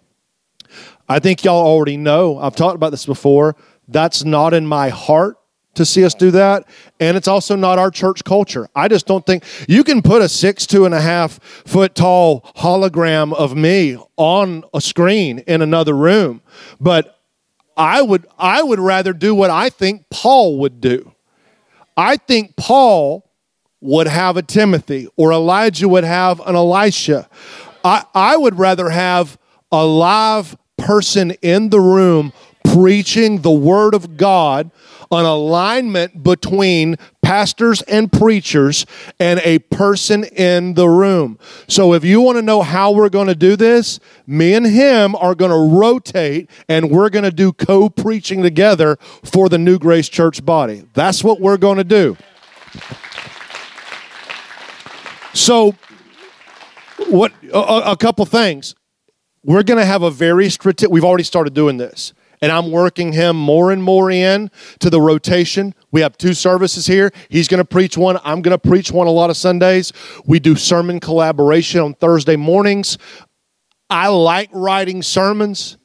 I 1.08 1.18
think 1.18 1.44
y'all 1.44 1.66
already 1.66 1.96
know 1.96 2.38
i've 2.38 2.56
talked 2.56 2.74
about 2.74 2.90
this 2.90 3.06
before 3.06 3.56
that's 3.88 4.22
not 4.22 4.52
in 4.52 4.66
my 4.66 4.90
heart 4.90 5.38
to 5.76 5.84
see 5.84 6.04
us 6.04 6.14
do 6.14 6.30
that. 6.32 6.68
And 7.00 7.16
it's 7.16 7.28
also 7.28 7.56
not 7.56 7.78
our 7.78 7.90
church 7.90 8.24
culture. 8.24 8.68
I 8.74 8.88
just 8.88 9.06
don't 9.06 9.24
think 9.24 9.44
you 9.68 9.84
can 9.84 10.02
put 10.02 10.22
a 10.22 10.28
six, 10.28 10.66
two 10.66 10.84
and 10.84 10.94
a 10.94 11.00
half 11.00 11.42
foot 11.42 11.94
tall 11.94 12.42
hologram 12.56 13.32
of 13.32 13.56
me 13.56 13.98
on 14.16 14.64
a 14.74 14.80
screen 14.80 15.40
in 15.40 15.62
another 15.62 15.94
room. 15.94 16.42
But 16.80 17.18
I 17.76 18.02
would 18.02 18.26
I 18.38 18.62
would 18.62 18.80
rather 18.80 19.12
do 19.12 19.34
what 19.34 19.50
I 19.50 19.68
think 19.68 20.06
Paul 20.10 20.58
would 20.60 20.80
do. 20.80 21.12
I 21.96 22.16
think 22.16 22.56
Paul 22.56 23.30
would 23.80 24.06
have 24.06 24.36
a 24.36 24.42
Timothy 24.42 25.08
or 25.16 25.32
Elijah 25.32 25.88
would 25.88 26.04
have 26.04 26.40
an 26.40 26.56
Elisha. 26.56 27.28
I, 27.84 28.04
I 28.14 28.36
would 28.36 28.58
rather 28.58 28.90
have 28.90 29.38
a 29.70 29.84
live 29.84 30.56
person 30.76 31.32
in 31.42 31.70
the 31.70 31.80
room 31.80 32.32
preaching 32.64 33.42
the 33.42 33.50
word 33.50 33.94
of 33.94 34.16
God 34.16 34.70
an 35.10 35.24
alignment 35.24 36.22
between 36.22 36.96
pastors 37.22 37.82
and 37.82 38.12
preachers 38.12 38.86
and 39.18 39.40
a 39.44 39.58
person 39.58 40.24
in 40.24 40.74
the 40.74 40.88
room. 40.88 41.38
So 41.68 41.92
if 41.92 42.04
you 42.04 42.20
want 42.20 42.36
to 42.36 42.42
know 42.42 42.62
how 42.62 42.92
we're 42.92 43.08
going 43.08 43.26
to 43.26 43.34
do 43.34 43.56
this, 43.56 43.98
me 44.26 44.54
and 44.54 44.66
him 44.66 45.16
are 45.16 45.34
going 45.34 45.50
to 45.50 45.76
rotate 45.76 46.48
and 46.68 46.90
we're 46.90 47.10
going 47.10 47.24
to 47.24 47.32
do 47.32 47.52
co 47.52 47.88
preaching 47.88 48.42
together 48.42 48.96
for 49.24 49.48
the 49.48 49.58
New 49.58 49.78
Grace 49.78 50.08
Church 50.08 50.44
body. 50.44 50.84
That's 50.94 51.24
what 51.24 51.40
we're 51.40 51.56
going 51.56 51.78
to 51.78 51.84
do. 51.84 52.16
So, 55.34 55.74
what 57.08 57.32
a, 57.52 57.92
a 57.92 57.96
couple 57.96 58.24
things. 58.24 58.74
We're 59.44 59.62
going 59.62 59.78
to 59.78 59.84
have 59.84 60.02
a 60.02 60.10
very 60.10 60.48
strict. 60.50 60.84
We've 60.88 61.04
already 61.04 61.24
started 61.24 61.54
doing 61.54 61.76
this 61.76 62.12
and 62.40 62.52
I'm 62.52 62.70
working 62.70 63.12
him 63.12 63.36
more 63.36 63.72
and 63.72 63.82
more 63.82 64.10
in 64.10 64.50
to 64.80 64.90
the 64.90 65.00
rotation. 65.00 65.74
We 65.90 66.00
have 66.00 66.18
two 66.18 66.34
services 66.34 66.86
here. 66.86 67.10
He's 67.28 67.48
going 67.48 67.58
to 67.58 67.64
preach 67.64 67.96
one. 67.96 68.18
I'm 68.24 68.42
going 68.42 68.58
to 68.58 68.68
preach 68.68 68.90
one 68.90 69.06
a 69.06 69.10
lot 69.10 69.30
of 69.30 69.36
Sundays. 69.36 69.92
We 70.26 70.38
do 70.38 70.54
sermon 70.56 71.00
collaboration 71.00 71.80
on 71.80 71.94
Thursday 71.94 72.36
mornings. 72.36 72.98
I 73.88 74.08
like 74.08 74.50
writing 74.52 75.02
sermons 75.02 75.78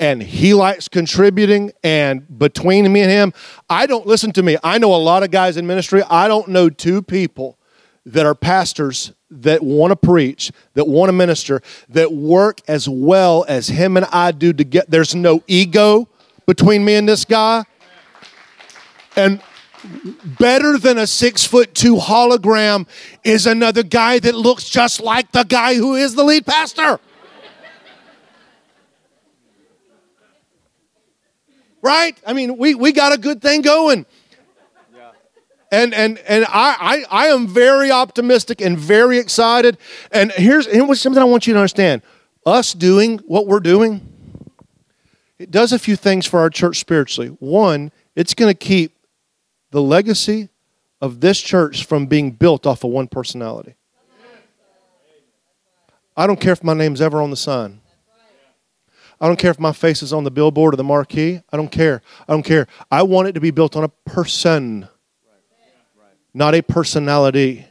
and 0.00 0.22
he 0.22 0.54
likes 0.54 0.88
contributing 0.88 1.72
and 1.82 2.38
between 2.38 2.90
me 2.92 3.00
and 3.00 3.10
him 3.10 3.32
i 3.68 3.86
don't 3.86 4.06
listen 4.06 4.32
to 4.32 4.42
me 4.42 4.56
i 4.62 4.78
know 4.78 4.94
a 4.94 4.96
lot 4.96 5.22
of 5.22 5.30
guys 5.30 5.56
in 5.56 5.66
ministry 5.66 6.02
i 6.08 6.28
don't 6.28 6.48
know 6.48 6.70
two 6.70 7.02
people 7.02 7.57
that 8.08 8.24
are 8.24 8.34
pastors 8.34 9.12
that 9.30 9.62
want 9.62 9.90
to 9.90 9.96
preach, 9.96 10.50
that 10.74 10.88
want 10.88 11.08
to 11.08 11.12
minister, 11.12 11.60
that 11.90 12.12
work 12.12 12.60
as 12.66 12.88
well 12.88 13.44
as 13.48 13.68
him 13.68 13.96
and 13.96 14.06
I 14.06 14.32
do 14.32 14.52
to 14.52 14.64
get 14.64 14.90
there's 14.90 15.14
no 15.14 15.42
ego 15.46 16.08
between 16.46 16.84
me 16.84 16.94
and 16.94 17.08
this 17.08 17.24
guy. 17.24 17.64
And 19.16 19.42
better 20.38 20.78
than 20.78 20.96
a 20.96 21.06
six 21.06 21.44
foot 21.44 21.74
two 21.74 21.96
hologram 21.96 22.86
is 23.24 23.46
another 23.46 23.82
guy 23.82 24.18
that 24.18 24.34
looks 24.34 24.68
just 24.68 25.00
like 25.00 25.30
the 25.32 25.44
guy 25.44 25.74
who 25.74 25.94
is 25.94 26.14
the 26.14 26.24
lead 26.24 26.46
pastor. 26.46 26.98
Right? 31.82 32.18
I 32.26 32.32
mean, 32.32 32.56
we, 32.56 32.74
we 32.74 32.92
got 32.92 33.12
a 33.12 33.18
good 33.18 33.40
thing 33.40 33.60
going 33.60 34.06
and 35.70 35.94
and 35.94 36.18
and 36.18 36.44
I, 36.46 37.04
I 37.10 37.24
I 37.24 37.26
am 37.28 37.46
very 37.46 37.90
optimistic 37.90 38.60
and 38.60 38.78
very 38.78 39.18
excited. 39.18 39.78
And 40.10 40.32
here's 40.32 40.66
here's 40.66 41.00
something 41.00 41.22
I 41.22 41.26
want 41.26 41.46
you 41.46 41.52
to 41.54 41.58
understand: 41.58 42.02
us 42.46 42.72
doing 42.72 43.18
what 43.26 43.46
we're 43.46 43.60
doing, 43.60 44.00
it 45.38 45.50
does 45.50 45.72
a 45.72 45.78
few 45.78 45.96
things 45.96 46.26
for 46.26 46.40
our 46.40 46.50
church 46.50 46.78
spiritually. 46.78 47.28
One, 47.38 47.92
it's 48.16 48.34
going 48.34 48.50
to 48.50 48.58
keep 48.58 48.96
the 49.70 49.82
legacy 49.82 50.48
of 51.00 51.20
this 51.20 51.40
church 51.40 51.84
from 51.84 52.06
being 52.06 52.32
built 52.32 52.66
off 52.66 52.84
of 52.84 52.90
one 52.90 53.06
personality. 53.06 53.74
I 56.16 56.26
don't 56.26 56.40
care 56.40 56.52
if 56.52 56.64
my 56.64 56.74
name's 56.74 57.00
ever 57.00 57.22
on 57.22 57.30
the 57.30 57.36
sign. 57.36 57.80
I 59.20 59.26
don't 59.26 59.38
care 59.38 59.50
if 59.50 59.60
my 59.60 59.72
face 59.72 60.02
is 60.02 60.12
on 60.12 60.24
the 60.24 60.30
billboard 60.30 60.74
or 60.74 60.76
the 60.76 60.84
marquee. 60.84 61.40
I 61.52 61.56
don't 61.56 61.70
care. 61.70 62.02
I 62.28 62.32
don't 62.32 62.44
care. 62.44 62.66
I 62.90 63.02
want 63.02 63.28
it 63.28 63.32
to 63.32 63.40
be 63.40 63.50
built 63.50 63.76
on 63.76 63.84
a 63.84 63.88
person 63.88 64.88
not 66.38 66.54
a 66.54 66.62
personality. 66.62 67.66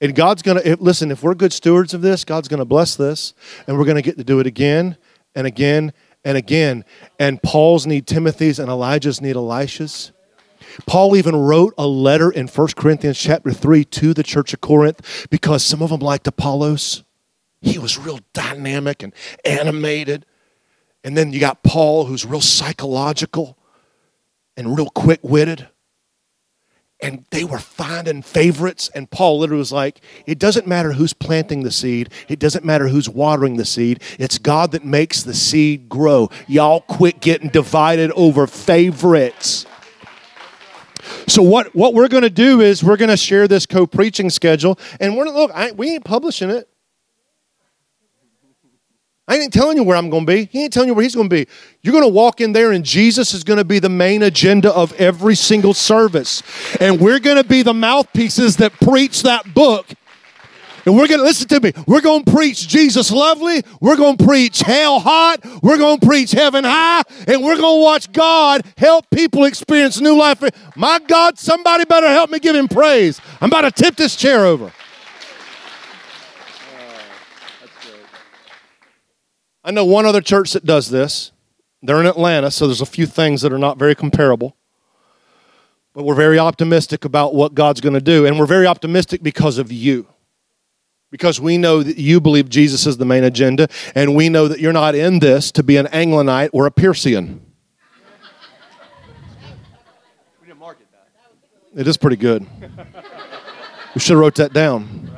And 0.00 0.12
God's 0.14 0.42
going 0.42 0.60
to, 0.60 0.76
listen, 0.80 1.12
if 1.12 1.22
we're 1.22 1.34
good 1.34 1.52
stewards 1.52 1.94
of 1.94 2.02
this, 2.02 2.24
God's 2.24 2.48
going 2.48 2.58
to 2.58 2.64
bless 2.64 2.96
this, 2.96 3.32
and 3.66 3.78
we're 3.78 3.84
going 3.84 3.96
to 3.96 4.02
get 4.02 4.18
to 4.18 4.24
do 4.24 4.40
it 4.40 4.46
again 4.46 4.96
and 5.36 5.46
again 5.46 5.92
and 6.24 6.36
again. 6.36 6.84
And 7.18 7.40
Paul's 7.40 7.86
need 7.86 8.08
Timothy's, 8.08 8.58
and 8.58 8.68
Elijah's 8.68 9.20
need 9.20 9.36
Elisha's. 9.36 10.10
Paul 10.84 11.14
even 11.14 11.36
wrote 11.36 11.74
a 11.78 11.86
letter 11.86 12.28
in 12.28 12.48
1 12.48 12.68
Corinthians 12.76 13.18
chapter 13.18 13.52
3 13.52 13.84
to 13.84 14.12
the 14.12 14.24
church 14.24 14.52
of 14.52 14.60
Corinth 14.60 15.28
because 15.30 15.64
some 15.64 15.80
of 15.80 15.90
them 15.90 16.00
liked 16.00 16.26
Apollos. 16.26 17.04
He 17.62 17.78
was 17.78 17.96
real 17.96 18.18
dynamic 18.32 19.04
and 19.04 19.14
animated. 19.44 20.26
And 21.04 21.16
then 21.16 21.32
you 21.32 21.38
got 21.38 21.62
Paul, 21.62 22.06
who's 22.06 22.24
real 22.24 22.40
psychological 22.40 23.56
and 24.56 24.76
real 24.76 24.90
quick 24.90 25.20
witted 25.22 25.68
and 27.04 27.22
they 27.30 27.44
were 27.44 27.58
finding 27.58 28.22
favorites. 28.22 28.90
And 28.94 29.10
Paul 29.10 29.38
literally 29.38 29.58
was 29.58 29.70
like, 29.70 30.00
It 30.26 30.38
doesn't 30.38 30.66
matter 30.66 30.92
who's 30.92 31.12
planting 31.12 31.62
the 31.62 31.70
seed, 31.70 32.10
it 32.28 32.38
doesn't 32.38 32.64
matter 32.64 32.88
who's 32.88 33.08
watering 33.08 33.58
the 33.58 33.66
seed. 33.66 34.02
It's 34.18 34.38
God 34.38 34.72
that 34.72 34.84
makes 34.84 35.22
the 35.22 35.34
seed 35.34 35.88
grow. 35.88 36.30
Y'all 36.48 36.80
quit 36.80 37.20
getting 37.20 37.50
divided 37.50 38.10
over 38.12 38.46
favorites. 38.46 39.66
So 41.28 41.42
what, 41.42 41.74
what 41.74 41.92
we're 41.92 42.08
going 42.08 42.22
to 42.22 42.30
do 42.30 42.62
is 42.62 42.82
we're 42.82 42.96
going 42.96 43.10
to 43.10 43.16
share 43.16 43.46
this 43.46 43.66
co-preaching 43.66 44.30
schedule, 44.30 44.78
and 44.98 45.14
we're 45.16 45.26
look. 45.26 45.50
I, 45.54 45.72
we 45.72 45.90
ain't 45.90 46.04
publishing 46.04 46.48
it. 46.48 46.68
I 49.26 49.38
ain't 49.38 49.52
telling 49.54 49.78
you 49.78 49.84
where 49.84 49.96
I'm 49.96 50.10
going 50.10 50.26
to 50.26 50.32
be. 50.32 50.44
He 50.52 50.64
ain't 50.64 50.72
telling 50.72 50.88
you 50.88 50.94
where 50.94 51.02
he's 51.02 51.14
going 51.14 51.30
to 51.30 51.34
be. 51.34 51.46
You're 51.80 51.92
going 51.92 52.04
to 52.04 52.08
walk 52.08 52.42
in 52.42 52.52
there, 52.52 52.72
and 52.72 52.84
Jesus 52.84 53.32
is 53.32 53.42
going 53.42 53.56
to 53.56 53.64
be 53.64 53.78
the 53.78 53.88
main 53.88 54.22
agenda 54.22 54.70
of 54.70 54.92
every 54.94 55.34
single 55.34 55.72
service. 55.72 56.42
And 56.78 57.00
we're 57.00 57.20
going 57.20 57.38
to 57.38 57.48
be 57.48 57.62
the 57.62 57.72
mouthpieces 57.72 58.56
that 58.58 58.72
preach 58.74 59.22
that 59.22 59.54
book. 59.54 59.86
And 60.86 60.94
we're 60.94 61.08
going 61.08 61.20
to 61.20 61.24
listen 61.24 61.48
to 61.48 61.60
me. 61.60 61.72
We're 61.86 62.02
going 62.02 62.24
to 62.24 62.30
preach 62.30 62.68
Jesus 62.68 63.10
lovely. 63.10 63.62
We're 63.80 63.96
going 63.96 64.18
to 64.18 64.24
preach 64.24 64.60
hell 64.60 65.00
hot. 65.00 65.40
We're 65.62 65.78
going 65.78 65.98
to 65.98 66.06
preach 66.06 66.32
heaven 66.32 66.64
high. 66.64 67.02
And 67.26 67.42
we're 67.42 67.56
going 67.56 67.80
to 67.80 67.82
watch 67.82 68.12
God 68.12 68.62
help 68.76 69.08
people 69.08 69.44
experience 69.44 69.98
new 70.02 70.14
life. 70.14 70.42
My 70.76 70.98
God, 70.98 71.38
somebody 71.38 71.86
better 71.86 72.08
help 72.08 72.28
me 72.28 72.38
give 72.38 72.54
him 72.54 72.68
praise. 72.68 73.18
I'm 73.40 73.48
about 73.48 73.62
to 73.62 73.70
tip 73.70 73.96
this 73.96 74.14
chair 74.14 74.44
over. 74.44 74.72
I 79.64 79.70
know 79.70 79.84
one 79.84 80.04
other 80.04 80.20
church 80.20 80.52
that 80.52 80.64
does 80.66 80.90
this. 80.90 81.32
They're 81.82 82.00
in 82.00 82.06
Atlanta, 82.06 82.50
so 82.50 82.66
there's 82.66 82.80
a 82.82 82.86
few 82.86 83.06
things 83.06 83.40
that 83.42 83.52
are 83.52 83.58
not 83.58 83.78
very 83.78 83.94
comparable. 83.94 84.56
But 85.94 86.04
we're 86.04 86.14
very 86.14 86.38
optimistic 86.38 87.04
about 87.04 87.34
what 87.34 87.54
God's 87.54 87.80
going 87.80 87.94
to 87.94 88.00
do. 88.00 88.26
And 88.26 88.38
we're 88.38 88.46
very 88.46 88.66
optimistic 88.66 89.22
because 89.22 89.58
of 89.58 89.72
you. 89.72 90.06
because 91.14 91.40
we 91.40 91.56
know 91.56 91.80
that 91.80 91.96
you 91.96 92.20
believe 92.20 92.48
Jesus 92.48 92.88
is 92.88 92.96
the 92.96 93.04
main 93.04 93.22
agenda, 93.22 93.68
and 93.94 94.16
we 94.16 94.28
know 94.28 94.48
that 94.48 94.58
you're 94.58 94.72
not 94.72 94.96
in 94.96 95.20
this 95.20 95.52
to 95.52 95.62
be 95.62 95.76
an 95.76 95.86
Anglinite 95.86 96.50
or 96.52 96.66
a 96.66 96.72
Piercian. 96.72 97.38
We 100.40 100.48
didn't 100.48 100.58
market 100.58 100.88
that. 100.90 101.80
It 101.80 101.86
is 101.86 101.96
pretty 101.96 102.16
good. 102.16 102.44
We 103.94 104.00
should 104.00 104.14
have 104.14 104.18
wrote 104.18 104.34
that 104.34 104.52
down. 104.52 105.08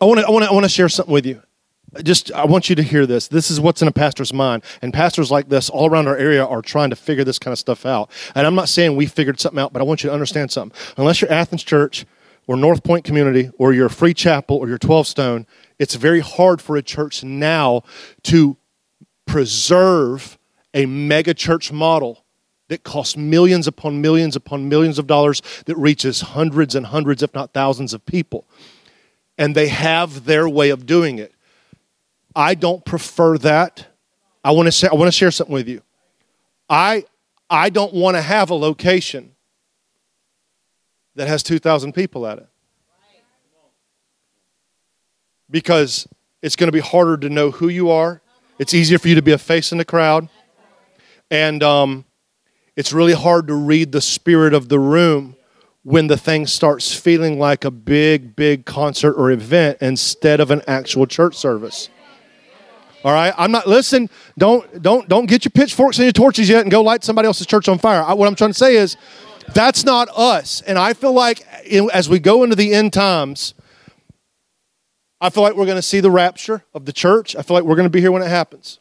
I 0.00 0.06
want 0.06 0.18
to 0.18 0.26
I 0.26 0.30
want 0.30 0.44
to 0.44 0.50
I 0.50 0.52
want 0.52 0.64
to 0.64 0.68
share 0.68 0.88
something 0.88 1.12
with 1.12 1.24
you. 1.24 1.40
Just 2.02 2.32
I 2.32 2.46
want 2.46 2.70
you 2.70 2.76
to 2.76 2.82
hear 2.82 3.06
this. 3.06 3.28
This 3.28 3.50
is 3.50 3.60
what's 3.60 3.82
in 3.82 3.88
a 3.88 3.92
pastor's 3.92 4.32
mind. 4.32 4.62
And 4.80 4.92
pastors 4.94 5.30
like 5.30 5.48
this 5.48 5.68
all 5.68 5.90
around 5.90 6.08
our 6.08 6.16
area 6.16 6.44
are 6.44 6.62
trying 6.62 6.90
to 6.90 6.96
figure 6.96 7.24
this 7.24 7.38
kind 7.38 7.52
of 7.52 7.58
stuff 7.58 7.84
out. 7.84 8.10
And 8.34 8.46
I'm 8.46 8.54
not 8.54 8.68
saying 8.68 8.96
we 8.96 9.06
figured 9.06 9.38
something 9.38 9.60
out, 9.60 9.72
but 9.72 9.82
I 9.82 9.84
want 9.84 10.02
you 10.02 10.08
to 10.08 10.14
understand 10.14 10.50
something. 10.50 10.78
Unless 10.96 11.20
you're 11.20 11.32
Athens 11.32 11.62
Church 11.62 12.06
or 12.46 12.56
North 12.56 12.82
Point 12.82 13.04
Community 13.04 13.50
or 13.58 13.72
you're 13.72 13.90
Free 13.90 14.14
Chapel 14.14 14.56
or 14.56 14.68
you're 14.68 14.78
12 14.78 15.06
Stone, 15.06 15.46
it's 15.78 15.94
very 15.94 16.20
hard 16.20 16.62
for 16.62 16.76
a 16.76 16.82
church 16.82 17.22
now 17.22 17.82
to 18.22 18.56
preserve 19.26 20.38
a 20.74 20.86
mega 20.86 21.34
church 21.34 21.72
model 21.72 22.24
that 22.68 22.84
costs 22.84 23.18
millions 23.18 23.66
upon 23.66 24.00
millions 24.00 24.34
upon 24.34 24.68
millions 24.68 24.98
of 24.98 25.06
dollars 25.06 25.42
that 25.66 25.76
reaches 25.76 26.22
hundreds 26.22 26.74
and 26.74 26.86
hundreds, 26.86 27.22
if 27.22 27.34
not 27.34 27.52
thousands, 27.52 27.92
of 27.92 28.04
people. 28.06 28.46
And 29.36 29.54
they 29.54 29.68
have 29.68 30.24
their 30.24 30.48
way 30.48 30.70
of 30.70 30.86
doing 30.86 31.18
it. 31.18 31.34
I 32.34 32.54
don't 32.54 32.84
prefer 32.84 33.38
that. 33.38 33.86
I 34.44 34.52
want 34.52 34.66
to 34.66 34.72
say 34.72 34.88
I 34.90 34.94
want 34.94 35.08
to 35.08 35.16
share 35.16 35.30
something 35.30 35.52
with 35.52 35.68
you. 35.68 35.82
I 36.68 37.04
I 37.48 37.70
don't 37.70 37.92
want 37.92 38.16
to 38.16 38.22
have 38.22 38.50
a 38.50 38.54
location 38.54 39.32
that 41.14 41.28
has 41.28 41.42
2,000 41.42 41.92
people 41.92 42.26
at 42.26 42.38
it. 42.38 42.46
Because 45.50 46.08
it's 46.40 46.56
going 46.56 46.68
to 46.68 46.72
be 46.72 46.80
harder 46.80 47.18
to 47.18 47.28
know 47.28 47.50
who 47.50 47.68
you 47.68 47.90
are. 47.90 48.22
It's 48.58 48.72
easier 48.72 48.98
for 48.98 49.08
you 49.08 49.14
to 49.16 49.22
be 49.22 49.32
a 49.32 49.38
face 49.38 49.70
in 49.70 49.78
the 49.78 49.84
crowd. 49.84 50.28
And 51.30 51.62
um, 51.62 52.06
it's 52.74 52.92
really 52.92 53.12
hard 53.12 53.48
to 53.48 53.54
read 53.54 53.92
the 53.92 54.00
spirit 54.00 54.54
of 54.54 54.70
the 54.70 54.78
room 54.78 55.36
when 55.82 56.06
the 56.06 56.16
thing 56.16 56.46
starts 56.46 56.94
feeling 56.94 57.38
like 57.38 57.64
a 57.64 57.70
big, 57.70 58.34
big 58.34 58.64
concert 58.64 59.14
or 59.14 59.30
event 59.30 59.78
instead 59.80 60.40
of 60.40 60.50
an 60.50 60.62
actual 60.66 61.06
church 61.06 61.36
service. 61.36 61.90
All 63.04 63.12
right, 63.12 63.34
I'm 63.36 63.50
not. 63.50 63.66
Listen, 63.66 64.08
don't 64.38 64.82
don't 64.82 65.08
don't 65.08 65.26
get 65.26 65.44
your 65.44 65.50
pitchforks 65.50 65.98
and 65.98 66.04
your 66.04 66.12
torches 66.12 66.48
yet 66.48 66.62
and 66.62 66.70
go 66.70 66.82
light 66.82 67.02
somebody 67.02 67.26
else's 67.26 67.46
church 67.46 67.68
on 67.68 67.78
fire. 67.78 68.02
I, 68.02 68.12
what 68.12 68.28
I'm 68.28 68.36
trying 68.36 68.50
to 68.50 68.58
say 68.58 68.76
is, 68.76 68.96
that's 69.54 69.84
not 69.84 70.08
us. 70.16 70.60
And 70.62 70.78
I 70.78 70.92
feel 70.92 71.12
like 71.12 71.44
as 71.92 72.08
we 72.08 72.20
go 72.20 72.44
into 72.44 72.54
the 72.54 72.72
end 72.72 72.92
times, 72.92 73.54
I 75.20 75.30
feel 75.30 75.42
like 75.42 75.54
we're 75.54 75.66
going 75.66 75.76
to 75.76 75.82
see 75.82 76.00
the 76.00 76.10
rapture 76.10 76.64
of 76.74 76.84
the 76.84 76.92
church. 76.92 77.34
I 77.34 77.42
feel 77.42 77.54
like 77.54 77.64
we're 77.64 77.76
going 77.76 77.86
to 77.86 77.90
be 77.90 78.00
here 78.00 78.12
when 78.12 78.22
it 78.22 78.28
happens. 78.28 78.78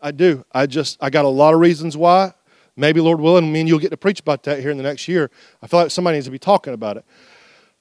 I 0.00 0.10
do. 0.10 0.44
I 0.52 0.66
just 0.66 0.96
I 1.02 1.10
got 1.10 1.24
a 1.24 1.28
lot 1.28 1.54
of 1.54 1.60
reasons 1.60 1.96
why. 1.96 2.32
Maybe 2.76 3.00
Lord 3.00 3.20
willing, 3.20 3.52
me 3.52 3.60
and 3.60 3.68
you'll 3.68 3.78
get 3.78 3.90
to 3.90 3.96
preach 3.96 4.20
about 4.20 4.42
that 4.44 4.60
here 4.60 4.70
in 4.70 4.76
the 4.76 4.82
next 4.82 5.08
year. 5.08 5.30
I 5.62 5.66
feel 5.66 5.80
like 5.80 5.90
somebody 5.90 6.16
needs 6.16 6.26
to 6.26 6.32
be 6.32 6.38
talking 6.38 6.74
about 6.74 6.96
it. 6.96 7.04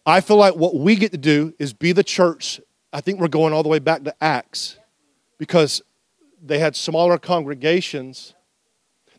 I 0.06 0.22
feel 0.22 0.38
like 0.38 0.56
what 0.56 0.76
we 0.76 0.96
get 0.96 1.12
to 1.14 1.18
do 1.18 1.54
is 1.60 1.74
be 1.74 1.94
the 1.94 2.04
church. 2.04 2.62
I 2.94 3.02
think 3.02 3.20
we're 3.20 3.28
going 3.28 3.54
all 3.54 3.64
the 3.64 3.70
way 3.70 3.80
back 3.80 4.04
to 4.04 4.16
Acts 4.24 4.78
because 5.40 5.82
they 6.42 6.60
had 6.60 6.76
smaller 6.76 7.18
congregations. 7.18 8.36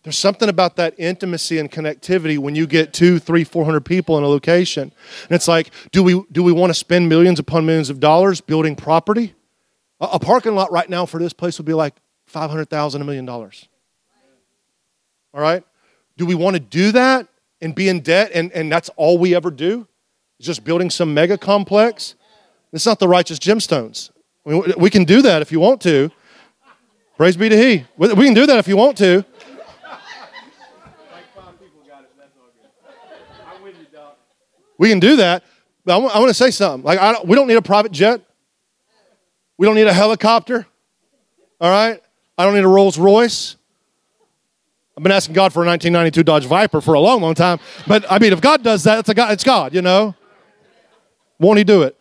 There's 0.04 0.16
something 0.16 0.48
about 0.48 0.76
that 0.76 0.94
intimacy 0.96 1.58
and 1.58 1.70
connectivity 1.70 2.38
when 2.38 2.54
you 2.54 2.66
get 2.66 2.92
two, 2.92 3.18
three, 3.18 3.42
four 3.42 3.64
hundred 3.64 3.84
people 3.84 4.16
in 4.16 4.22
a 4.22 4.28
location. 4.28 4.92
And 5.24 5.32
it's 5.32 5.48
like, 5.48 5.70
do 5.90 6.02
we 6.02 6.22
do 6.30 6.42
we 6.42 6.52
want 6.52 6.70
to 6.70 6.74
spend 6.74 7.08
millions 7.08 7.40
upon 7.40 7.66
millions 7.66 7.90
of 7.90 7.98
dollars 7.98 8.40
building 8.40 8.76
property? 8.76 9.34
A, 10.00 10.04
a 10.12 10.18
parking 10.18 10.54
lot 10.54 10.70
right 10.70 10.88
now 10.88 11.04
for 11.04 11.18
this 11.18 11.32
place 11.32 11.58
would 11.58 11.66
be 11.66 11.74
like 11.74 11.94
five 12.26 12.50
hundred 12.50 12.70
thousand, 12.70 13.02
a 13.02 13.04
million 13.04 13.24
dollars. 13.24 13.68
All 15.32 15.40
right? 15.40 15.64
Do 16.16 16.26
we 16.26 16.36
want 16.36 16.54
to 16.54 16.60
do 16.60 16.92
that 16.92 17.26
and 17.60 17.74
be 17.74 17.88
in 17.88 18.00
debt 18.00 18.30
and, 18.34 18.52
and 18.52 18.70
that's 18.70 18.88
all 18.90 19.18
we 19.18 19.34
ever 19.34 19.50
do? 19.50 19.88
Just 20.40 20.62
building 20.62 20.90
some 20.90 21.12
mega 21.12 21.36
complex? 21.36 22.14
It's 22.74 22.86
not 22.86 22.98
the 22.98 23.06
righteous 23.06 23.38
gemstones. 23.38 24.10
We, 24.44 24.90
can 24.90 25.04
do 25.04 25.22
that 25.22 25.42
if 25.42 25.52
you 25.52 25.60
want 25.60 25.80
to. 25.82 26.10
Praise 27.16 27.36
be 27.36 27.48
to 27.48 27.56
He. 27.56 27.84
We 27.96 28.08
can 28.24 28.34
do 28.34 28.46
that 28.46 28.58
if 28.58 28.66
you 28.66 28.76
want 28.76 28.98
to. 28.98 29.24
We 34.76 34.88
can 34.88 34.98
do 34.98 35.16
that. 35.16 35.44
But 35.84 35.94
I 35.94 36.18
want, 36.18 36.28
to 36.28 36.34
say 36.34 36.50
something. 36.50 36.84
Like, 36.84 36.98
don't, 36.98 37.28
we 37.28 37.36
don't 37.36 37.46
need 37.46 37.54
a 37.54 37.62
private 37.62 37.92
jet. 37.92 38.20
We 39.56 39.66
don't 39.66 39.76
need 39.76 39.86
a 39.86 39.92
helicopter. 39.92 40.66
All 41.60 41.70
right? 41.70 42.02
I 42.36 42.44
don't 42.44 42.54
need 42.54 42.64
a 42.64 42.68
Rolls 42.68 42.98
Royce. 42.98 43.54
I've 44.96 45.02
been 45.04 45.12
asking 45.12 45.34
God 45.34 45.52
for 45.52 45.62
a 45.62 45.66
1992 45.66 46.24
Dodge 46.24 46.46
Viper 46.46 46.80
for 46.80 46.94
a 46.94 47.00
long, 47.00 47.22
long 47.22 47.34
time. 47.34 47.60
But 47.86 48.10
I 48.10 48.18
mean, 48.18 48.32
if 48.32 48.40
God 48.40 48.64
does 48.64 48.82
that, 48.82 48.98
it's, 48.98 49.14
God, 49.14 49.32
it's 49.32 49.44
God, 49.44 49.74
you 49.74 49.82
know. 49.82 50.16
Won't 51.38 51.58
He 51.58 51.64
do 51.64 51.82
it? 51.82 51.96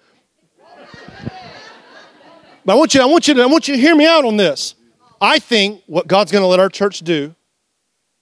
But 2.66 2.74
I 2.74 2.76
want 2.76 2.94
you, 2.94 3.02
I 3.02 3.06
want 3.06 3.28
you 3.28 3.34
to, 3.34 3.42
I 3.42 3.46
want 3.46 3.68
you 3.68 3.76
to 3.76 3.80
hear 3.80 3.96
me 3.96 4.06
out 4.06 4.26
on 4.26 4.38
this. 4.38 4.76
I 5.20 5.40
think 5.40 5.82
what 5.86 6.08
God's 6.08 6.32
going 6.32 6.44
to 6.44 6.48
let 6.48 6.60
our 6.60 6.70
church 6.70 7.00
do 7.00 7.36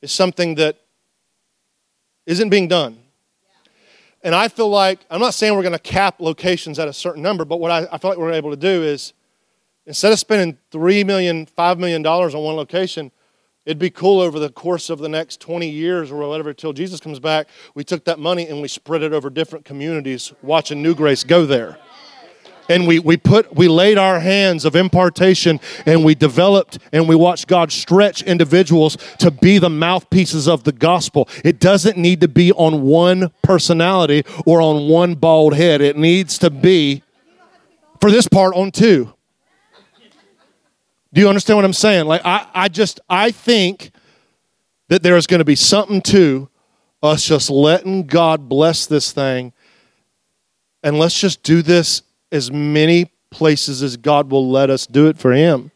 is 0.02 0.12
something 0.12 0.56
that 0.56 0.80
isn't 2.26 2.50
being 2.50 2.68
done. 2.68 2.98
And 4.24 4.36
I 4.36 4.48
feel 4.48 4.70
like, 4.70 5.00
I'm 5.10 5.20
not 5.20 5.34
saying 5.34 5.56
we're 5.56 5.64
going 5.64 5.74
to 5.74 5.80
cap 5.80 6.20
locations 6.20 6.78
at 6.80 6.88
a 6.88 6.94
certain 6.94 7.24
number, 7.24 7.44
but 7.44 7.60
what 7.60 7.72
I, 7.72 7.88
I 7.92 7.98
feel 7.98 8.12
like 8.12 8.20
we're 8.20 8.32
able 8.32 8.52
to 8.52 8.58
do 8.58 8.84
is 8.84 9.14
instead 9.86 10.12
of 10.12 10.20
spending 10.20 10.58
$3 10.72 11.06
million, 11.06 11.46
$5 11.46 11.78
million 11.80 12.06
on 12.06 12.32
one 12.32 12.56
location, 12.56 13.12
it'd 13.66 13.80
be 13.80 13.90
cool 13.90 14.22
over 14.22 14.38
the 14.38 14.50
course 14.50 14.92
of 14.92 15.00
the 15.00 15.10
next 15.10 15.40
20 15.40 15.68
years 15.68 16.12
or 16.12 16.28
whatever 16.28 16.50
until 16.50 16.74
Jesus 16.74 17.00
comes 17.00 17.20
back. 17.20 17.48
We 17.74 17.84
took 17.84 18.06
that 18.06 18.20
money 18.20 18.48
and 18.48 18.62
we 18.62 18.68
spread 18.68 19.02
it 19.02 19.12
over 19.12 19.32
different 19.32 19.66
communities, 19.66 20.34
watching 20.44 20.84
New 20.84 20.94
Grace 20.94 21.24
go 21.24 21.46
there 21.46 21.78
and 22.70 22.88
we, 22.88 23.00
we 23.00 23.18
put 23.18 23.56
we 23.56 23.68
laid 23.68 23.98
our 23.98 24.20
hands 24.20 24.66
of 24.66 24.76
impartation 24.76 25.60
and 25.86 26.04
we 26.04 26.16
developed 26.16 26.80
and 26.92 27.08
we 27.08 27.16
watched 27.16 27.48
god 27.48 27.72
stretch 27.72 28.22
individuals 28.24 28.98
to 29.20 29.32
be 29.32 29.58
the 29.58 29.70
mouthpieces 29.70 30.48
of 30.48 30.64
the 30.64 30.72
gospel. 30.72 31.28
It 31.44 31.60
doesn't 31.60 31.98
need 31.98 32.22
to 32.22 32.28
be 32.28 32.52
on 32.54 32.82
one 32.84 33.32
personality 33.42 34.24
or 34.46 34.62
on 34.62 34.88
one 34.88 35.16
bald 35.16 35.56
head. 35.56 35.82
It 35.82 35.98
needs 35.98 36.38
to 36.40 36.50
be 36.50 37.04
for 38.00 38.12
this 38.12 38.28
part 38.28 38.56
on 38.56 38.72
two. 38.72 39.14
Do 41.14 41.20
you 41.20 41.28
understand 41.28 41.58
what 41.58 41.66
i'm 41.66 41.74
saying? 41.74 42.06
Like 42.06 42.22
i, 42.24 42.48
I 42.54 42.68
just 42.68 43.00
i 43.10 43.32
think 43.32 43.92
that 44.88 45.04
there 45.04 45.16
is 45.16 45.28
going 45.28 45.40
to 45.40 45.46
be 45.46 45.56
something 45.56 46.02
to 46.02 46.50
us 47.04 47.24
just 47.26 47.50
letting 47.50 48.06
god 48.06 48.48
bless 48.48 48.86
this 48.86 49.12
thing. 49.12 49.54
And 50.84 50.98
let's 50.98 51.20
just 51.20 51.44
do 51.44 51.62
this 51.62 52.02
as 52.32 52.52
many 52.52 53.12
places 53.30 53.82
as 53.82 53.98
God 53.98 54.32
will 54.32 54.50
let 54.50 54.70
us 54.70 54.86
do 54.86 55.08
it 55.08 55.18
for 55.18 55.32
Him. 55.34 55.72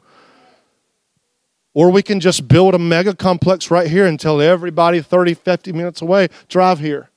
Or 1.74 1.90
we 1.90 2.02
can 2.02 2.20
just 2.20 2.48
build 2.48 2.74
a 2.74 2.80
mega 2.80 3.14
complex 3.14 3.70
right 3.70 3.90
here 3.90 4.06
and 4.06 4.20
tell 4.20 4.42
everybody 4.42 5.02
30, 5.02 5.34
50 5.34 5.74
minutes 5.74 6.02
away, 6.02 6.30
drive 6.48 6.80
here. 6.80 7.10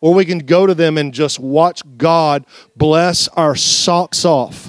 Or 0.00 0.14
we 0.14 0.24
can 0.24 0.38
go 0.38 0.66
to 0.66 0.74
them 0.74 0.96
and 0.96 1.12
just 1.12 1.40
watch 1.40 1.82
God 1.96 2.46
bless 2.76 3.26
our 3.28 3.56
socks 3.56 4.24
off. 4.24 4.65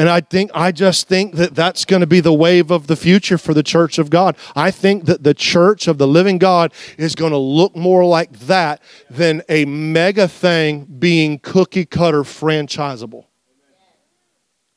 And 0.00 0.08
I 0.08 0.22
think 0.22 0.50
I 0.54 0.72
just 0.72 1.08
think 1.08 1.34
that 1.34 1.54
that's 1.54 1.84
going 1.84 2.00
to 2.00 2.06
be 2.06 2.20
the 2.20 2.32
wave 2.32 2.70
of 2.70 2.86
the 2.86 2.96
future 2.96 3.36
for 3.36 3.52
the 3.52 3.62
church 3.62 3.98
of 3.98 4.08
God. 4.08 4.34
I 4.56 4.70
think 4.70 5.04
that 5.04 5.24
the 5.24 5.34
church 5.34 5.86
of 5.88 5.98
the 5.98 6.08
living 6.08 6.38
God 6.38 6.72
is 6.96 7.14
going 7.14 7.32
to 7.32 7.36
look 7.36 7.76
more 7.76 8.06
like 8.06 8.32
that 8.38 8.80
than 9.10 9.42
a 9.50 9.66
mega 9.66 10.26
thing 10.26 10.86
being 10.86 11.38
cookie 11.38 11.84
cutter 11.84 12.22
franchisable. 12.22 13.26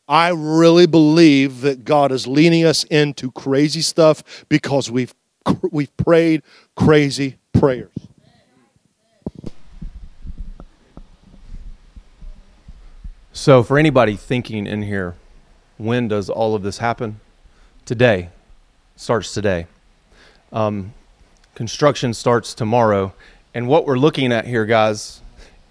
I 0.10 0.32
really 0.32 0.88
believe 0.88 1.62
that 1.62 1.86
God 1.86 2.12
is 2.12 2.28
leading 2.28 2.66
us 2.66 2.84
into 2.84 3.32
crazy 3.32 3.82
stuff 3.82 4.46
because 4.50 4.92
we've 4.92 5.16
we've 5.72 5.96
prayed 5.96 6.44
crazy 6.76 7.38
prayers. 7.54 7.93
So, 13.36 13.64
for 13.64 13.80
anybody 13.80 14.16
thinking 14.16 14.68
in 14.68 14.84
here, 14.84 15.16
when 15.80 16.08
does 16.08 16.30
all 16.30 16.54
of 16.54 16.62
this 16.62 16.78
happen? 16.78 17.20
Today. 17.84 18.30
Starts 18.96 19.34
today. 19.34 19.66
Um, 20.52 20.94
construction 21.56 22.14
starts 22.14 22.54
tomorrow. 22.54 23.12
And 23.56 23.68
what 23.68 23.88
we're 23.88 23.98
looking 23.98 24.32
at 24.32 24.46
here, 24.46 24.68
guys, 24.68 25.22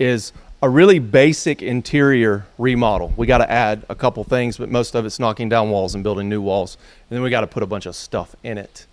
is 0.00 0.32
a 0.60 0.68
really 0.68 0.98
basic 0.98 1.62
interior 1.62 2.46
remodel. 2.58 3.12
We 3.16 3.28
got 3.28 3.38
to 3.38 3.50
add 3.50 3.86
a 3.88 3.94
couple 3.94 4.24
things, 4.24 4.58
but 4.58 4.68
most 4.68 4.96
of 4.96 5.06
it's 5.06 5.20
knocking 5.20 5.48
down 5.48 5.70
walls 5.70 5.94
and 5.94 6.02
building 6.02 6.28
new 6.28 6.42
walls. 6.42 6.76
And 7.08 7.16
then 7.16 7.22
we 7.22 7.30
got 7.30 7.42
to 7.42 7.46
put 7.46 7.62
a 7.62 7.66
bunch 7.66 7.86
of 7.86 7.94
stuff 7.94 8.34
in 8.42 8.58
it. 8.58 8.86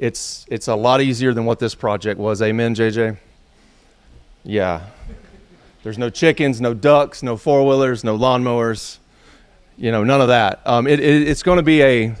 It's 0.00 0.46
it's 0.50 0.66
a 0.66 0.74
lot 0.74 1.00
easier 1.00 1.32
than 1.32 1.44
what 1.44 1.60
this 1.60 1.76
project 1.76 2.18
was. 2.18 2.42
Amen, 2.42 2.74
JJ. 2.74 3.18
Yeah. 4.42 4.84
There's 5.86 5.98
no 5.98 6.10
chickens, 6.10 6.60
no 6.60 6.74
ducks, 6.74 7.22
no 7.22 7.36
four 7.36 7.64
wheelers, 7.64 8.02
no 8.02 8.18
lawnmowers, 8.18 8.98
you 9.76 9.92
know, 9.92 10.02
none 10.02 10.20
of 10.20 10.26
that. 10.26 10.60
Um, 10.66 10.88
it, 10.88 10.98
it, 10.98 11.28
it's 11.28 11.44
going 11.44 11.58
to 11.58 11.62
be 11.62 11.80
a, 11.80 12.16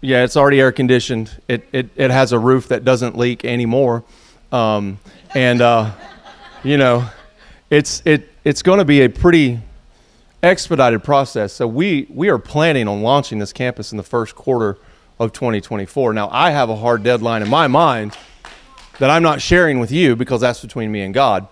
yeah, 0.00 0.24
it's 0.24 0.34
already 0.34 0.62
air 0.62 0.72
conditioned. 0.72 1.30
It, 1.46 1.68
it, 1.72 1.90
it 1.94 2.10
has 2.10 2.32
a 2.32 2.38
roof 2.38 2.68
that 2.68 2.82
doesn't 2.82 3.18
leak 3.18 3.44
anymore. 3.44 4.02
Um, 4.50 4.98
and, 5.34 5.60
uh, 5.60 5.92
you 6.64 6.78
know, 6.78 7.06
it's, 7.68 8.00
it, 8.06 8.30
it's 8.44 8.62
going 8.62 8.78
to 8.78 8.86
be 8.86 9.02
a 9.02 9.10
pretty 9.10 9.60
expedited 10.42 11.04
process. 11.04 11.52
So 11.52 11.66
we, 11.66 12.06
we 12.08 12.30
are 12.30 12.38
planning 12.38 12.88
on 12.88 13.02
launching 13.02 13.40
this 13.40 13.52
campus 13.52 13.92
in 13.92 13.98
the 13.98 14.02
first 14.02 14.34
quarter 14.34 14.78
of 15.18 15.34
2024. 15.34 16.14
Now, 16.14 16.30
I 16.32 16.50
have 16.50 16.70
a 16.70 16.76
hard 16.76 17.02
deadline 17.02 17.42
in 17.42 17.50
my 17.50 17.66
mind 17.66 18.16
that 19.00 19.10
I'm 19.10 19.22
not 19.22 19.42
sharing 19.42 19.80
with 19.80 19.92
you 19.92 20.16
because 20.16 20.40
that's 20.40 20.62
between 20.62 20.90
me 20.90 21.02
and 21.02 21.12
God. 21.12 21.46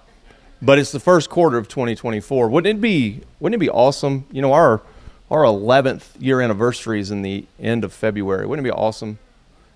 But 0.61 0.79
it's 0.79 0.93
the 0.93 1.01
first 1.01 1.31
quarter 1.31 1.57
of 1.57 1.69
2024. 1.69 2.49
Wouldn't 2.49 2.79
it 2.79 2.81
be 2.81 3.21
wouldn't 3.41 3.55
it 3.55 3.65
be 3.65 3.71
awesome? 3.71 4.27
You 4.33 4.43
know, 4.43 4.53
our 4.53 4.83
our 5.31 5.43
11th 5.43 6.11
year 6.19 6.41
anniversary 6.41 7.01
is 7.01 7.11
in 7.11 7.23
the 7.23 7.47
end 7.61 7.85
of 7.85 7.93
February. 7.93 8.47
Wouldn't 8.47 8.67
it 8.67 8.71
be 8.71 8.75
awesome 8.75 9.19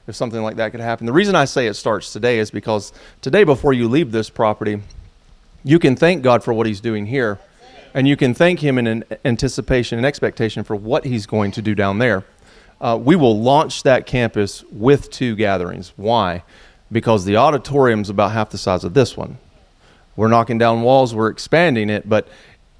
if 0.07 0.17
something 0.17 0.43
like 0.43 0.57
that 0.57 0.73
could 0.73 0.81
happen? 0.81 1.07
The 1.07 1.13
reason 1.13 1.35
I 1.35 1.45
say 1.45 1.67
it 1.67 1.75
starts 1.75 2.13
today 2.13 2.39
is 2.39 2.51
because 2.51 2.93
today 3.21 3.45
before 3.45 3.73
you 3.73 3.89
leave 3.89 4.13
this 4.13 4.31
property, 4.31 4.81
you 5.63 5.79
can 5.79 5.95
thank 5.95 6.23
God 6.23 6.43
for 6.43 6.53
what 6.53 6.67
he's 6.67 6.81
doing 6.81 7.07
here 7.07 7.39
and 7.95 8.09
you 8.09 8.17
can 8.17 8.35
thank 8.35 8.61
him 8.61 8.79
in 8.79 9.05
anticipation 9.25 9.99
and 9.99 10.07
expectation 10.07 10.65
for 10.65 10.75
what 10.75 11.05
he's 11.05 11.27
going 11.27 11.51
to 11.53 11.63
do 11.63 11.75
down 11.75 11.99
there. 11.99 12.25
Uh, 12.81 12.99
we 13.01 13.15
will 13.15 13.41
launch 13.41 13.83
that 13.85 14.07
campus 14.07 14.65
with 14.73 15.11
two 15.11 15.37
gatherings. 15.37 15.93
Why? 15.97 16.43
Because 16.91 17.25
the 17.25 17.37
auditorium's 17.37 18.11
about 18.11 18.33
half 18.33 18.51
the 18.51 18.59
size 18.59 18.83
of 18.85 18.95
this 18.95 19.17
one. 19.17 19.39
We're 20.17 20.29
knocking 20.29 20.59
down 20.59 20.83
walls, 20.83 21.15
we're 21.15 21.31
expanding 21.31 21.89
it, 21.91 22.09
but 22.09 22.29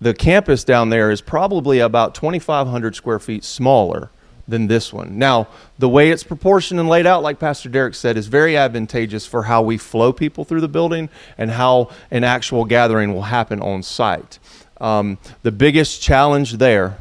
the 0.01 0.15
campus 0.15 0.65
down 0.65 0.91
there 0.91 1.11
is 1.11 1.21
probably 1.21 1.79
about 1.79 2.15
2,500 2.15 2.97
square 2.97 3.19
feet 3.19 3.45
smaller 3.45 4.11
than 4.49 4.67
this 4.67 4.93
one. 4.93 5.19
Now, 5.19 5.47
the 5.79 5.89
way 5.89 6.11
it's 6.11 6.25
proportioned 6.25 6.81
and 6.81 6.89
laid 6.89 7.07
out, 7.07 7.23
like 7.23 7.39
Pastor 7.39 7.69
Derek 7.69 7.95
said, 7.95 8.17
is 8.17 8.27
very 8.27 8.57
advantageous 8.57 9.27
for 9.27 9.45
how 9.45 9.63
we 9.63 9.79
flow 9.79 10.13
people 10.13 10.45
through 10.45 10.61
the 10.61 10.69
building 10.69 11.09
and 11.39 11.51
how 11.53 11.91
an 12.11 12.25
actual 12.25 12.65
gathering 12.65 13.15
will 13.15 13.23
happen 13.23 13.61
on 13.61 13.83
site. 13.83 14.39
Um, 14.81 15.19
the 15.43 15.53
biggest 15.53 16.03
challenge 16.03 16.55
there 16.55 16.99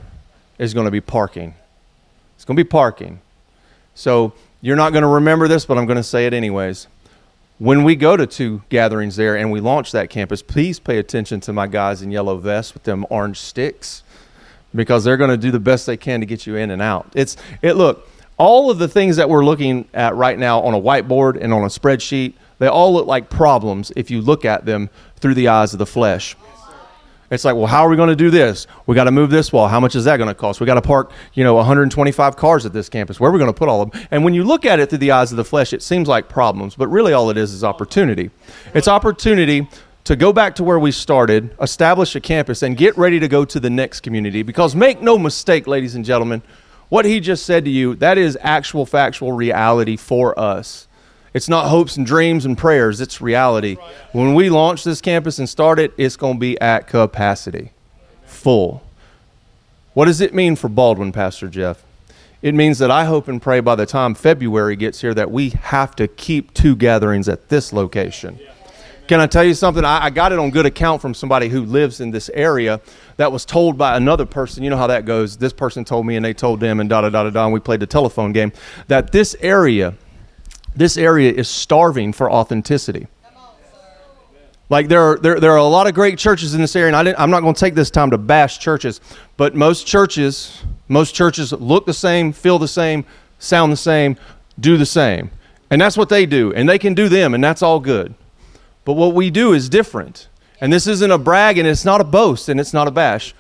is 0.60 0.74
going 0.74 0.86
to 0.86 0.92
be 0.92 1.02
parking. 1.02 1.56
It's 2.36 2.46
going 2.46 2.56
to 2.56 2.64
be 2.64 2.68
parking. 2.68 3.20
So 3.96 4.34
you're 4.62 4.76
not 4.76 4.92
going 4.92 5.02
to 5.04 5.08
remember 5.08 5.48
this, 5.48 5.66
but 5.66 5.78
I'm 5.78 5.88
going 5.88 5.98
to 5.98 6.04
say 6.04 6.28
it 6.28 6.34
anyways. 6.34 6.88
When 7.62 7.84
we 7.84 7.96
go 7.96 8.18
to 8.18 8.26
two 8.26 8.64
gatherings 8.70 9.18
there 9.18 9.38
and 9.38 9.52
we 9.52 9.60
launch 9.60 9.92
that 9.92 10.10
campus, 10.10 10.42
please 10.42 10.80
pay 10.80 10.98
attention 10.98 11.42
to 11.42 11.54
my 11.54 11.68
guys 11.68 12.02
in 12.02 12.10
yellow 12.10 12.38
vests 12.38 12.74
with 12.74 12.82
them 12.86 13.06
orange 13.12 13.38
sticks 13.38 14.02
because 14.74 15.04
they're 15.04 15.16
going 15.16 15.30
to 15.30 15.38
do 15.38 15.52
the 15.52 15.60
best 15.60 15.86
they 15.86 15.96
can 15.96 16.22
to 16.22 16.26
get 16.26 16.48
you 16.48 16.56
in 16.56 16.72
and 16.72 16.82
out. 16.82 17.12
It's 17.14 17.38
it 17.62 17.74
look, 17.74 18.10
all 18.40 18.72
of 18.72 18.80
the 18.80 18.88
things 18.88 19.18
that 19.18 19.30
we're 19.30 19.46
looking 19.46 19.88
at 19.94 20.16
right 20.16 20.40
now 20.40 20.62
on 20.62 20.74
a 20.74 20.82
whiteboard 20.82 21.38
and 21.40 21.54
on 21.54 21.62
a 21.62 21.68
spreadsheet, 21.68 22.34
they 22.58 22.66
all 22.66 22.94
look 22.94 23.06
like 23.06 23.30
problems 23.30 23.92
if 23.96 24.10
you 24.10 24.22
look 24.22 24.44
at 24.44 24.66
them 24.66 24.90
through 25.18 25.36
the 25.36 25.50
eyes 25.50 25.72
of 25.72 25.78
the 25.78 25.86
flesh. 25.86 26.36
It's 27.32 27.46
like, 27.46 27.56
well, 27.56 27.66
how 27.66 27.86
are 27.86 27.90
we 27.90 27.96
going 27.96 28.10
to 28.10 28.16
do 28.16 28.30
this? 28.30 28.68
We 28.86 28.94
got 28.94 29.06
to 29.06 29.12
move 29.12 29.30
this 29.30 29.54
wall. 29.54 29.70
How 29.70 29.80
much 29.80 29.96
is 29.96 30.04
that 30.04 30.18
going 30.18 30.28
to 30.28 30.36
cost? 30.36 30.60
We 30.60 30.66
got 30.66 30.76
to 30.76 30.82
park, 30.82 31.12
you 31.34 31.46
know, 31.46 31.54
125 31.56 32.36
cars 32.36 32.66
at 32.66 32.74
this 32.74 32.90
campus. 32.90 33.22
Where 33.22 33.30
are 33.30 33.34
we 33.34 33.40
going 33.40 33.52
to 33.52 33.58
put 33.58 33.70
all 33.70 33.82
of 33.82 33.92
them? 33.92 34.02
And 34.12 34.26
when 34.26 34.34
you 34.34 34.44
look 34.44 34.66
at 34.66 34.80
it 34.80 34.90
through 34.90 34.98
the 34.98 35.12
eyes 35.12 35.32
of 35.32 35.38
the 35.38 35.46
flesh, 35.46 35.72
it 35.72 35.82
seems 35.82 36.10
like 36.10 36.28
problems, 36.28 36.76
but 36.76 36.90
really 36.90 37.14
all 37.14 37.30
it 37.30 37.38
is 37.38 37.54
is 37.54 37.64
opportunity. 37.64 38.32
It's 38.74 38.90
opportunity 38.90 39.70
to 40.04 40.16
go 40.18 40.34
back 40.34 40.56
to 40.56 40.64
where 40.64 40.78
we 40.80 40.92
started, 40.92 41.56
establish 41.62 42.16
a 42.16 42.20
campus, 42.20 42.64
and 42.64 42.76
get 42.76 42.98
ready 42.98 43.20
to 43.20 43.30
go 43.30 43.46
to 43.46 43.60
the 43.62 43.70
next 43.70 44.02
community. 44.02 44.44
Because 44.44 44.76
make 44.76 45.02
no 45.02 45.18
mistake, 45.18 45.68
ladies 45.68 45.96
and 45.96 46.04
gentlemen, 46.04 46.42
what 46.90 47.06
he 47.06 47.22
just 47.22 47.46
said 47.46 47.64
to 47.64 47.72
you, 47.72 47.96
that 47.96 48.18
is 48.18 48.38
actual 48.42 48.86
factual 48.86 49.32
reality 49.32 49.96
for 49.96 50.38
us. 50.38 50.90
It's 51.34 51.48
not 51.48 51.70
hopes 51.70 51.96
and 51.96 52.06
dreams 52.06 52.46
and 52.46 52.58
prayers, 52.58 53.00
it's 53.00 53.22
reality. 53.22 53.78
When 54.12 54.36
we 54.36 54.50
launch 54.50 54.84
this 54.84 55.00
campus 55.00 55.40
and 55.40 55.48
start 55.48 55.80
it, 55.80 55.94
it's 55.98 56.18
going 56.18 56.36
to 56.36 56.40
be 56.40 56.60
at 56.60 56.88
capacity, 56.88 57.72
full. 58.26 58.84
What 59.94 60.06
does 60.06 60.22
it 60.22 60.34
mean 60.34 60.56
for 60.56 60.68
Baldwin, 60.68 61.12
Pastor 61.12 61.48
Jeff? 61.48 61.84
It 62.42 62.56
means 62.56 62.80
that 62.80 62.90
I 62.90 63.06
hope 63.06 63.28
and 63.28 63.42
pray 63.42 63.60
by 63.60 63.76
the 63.76 63.86
time 63.86 64.16
February 64.16 64.76
gets 64.76 65.00
here 65.00 65.14
that 65.14 65.32
we 65.32 65.52
have 65.52 65.96
to 65.98 66.08
keep 66.08 66.54
two 66.54 66.76
gatherings 66.76 67.30
at 67.30 67.50
this 67.50 67.72
location. 67.72 68.40
Can 69.08 69.20
I 69.20 69.28
tell 69.28 69.44
you 69.44 69.54
something? 69.54 69.84
I, 69.84 70.06
I, 70.06 70.10
got 70.10 70.32
it 70.32 70.40
on 70.40 70.52
good 70.52 70.66
account 70.66 71.02
from 71.02 71.14
somebody 71.14 71.50
who 71.50 71.66
lives 71.66 72.00
in 72.00 72.12
this 72.12 72.30
area 72.34 72.80
that 73.18 73.32
was 73.32 73.46
told 73.46 73.78
by 73.78 73.98
another 73.98 74.26
person. 74.26 74.64
You 74.64 74.70
know 74.70 74.78
how 74.78 74.88
that 74.88 75.06
goes. 75.06 75.38
This 75.38 75.54
person 75.54 75.84
told 75.84 76.06
me, 76.06 76.16
and 76.16 76.24
they 76.24 76.34
told 76.34 76.62
them, 76.62 76.80
and 76.80 76.90
da 76.90 77.02
da 77.02 77.10
da 77.10 77.24
da 77.24 77.30
da. 77.30 77.44
And 77.44 77.54
we 77.54 77.60
played 77.60 77.82
the 77.82 77.88
telephone 77.88 78.32
game. 78.32 78.54
That 78.88 79.12
this 79.12 79.36
area 79.42 79.96
this 80.76 80.98
area 80.98 81.32
is 81.32 81.50
starving 81.50 82.14
for 82.14 82.32
authenticity. 82.32 83.08
Like 84.70 84.88
there 84.88 85.02
are, 85.02 85.18
there, 85.18 85.40
there 85.40 85.52
are 85.52 85.58
a 85.58 85.64
lot 85.64 85.88
of 85.88 85.94
great 85.94 86.18
churches 86.18 86.54
in 86.54 86.62
this 86.62 86.78
area, 86.78 86.96
and 86.96 87.10
I 87.10 87.24
am 87.24 87.30
not 87.30 87.42
going 87.42 87.54
to 87.54 87.60
take 87.60 87.76
this 87.76 87.92
time 87.92 88.10
to 88.12 88.18
bash 88.18 88.58
churches, 88.58 89.02
but 89.36 89.54
most 89.54 89.86
churches, 89.86 90.64
most 90.88 91.14
churches 91.14 91.52
look 91.52 91.86
the 91.86 91.94
same, 91.94 92.32
feel 92.32 92.58
the 92.58 92.70
same, 92.70 93.04
sound 93.38 93.74
the 93.74 93.78
same, 93.78 94.16
do 94.60 94.78
the 94.78 94.86
same. 94.86 95.30
And 95.70 95.82
that's 95.82 95.98
what 95.98 96.08
they 96.08 96.26
do, 96.26 96.54
and 96.54 96.70
they 96.70 96.80
can 96.80 96.94
do 96.94 97.10
them, 97.10 97.34
and 97.34 97.44
that's 97.44 97.62
all 97.62 97.82
good. 97.82 98.14
But 98.86 98.94
what 98.94 99.14
we 99.14 99.30
do 99.30 99.52
is 99.52 99.68
different. 99.68 100.30
And 100.62 100.72
this 100.72 100.88
isn't 100.88 101.12
a 101.12 101.18
brag, 101.18 101.58
and 101.58 101.68
it's 101.68 101.84
not 101.84 102.00
a 102.00 102.06
boast, 102.06 102.48
and 102.48 102.58
it's 102.58 102.74
not 102.74 102.88
a 102.88 102.92
bash 102.92 103.36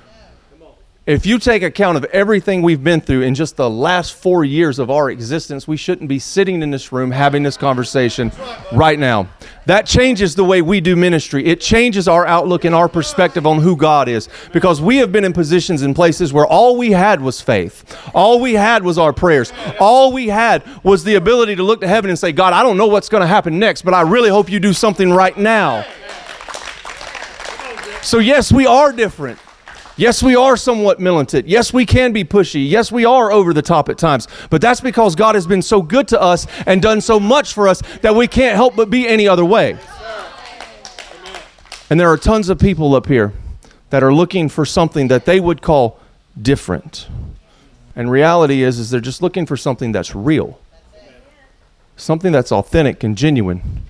if 1.11 1.25
you 1.25 1.39
take 1.39 1.61
account 1.61 1.97
of 1.97 2.05
everything 2.05 2.61
we've 2.61 2.83
been 2.83 3.01
through 3.01 3.23
in 3.23 3.35
just 3.35 3.57
the 3.57 3.69
last 3.69 4.13
four 4.13 4.45
years 4.45 4.79
of 4.79 4.89
our 4.89 5.09
existence, 5.09 5.67
we 5.67 5.75
shouldn't 5.75 6.07
be 6.07 6.19
sitting 6.19 6.61
in 6.61 6.71
this 6.71 6.93
room 6.93 7.11
having 7.11 7.43
this 7.43 7.57
conversation 7.57 8.31
right 8.71 8.97
now. 8.97 9.27
That 9.65 9.85
changes 9.85 10.35
the 10.35 10.45
way 10.45 10.61
we 10.61 10.79
do 10.79 10.95
ministry. 10.95 11.45
It 11.45 11.59
changes 11.59 12.07
our 12.07 12.25
outlook 12.25 12.63
and 12.63 12.73
our 12.73 12.87
perspective 12.87 13.45
on 13.45 13.59
who 13.59 13.75
God 13.75 14.07
is 14.07 14.29
because 14.53 14.79
we 14.79 14.97
have 14.97 15.11
been 15.11 15.25
in 15.25 15.33
positions 15.33 15.81
and 15.81 15.93
places 15.93 16.31
where 16.31 16.47
all 16.47 16.77
we 16.77 16.91
had 16.91 17.19
was 17.19 17.41
faith. 17.41 17.97
All 18.13 18.39
we 18.39 18.53
had 18.53 18.83
was 18.83 18.97
our 18.97 19.11
prayers. 19.11 19.51
All 19.81 20.13
we 20.13 20.27
had 20.27 20.63
was 20.81 21.03
the 21.03 21.15
ability 21.15 21.57
to 21.57 21.63
look 21.63 21.81
to 21.81 21.87
heaven 21.89 22.09
and 22.09 22.17
say, 22.17 22.31
God, 22.31 22.53
I 22.53 22.63
don't 22.63 22.77
know 22.77 22.87
what's 22.87 23.09
going 23.09 23.21
to 23.21 23.27
happen 23.27 23.59
next, 23.59 23.81
but 23.81 23.93
I 23.93 24.01
really 24.01 24.29
hope 24.29 24.49
you 24.49 24.61
do 24.61 24.71
something 24.71 25.11
right 25.11 25.37
now. 25.37 25.85
So, 28.01 28.19
yes, 28.19 28.51
we 28.51 28.65
are 28.65 28.93
different. 28.93 29.39
Yes, 30.01 30.23
we 30.23 30.35
are 30.35 30.57
somewhat 30.57 30.99
militant. 30.99 31.47
Yes, 31.47 31.71
we 31.71 31.85
can 31.85 32.11
be 32.11 32.23
pushy. 32.23 32.67
Yes, 32.67 32.91
we 32.91 33.05
are 33.05 33.31
over 33.31 33.53
the 33.53 33.61
top 33.61 33.87
at 33.87 33.99
times. 33.99 34.27
But 34.49 34.59
that's 34.59 34.81
because 34.81 35.13
God 35.13 35.35
has 35.35 35.45
been 35.45 35.61
so 35.61 35.83
good 35.83 36.07
to 36.07 36.19
us 36.19 36.47
and 36.65 36.81
done 36.81 37.01
so 37.01 37.19
much 37.19 37.53
for 37.53 37.67
us 37.67 37.83
that 38.01 38.15
we 38.15 38.25
can't 38.25 38.55
help 38.55 38.75
but 38.75 38.89
be 38.89 39.07
any 39.07 39.27
other 39.27 39.45
way. 39.45 39.77
And 41.91 41.99
there 41.99 42.09
are 42.09 42.17
tons 42.17 42.49
of 42.49 42.57
people 42.57 42.95
up 42.95 43.05
here 43.05 43.31
that 43.91 44.01
are 44.01 44.11
looking 44.11 44.49
for 44.49 44.65
something 44.65 45.07
that 45.09 45.25
they 45.25 45.39
would 45.39 45.61
call 45.61 45.99
different. 46.41 47.07
And 47.95 48.09
reality 48.09 48.63
is 48.63 48.79
is 48.79 48.89
they're 48.89 49.01
just 49.01 49.21
looking 49.21 49.45
for 49.45 49.55
something 49.55 49.91
that's 49.91 50.15
real. 50.15 50.59
Something 51.95 52.31
that's 52.31 52.51
authentic 52.51 53.03
and 53.03 53.15
genuine 53.15 53.83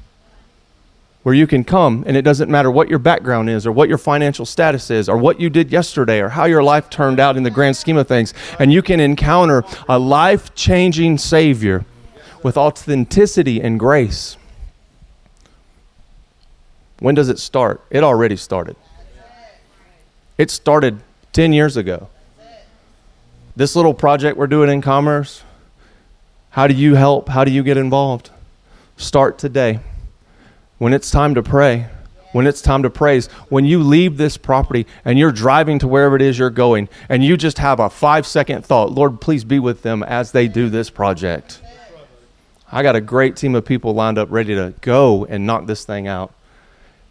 where 1.24 1.36
you 1.36 1.46
can 1.46 1.64
come 1.64 2.04
and 2.08 2.18
it 2.18 2.24
doesn't 2.24 2.50
matter 2.50 2.72
what 2.72 2.90
your 2.90 3.00
background 3.00 3.50
is 3.50 3.68
or 3.68 3.72
what 3.72 3.88
your 3.88 3.98
financial 3.98 4.46
status 4.46 4.90
is 4.90 5.08
or 5.08 5.18
what 5.18 5.40
you 5.40 5.50
did 5.50 5.72
yesterday 5.72 6.20
or 6.20 6.30
how 6.30 6.46
your 6.46 6.64
life 6.64 6.90
turned 6.90 7.20
out 7.20 7.38
in 7.38 7.44
the 7.44 7.52
grand 7.52 7.78
scheme 7.78 7.98
of 7.98 8.08
things. 8.08 8.34
And 8.58 8.74
you 8.74 8.82
can 8.82 9.00
encounter 9.00 9.64
a 9.88 10.00
life 10.00 10.56
changing 10.56 11.20
Savior 11.20 11.86
with 12.44 12.58
authenticity 12.58 13.62
and 13.62 13.80
grace. 13.80 14.36
When 17.00 17.14
does 17.14 17.30
it 17.30 17.38
start? 17.38 17.82
It 17.92 18.04
already 18.04 18.36
started. 18.36 18.76
It 20.38 20.50
started 20.50 21.02
10 21.34 21.54
years 21.54 21.78
ago. 21.78 22.10
This 23.56 23.76
little 23.76 23.94
project 23.94 24.38
we're 24.38 24.48
doing 24.48 24.70
in 24.70 24.82
Commerce, 24.82 25.44
how 26.52 26.66
do 26.68 26.74
you 26.74 26.96
help? 26.96 27.30
How 27.30 27.44
do 27.44 27.52
you 27.52 27.62
get 27.62 27.78
involved? 27.78 28.32
Start 28.98 29.38
today 29.38 29.80
when 30.82 30.94
it's 30.94 31.12
time 31.12 31.36
to 31.36 31.44
pray, 31.44 31.86
when 32.32 32.48
it's 32.48 32.60
time 32.60 32.82
to 32.82 32.90
praise, 32.90 33.28
when 33.50 33.66
you 33.66 33.84
leave 33.84 34.18
this 34.18 34.36
property 34.36 34.88
and 35.06 35.20
you're 35.20 35.32
driving 35.32 35.78
to 35.78 35.88
wherever 35.88 36.16
it 36.16 36.24
is 36.24 36.40
you're 36.40 36.50
going, 36.50 36.90
and 37.08 37.24
you 37.24 37.38
just 37.38 37.60
have 37.60 37.80
a 37.80 37.88
five 37.88 38.26
second 38.26 38.66
thought, 38.66 38.92
Lord, 38.92 39.22
please 39.22 39.44
be 39.44 39.60
with 39.60 39.84
them 39.84 40.02
as 40.02 40.32
they 40.32 40.48
do 40.48 40.70
this 40.70 40.90
project. 40.90 41.62
I 42.72 42.82
got 42.82 42.96
a 42.96 43.02
great 43.02 43.36
team 43.36 43.54
of 43.54 43.64
people 43.64 43.94
lined 43.94 44.18
up 44.18 44.32
ready 44.32 44.56
to 44.56 44.74
go 44.82 45.24
and 45.26 45.46
knock 45.46 45.68
this 45.68 45.86
thing 45.86 46.08
out. 46.08 46.34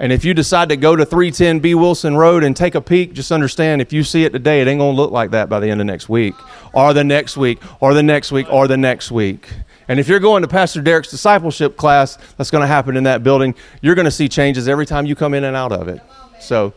And 0.01 0.15
if 0.15 0.25
you 0.25 0.33
decide 0.33 0.71
to 0.71 0.79
go 0.79 0.97
to 0.97 1.05
310 1.05 1.61
B. 1.61 1.75
Wilson 1.75 2.17
Road 2.17 2.43
and 2.43 2.57
take 2.57 2.75
a 2.75 2.81
peek, 2.81 3.13
just 3.13 3.31
understand 3.31 3.83
if 3.83 3.93
you 3.93 4.03
see 4.03 4.25
it 4.25 4.33
today, 4.33 4.63
it 4.63 4.67
ain't 4.67 4.79
going 4.79 4.97
to 4.97 5.01
look 5.01 5.11
like 5.11 5.33
that 5.33 5.51
by 5.51 5.61
the 5.61 5.69
end 5.69 5.79
of 5.83 5.87
next 5.87 6.09
week, 6.09 6.35
or 6.73 6.95
the 6.95 7.05
next 7.05 7.37
week, 7.37 7.61
or 7.83 7.93
the 7.93 8.03
next 8.03 8.33
week, 8.33 8.51
or 8.51 8.67
the 8.67 8.79
next 8.79 9.11
week. 9.11 9.51
And 9.89 10.01
if 10.01 10.09
you're 10.09 10.19
going 10.19 10.41
to 10.41 10.49
Pastor 10.49 10.81
Derek's 10.81 11.11
discipleship 11.11 11.77
class, 11.77 12.17
that's 12.39 12.51
going 12.51 12.63
to 12.63 12.67
happen 12.67 12.97
in 12.97 13.05
that 13.05 13.23
building. 13.23 13.55
You're 13.83 13.95
going 13.95 14.07
to 14.07 14.11
see 14.11 14.27
changes 14.27 14.69
every 14.69 14.87
time 14.87 15.05
you 15.05 15.15
come 15.15 15.35
in 15.35 15.45
and 15.45 15.55
out 15.55 15.71
of 15.71 15.87
it. 15.87 16.01
So 16.41 16.73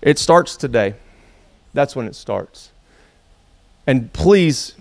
It 0.00 0.16
starts 0.16 0.56
today. 0.56 0.94
That's 1.74 1.96
when 1.96 2.06
it 2.06 2.14
starts. 2.14 2.70
And 3.88 4.12
please, 4.12 4.76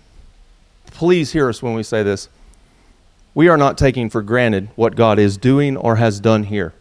please 0.92 1.32
hear 1.32 1.50
us 1.50 1.64
when 1.64 1.74
we 1.74 1.82
say 1.82 2.04
this. 2.04 2.30
We 3.34 3.48
are 3.48 3.58
not 3.58 3.76
taking 3.76 4.12
for 4.12 4.22
granted 4.22 4.70
what 4.76 4.96
God 4.96 5.18
is 5.18 5.36
doing 5.36 5.76
or 5.76 5.96
has 5.96 6.20
done 6.20 6.44
here 6.44 6.76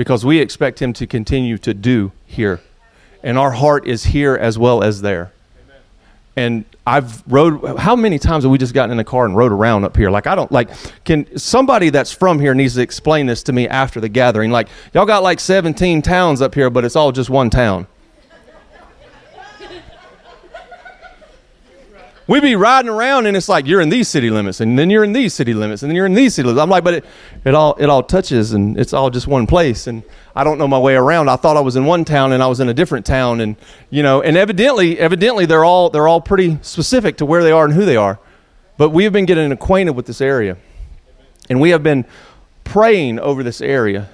because 0.00 0.24
we 0.24 0.38
expect 0.38 0.80
Him 0.80 0.94
to 0.94 1.06
continue 1.06 1.58
to 1.58 1.74
do 1.74 2.10
here. 2.24 2.58
And 3.22 3.36
our 3.36 3.50
heart 3.50 3.86
is 3.86 4.04
here 4.04 4.34
as 4.34 4.58
well 4.58 4.82
as 4.82 5.02
there. 5.02 5.30
And 6.34 6.64
I've 6.86 7.22
rode. 7.30 7.78
How 7.78 7.96
many 7.96 8.18
times 8.18 8.44
have 8.44 8.50
we 8.50 8.56
just 8.56 8.72
gotten 8.72 8.92
in 8.92 8.96
the 8.96 9.04
car 9.04 9.26
and 9.26 9.36
rode 9.36 9.52
around 9.52 9.84
up 9.84 9.94
here? 9.94 10.08
Like 10.08 10.26
I 10.26 10.34
don't 10.34 10.50
like. 10.50 10.70
Can 11.04 11.36
somebody 11.36 11.90
that's 11.90 12.12
from 12.12 12.40
here 12.40 12.54
needs 12.54 12.76
to 12.76 12.80
explain 12.80 13.26
this 13.26 13.42
to 13.42 13.52
me 13.52 13.68
after 13.68 14.00
the 14.00 14.08
gathering? 14.08 14.50
Like 14.50 14.68
y'all 14.94 15.04
got 15.04 15.22
like 15.22 15.38
17 15.38 16.00
towns 16.00 16.40
up 16.40 16.54
here, 16.54 16.70
but 16.70 16.86
it's 16.86 16.96
all 16.96 17.12
just 17.12 17.28
one 17.28 17.50
town. 17.50 17.86
We 22.30 22.38
be 22.38 22.54
riding 22.54 22.88
around 22.88 23.26
and 23.26 23.36
it's 23.36 23.48
like 23.48 23.66
you're 23.66 23.80
in 23.80 23.88
these 23.88 24.06
city 24.06 24.30
limits 24.30 24.60
and 24.60 24.78
then 24.78 24.88
you're 24.88 25.02
in 25.02 25.12
these 25.12 25.34
city 25.34 25.52
limits 25.52 25.82
and 25.82 25.90
then 25.90 25.96
you're 25.96 26.06
in 26.06 26.14
these 26.14 26.32
city 26.32 26.46
limits. 26.46 26.62
I'm 26.62 26.70
like, 26.70 26.84
but 26.84 26.94
it, 26.94 27.04
it 27.44 27.56
all 27.56 27.74
it 27.74 27.86
all 27.86 28.04
touches 28.04 28.52
and 28.52 28.78
it's 28.78 28.92
all 28.92 29.10
just 29.10 29.26
one 29.26 29.48
place 29.48 29.88
and 29.88 30.04
I 30.36 30.44
don't 30.44 30.56
know 30.56 30.68
my 30.68 30.78
way 30.78 30.94
around. 30.94 31.28
I 31.28 31.34
thought 31.34 31.56
I 31.56 31.60
was 31.60 31.74
in 31.74 31.86
one 31.86 32.04
town 32.04 32.30
and 32.30 32.40
I 32.40 32.46
was 32.46 32.60
in 32.60 32.68
a 32.68 32.72
different 32.74 33.04
town 33.04 33.40
and 33.40 33.56
you 33.90 34.04
know 34.04 34.22
and 34.22 34.36
evidently 34.36 34.96
evidently 35.00 35.44
they're 35.44 35.64
all 35.64 35.90
they're 35.90 36.06
all 36.06 36.20
pretty 36.20 36.56
specific 36.62 37.16
to 37.16 37.26
where 37.26 37.42
they 37.42 37.50
are 37.50 37.64
and 37.64 37.74
who 37.74 37.84
they 37.84 37.96
are. 37.96 38.20
But 38.76 38.90
we 38.90 39.02
have 39.02 39.12
been 39.12 39.26
getting 39.26 39.50
acquainted 39.50 39.96
with 39.96 40.06
this 40.06 40.20
area. 40.20 40.56
And 41.48 41.60
we 41.60 41.70
have 41.70 41.82
been 41.82 42.04
praying 42.62 43.18
over 43.18 43.42
this 43.42 43.60
area 43.60 44.08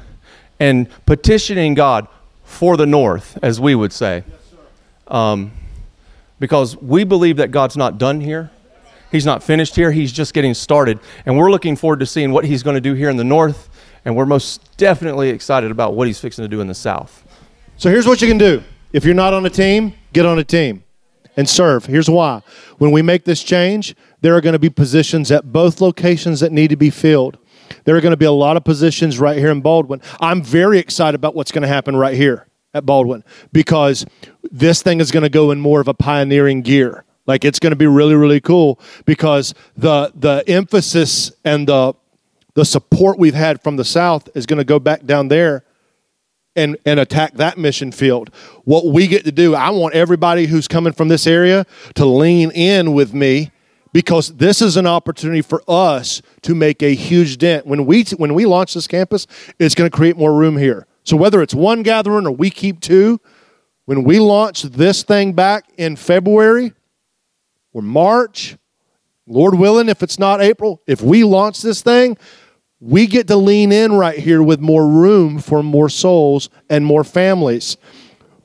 and 0.58 0.88
petitioning 1.04 1.74
God 1.74 2.08
for 2.44 2.78
the 2.78 2.86
north, 2.86 3.38
as 3.42 3.60
we 3.60 3.74
would 3.74 3.92
say. 3.92 4.24
Um, 5.06 5.52
because 6.38 6.76
we 6.76 7.04
believe 7.04 7.36
that 7.38 7.50
God's 7.50 7.76
not 7.76 7.98
done 7.98 8.20
here. 8.20 8.50
He's 9.10 9.24
not 9.24 9.42
finished 9.42 9.76
here. 9.76 9.92
He's 9.92 10.12
just 10.12 10.34
getting 10.34 10.54
started. 10.54 11.00
And 11.24 11.38
we're 11.38 11.50
looking 11.50 11.76
forward 11.76 12.00
to 12.00 12.06
seeing 12.06 12.32
what 12.32 12.44
He's 12.44 12.62
going 12.62 12.74
to 12.74 12.80
do 12.80 12.94
here 12.94 13.08
in 13.08 13.16
the 13.16 13.24
north. 13.24 13.68
And 14.04 14.16
we're 14.16 14.26
most 14.26 14.76
definitely 14.76 15.30
excited 15.30 15.70
about 15.70 15.94
what 15.94 16.06
He's 16.06 16.18
fixing 16.18 16.42
to 16.44 16.48
do 16.48 16.60
in 16.60 16.66
the 16.66 16.74
south. 16.74 17.24
So 17.76 17.90
here's 17.90 18.06
what 18.06 18.20
you 18.20 18.28
can 18.28 18.38
do. 18.38 18.62
If 18.92 19.04
you're 19.04 19.14
not 19.14 19.34
on 19.34 19.46
a 19.46 19.50
team, 19.50 19.94
get 20.12 20.26
on 20.26 20.38
a 20.38 20.44
team 20.44 20.84
and 21.36 21.48
serve. 21.48 21.86
Here's 21.86 22.08
why. 22.08 22.42
When 22.78 22.90
we 22.90 23.02
make 23.02 23.24
this 23.24 23.42
change, 23.42 23.94
there 24.20 24.34
are 24.34 24.40
going 24.40 24.54
to 24.54 24.58
be 24.58 24.70
positions 24.70 25.30
at 25.30 25.52
both 25.52 25.80
locations 25.80 26.40
that 26.40 26.52
need 26.52 26.68
to 26.68 26.76
be 26.76 26.90
filled. 26.90 27.38
There 27.84 27.96
are 27.96 28.00
going 28.00 28.12
to 28.12 28.16
be 28.16 28.26
a 28.26 28.32
lot 28.32 28.56
of 28.56 28.64
positions 28.64 29.18
right 29.18 29.36
here 29.36 29.50
in 29.50 29.60
Baldwin. 29.60 30.00
I'm 30.20 30.42
very 30.42 30.78
excited 30.78 31.14
about 31.14 31.34
what's 31.34 31.52
going 31.52 31.62
to 31.62 31.68
happen 31.68 31.96
right 31.96 32.14
here 32.14 32.46
at 32.76 32.86
Baldwin 32.86 33.24
because 33.52 34.06
this 34.42 34.82
thing 34.82 35.00
is 35.00 35.10
going 35.10 35.22
to 35.22 35.28
go 35.28 35.50
in 35.50 35.60
more 35.60 35.80
of 35.80 35.88
a 35.88 35.94
pioneering 35.94 36.62
gear. 36.62 37.04
Like 37.26 37.44
it's 37.44 37.58
going 37.58 37.72
to 37.72 37.76
be 37.76 37.86
really 37.86 38.14
really 38.14 38.40
cool 38.40 38.78
because 39.04 39.54
the 39.76 40.12
the 40.14 40.44
emphasis 40.46 41.32
and 41.44 41.66
the 41.66 41.94
the 42.54 42.64
support 42.64 43.18
we've 43.18 43.34
had 43.34 43.62
from 43.62 43.76
the 43.76 43.84
south 43.84 44.28
is 44.34 44.46
going 44.46 44.58
to 44.58 44.64
go 44.64 44.78
back 44.78 45.04
down 45.04 45.28
there 45.28 45.64
and 46.54 46.76
and 46.86 47.00
attack 47.00 47.34
that 47.34 47.58
mission 47.58 47.90
field. 47.92 48.30
What 48.64 48.86
we 48.86 49.08
get 49.08 49.24
to 49.24 49.32
do, 49.32 49.54
I 49.54 49.70
want 49.70 49.94
everybody 49.94 50.46
who's 50.46 50.68
coming 50.68 50.92
from 50.92 51.08
this 51.08 51.26
area 51.26 51.66
to 51.94 52.06
lean 52.06 52.50
in 52.52 52.92
with 52.94 53.12
me 53.12 53.50
because 53.92 54.36
this 54.36 54.60
is 54.60 54.76
an 54.76 54.86
opportunity 54.86 55.42
for 55.42 55.62
us 55.66 56.22
to 56.42 56.54
make 56.54 56.82
a 56.82 56.94
huge 56.94 57.38
dent. 57.38 57.66
When 57.66 57.86
we 57.86 58.04
when 58.16 58.34
we 58.34 58.46
launch 58.46 58.74
this 58.74 58.86
campus, 58.86 59.26
it's 59.58 59.74
going 59.74 59.90
to 59.90 59.96
create 59.96 60.16
more 60.16 60.34
room 60.34 60.56
here. 60.56 60.86
So 61.06 61.16
whether 61.16 61.40
it's 61.40 61.54
one 61.54 61.82
gathering 61.82 62.26
or 62.26 62.32
we 62.32 62.50
keep 62.50 62.80
two, 62.80 63.20
when 63.84 64.02
we 64.02 64.18
launch 64.18 64.62
this 64.62 65.04
thing 65.04 65.32
back 65.32 65.64
in 65.78 65.94
February 65.94 66.72
or 67.72 67.80
March, 67.80 68.56
Lord 69.28 69.54
willing, 69.54 69.88
if 69.88 70.02
it's 70.02 70.18
not 70.18 70.42
April, 70.42 70.82
if 70.86 71.00
we 71.00 71.22
launch 71.22 71.62
this 71.62 71.80
thing, 71.80 72.18
we 72.80 73.06
get 73.06 73.28
to 73.28 73.36
lean 73.36 73.70
in 73.70 73.92
right 73.92 74.18
here 74.18 74.42
with 74.42 74.60
more 74.60 74.86
room 74.86 75.38
for 75.38 75.62
more 75.62 75.88
souls 75.88 76.50
and 76.68 76.84
more 76.84 77.04
families. 77.04 77.76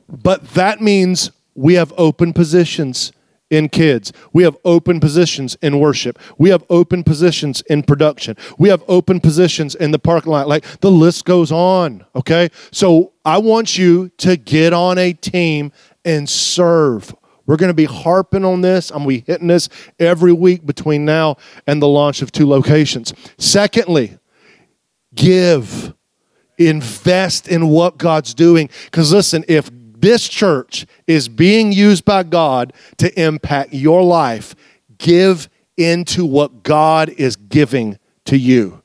But 0.08 0.50
that 0.52 0.82
means 0.82 1.32
we 1.56 1.74
have 1.74 1.92
open 1.98 2.32
positions 2.32 3.12
in 3.52 3.70
kids. 3.70 4.12
We 4.34 4.42
have 4.44 4.58
open 4.66 5.00
positions 5.00 5.56
in 5.62 5.80
worship. 5.80 6.18
We 6.40 6.50
have 6.50 6.64
open 6.70 7.04
positions 7.04 7.62
in 7.62 7.84
production. 7.84 8.36
We 8.58 8.70
have 8.70 8.84
open 8.88 9.20
positions 9.20 9.76
in 9.76 9.92
the 9.92 10.00
parking 10.00 10.32
lot. 10.32 10.48
Like 10.48 10.66
the 10.80 10.90
list 10.90 11.26
goes 11.26 11.52
on, 11.52 12.04
okay? 12.16 12.50
So 12.72 13.12
I 13.24 13.38
want 13.38 13.78
you 13.78 14.10
to 14.20 14.38
get 14.38 14.74
on 14.74 14.98
a 14.98 15.14
team 15.14 15.72
and 16.04 16.28
serve. 16.28 17.14
We're 17.46 17.58
going 17.58 17.70
to 17.70 17.74
be 17.74 17.86
harping 17.86 18.46
on 18.46 18.62
this. 18.62 18.90
I'm 18.90 19.04
going 19.04 19.18
to 19.18 19.26
be 19.26 19.32
hitting 19.32 19.48
this 19.48 19.68
every 20.00 20.32
week 20.32 20.66
between 20.66 21.06
now 21.06 21.36
and 21.68 21.82
the 21.82 21.88
launch 21.88 22.22
of 22.22 22.32
two 22.32 22.48
locations. 22.48 23.14
Secondly, 23.38 24.18
give. 25.14 25.94
Invest 26.58 27.48
in 27.48 27.70
what 27.70 27.98
God's 27.98 28.34
doing. 28.34 28.70
Because 28.86 29.12
listen, 29.12 29.44
if 29.48 29.70
this 30.02 30.28
church 30.28 30.86
is 31.08 31.30
being 31.30 31.72
used 31.72 32.06
by 32.06 32.24
God 32.24 32.74
to 32.98 33.22
impact 33.22 33.74
your 33.74 34.04
life, 34.04 34.56
give 34.98 35.50
into 35.78 36.26
what 36.26 36.64
God 36.64 37.10
is 37.10 37.36
giving 37.36 37.98
to 38.26 38.38
you. 38.38 38.82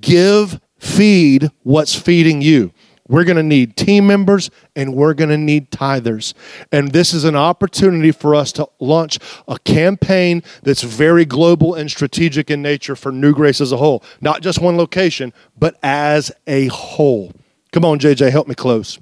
Give, 0.00 0.60
feed 0.78 1.50
what's 1.62 1.94
feeding 1.94 2.42
you. 2.42 2.72
We're 3.08 3.24
going 3.24 3.36
to 3.36 3.42
need 3.42 3.76
team 3.76 4.06
members 4.06 4.50
and 4.74 4.94
we're 4.94 5.14
going 5.14 5.30
to 5.30 5.36
need 5.36 5.70
tithers. 5.70 6.34
And 6.72 6.90
this 6.90 7.14
is 7.14 7.24
an 7.24 7.36
opportunity 7.36 8.10
for 8.10 8.34
us 8.34 8.50
to 8.52 8.68
launch 8.80 9.18
a 9.46 9.58
campaign 9.60 10.42
that's 10.62 10.82
very 10.82 11.24
global 11.24 11.74
and 11.74 11.88
strategic 11.88 12.50
in 12.50 12.62
nature 12.62 12.96
for 12.96 13.12
New 13.12 13.32
Grace 13.32 13.60
as 13.60 13.70
a 13.70 13.76
whole. 13.76 14.02
Not 14.20 14.42
just 14.42 14.60
one 14.60 14.76
location, 14.76 15.32
but 15.56 15.78
as 15.82 16.32
a 16.48 16.66
whole. 16.66 17.32
Come 17.70 17.84
on, 17.84 18.00
JJ, 18.00 18.30
help 18.30 18.48
me 18.48 18.56
close. 18.56 18.98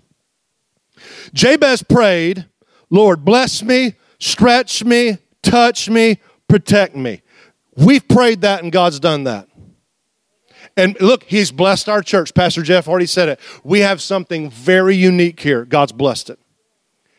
Jabez 1.32 1.82
prayed, 1.82 2.46
Lord, 2.90 3.24
bless 3.24 3.62
me, 3.62 3.94
stretch 4.18 4.84
me, 4.84 5.18
touch 5.42 5.88
me, 5.88 6.18
protect 6.48 6.94
me. 6.96 7.22
We've 7.76 8.06
prayed 8.06 8.42
that 8.42 8.62
and 8.62 8.70
God's 8.70 9.00
done 9.00 9.24
that. 9.24 9.48
And 10.76 10.96
look, 11.00 11.24
He's 11.24 11.52
blessed 11.52 11.88
our 11.88 12.02
church. 12.02 12.34
Pastor 12.34 12.62
Jeff 12.62 12.88
already 12.88 13.06
said 13.06 13.28
it. 13.28 13.40
We 13.62 13.80
have 13.80 14.02
something 14.02 14.50
very 14.50 14.96
unique 14.96 15.40
here. 15.40 15.64
God's 15.64 15.92
blessed 15.92 16.30
it. 16.30 16.38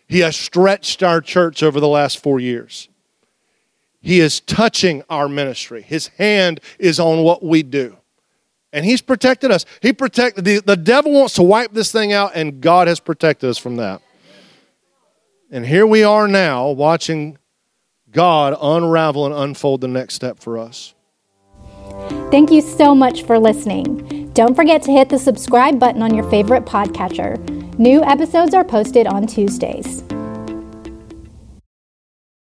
He 0.07 0.19
has 0.19 0.35
stretched 0.35 1.01
our 1.01 1.21
church 1.21 1.63
over 1.63 1.79
the 1.79 1.87
last 1.87 2.21
four 2.21 2.39
years. 2.39 2.89
He 4.01 4.19
is 4.19 4.39
touching 4.39 5.03
our 5.09 5.27
ministry. 5.27 5.81
His 5.81 6.07
hand 6.09 6.59
is 6.77 6.99
on 6.99 7.23
what 7.23 7.43
we 7.43 7.63
do 7.63 7.97
and 8.76 8.84
he's 8.84 9.01
protected 9.01 9.51
us. 9.51 9.65
He 9.82 9.93
protected 9.93 10.43
the, 10.43 10.59
the 10.59 10.76
devil 10.76 11.13
wants 11.13 11.36
to 11.36 11.43
wipe 11.43 11.71
this 11.71 11.93
thing 11.93 12.11
out, 12.11 12.34
and 12.36 12.59
God 12.59 12.89
has 12.89 12.99
protected 12.99 13.49
us 13.49 13.57
from 13.57 13.78
that. 13.78 14.01
And 15.49 15.65
here 15.65 15.88
we 15.88 16.03
are 16.03 16.28
now 16.28 16.69
watching 16.69 17.38
God 18.11 18.57
unravel 18.61 19.26
and 19.26 19.34
unfold 19.34 19.80
the 19.80 19.88
next 19.88 20.15
step 20.15 20.39
for 20.39 20.57
us. 20.57 20.93
Thank 22.32 22.51
you 22.51 22.59
so 22.59 22.93
much 22.93 23.23
for 23.23 23.39
listening. 23.39 24.30
Don't 24.34 24.55
forget 24.55 24.82
to 24.84 24.91
hit 24.91 25.07
the 25.07 25.19
subscribe 25.19 25.80
button 25.80 26.01
on 26.01 26.13
your 26.13 26.30
favorite 26.30 26.65
podcatcher. 26.65 27.39
New 27.80 28.03
episodes 28.03 28.53
are 28.53 28.65
posted 28.65 29.07
on 29.07 29.26
Tuesdays. 29.26 30.04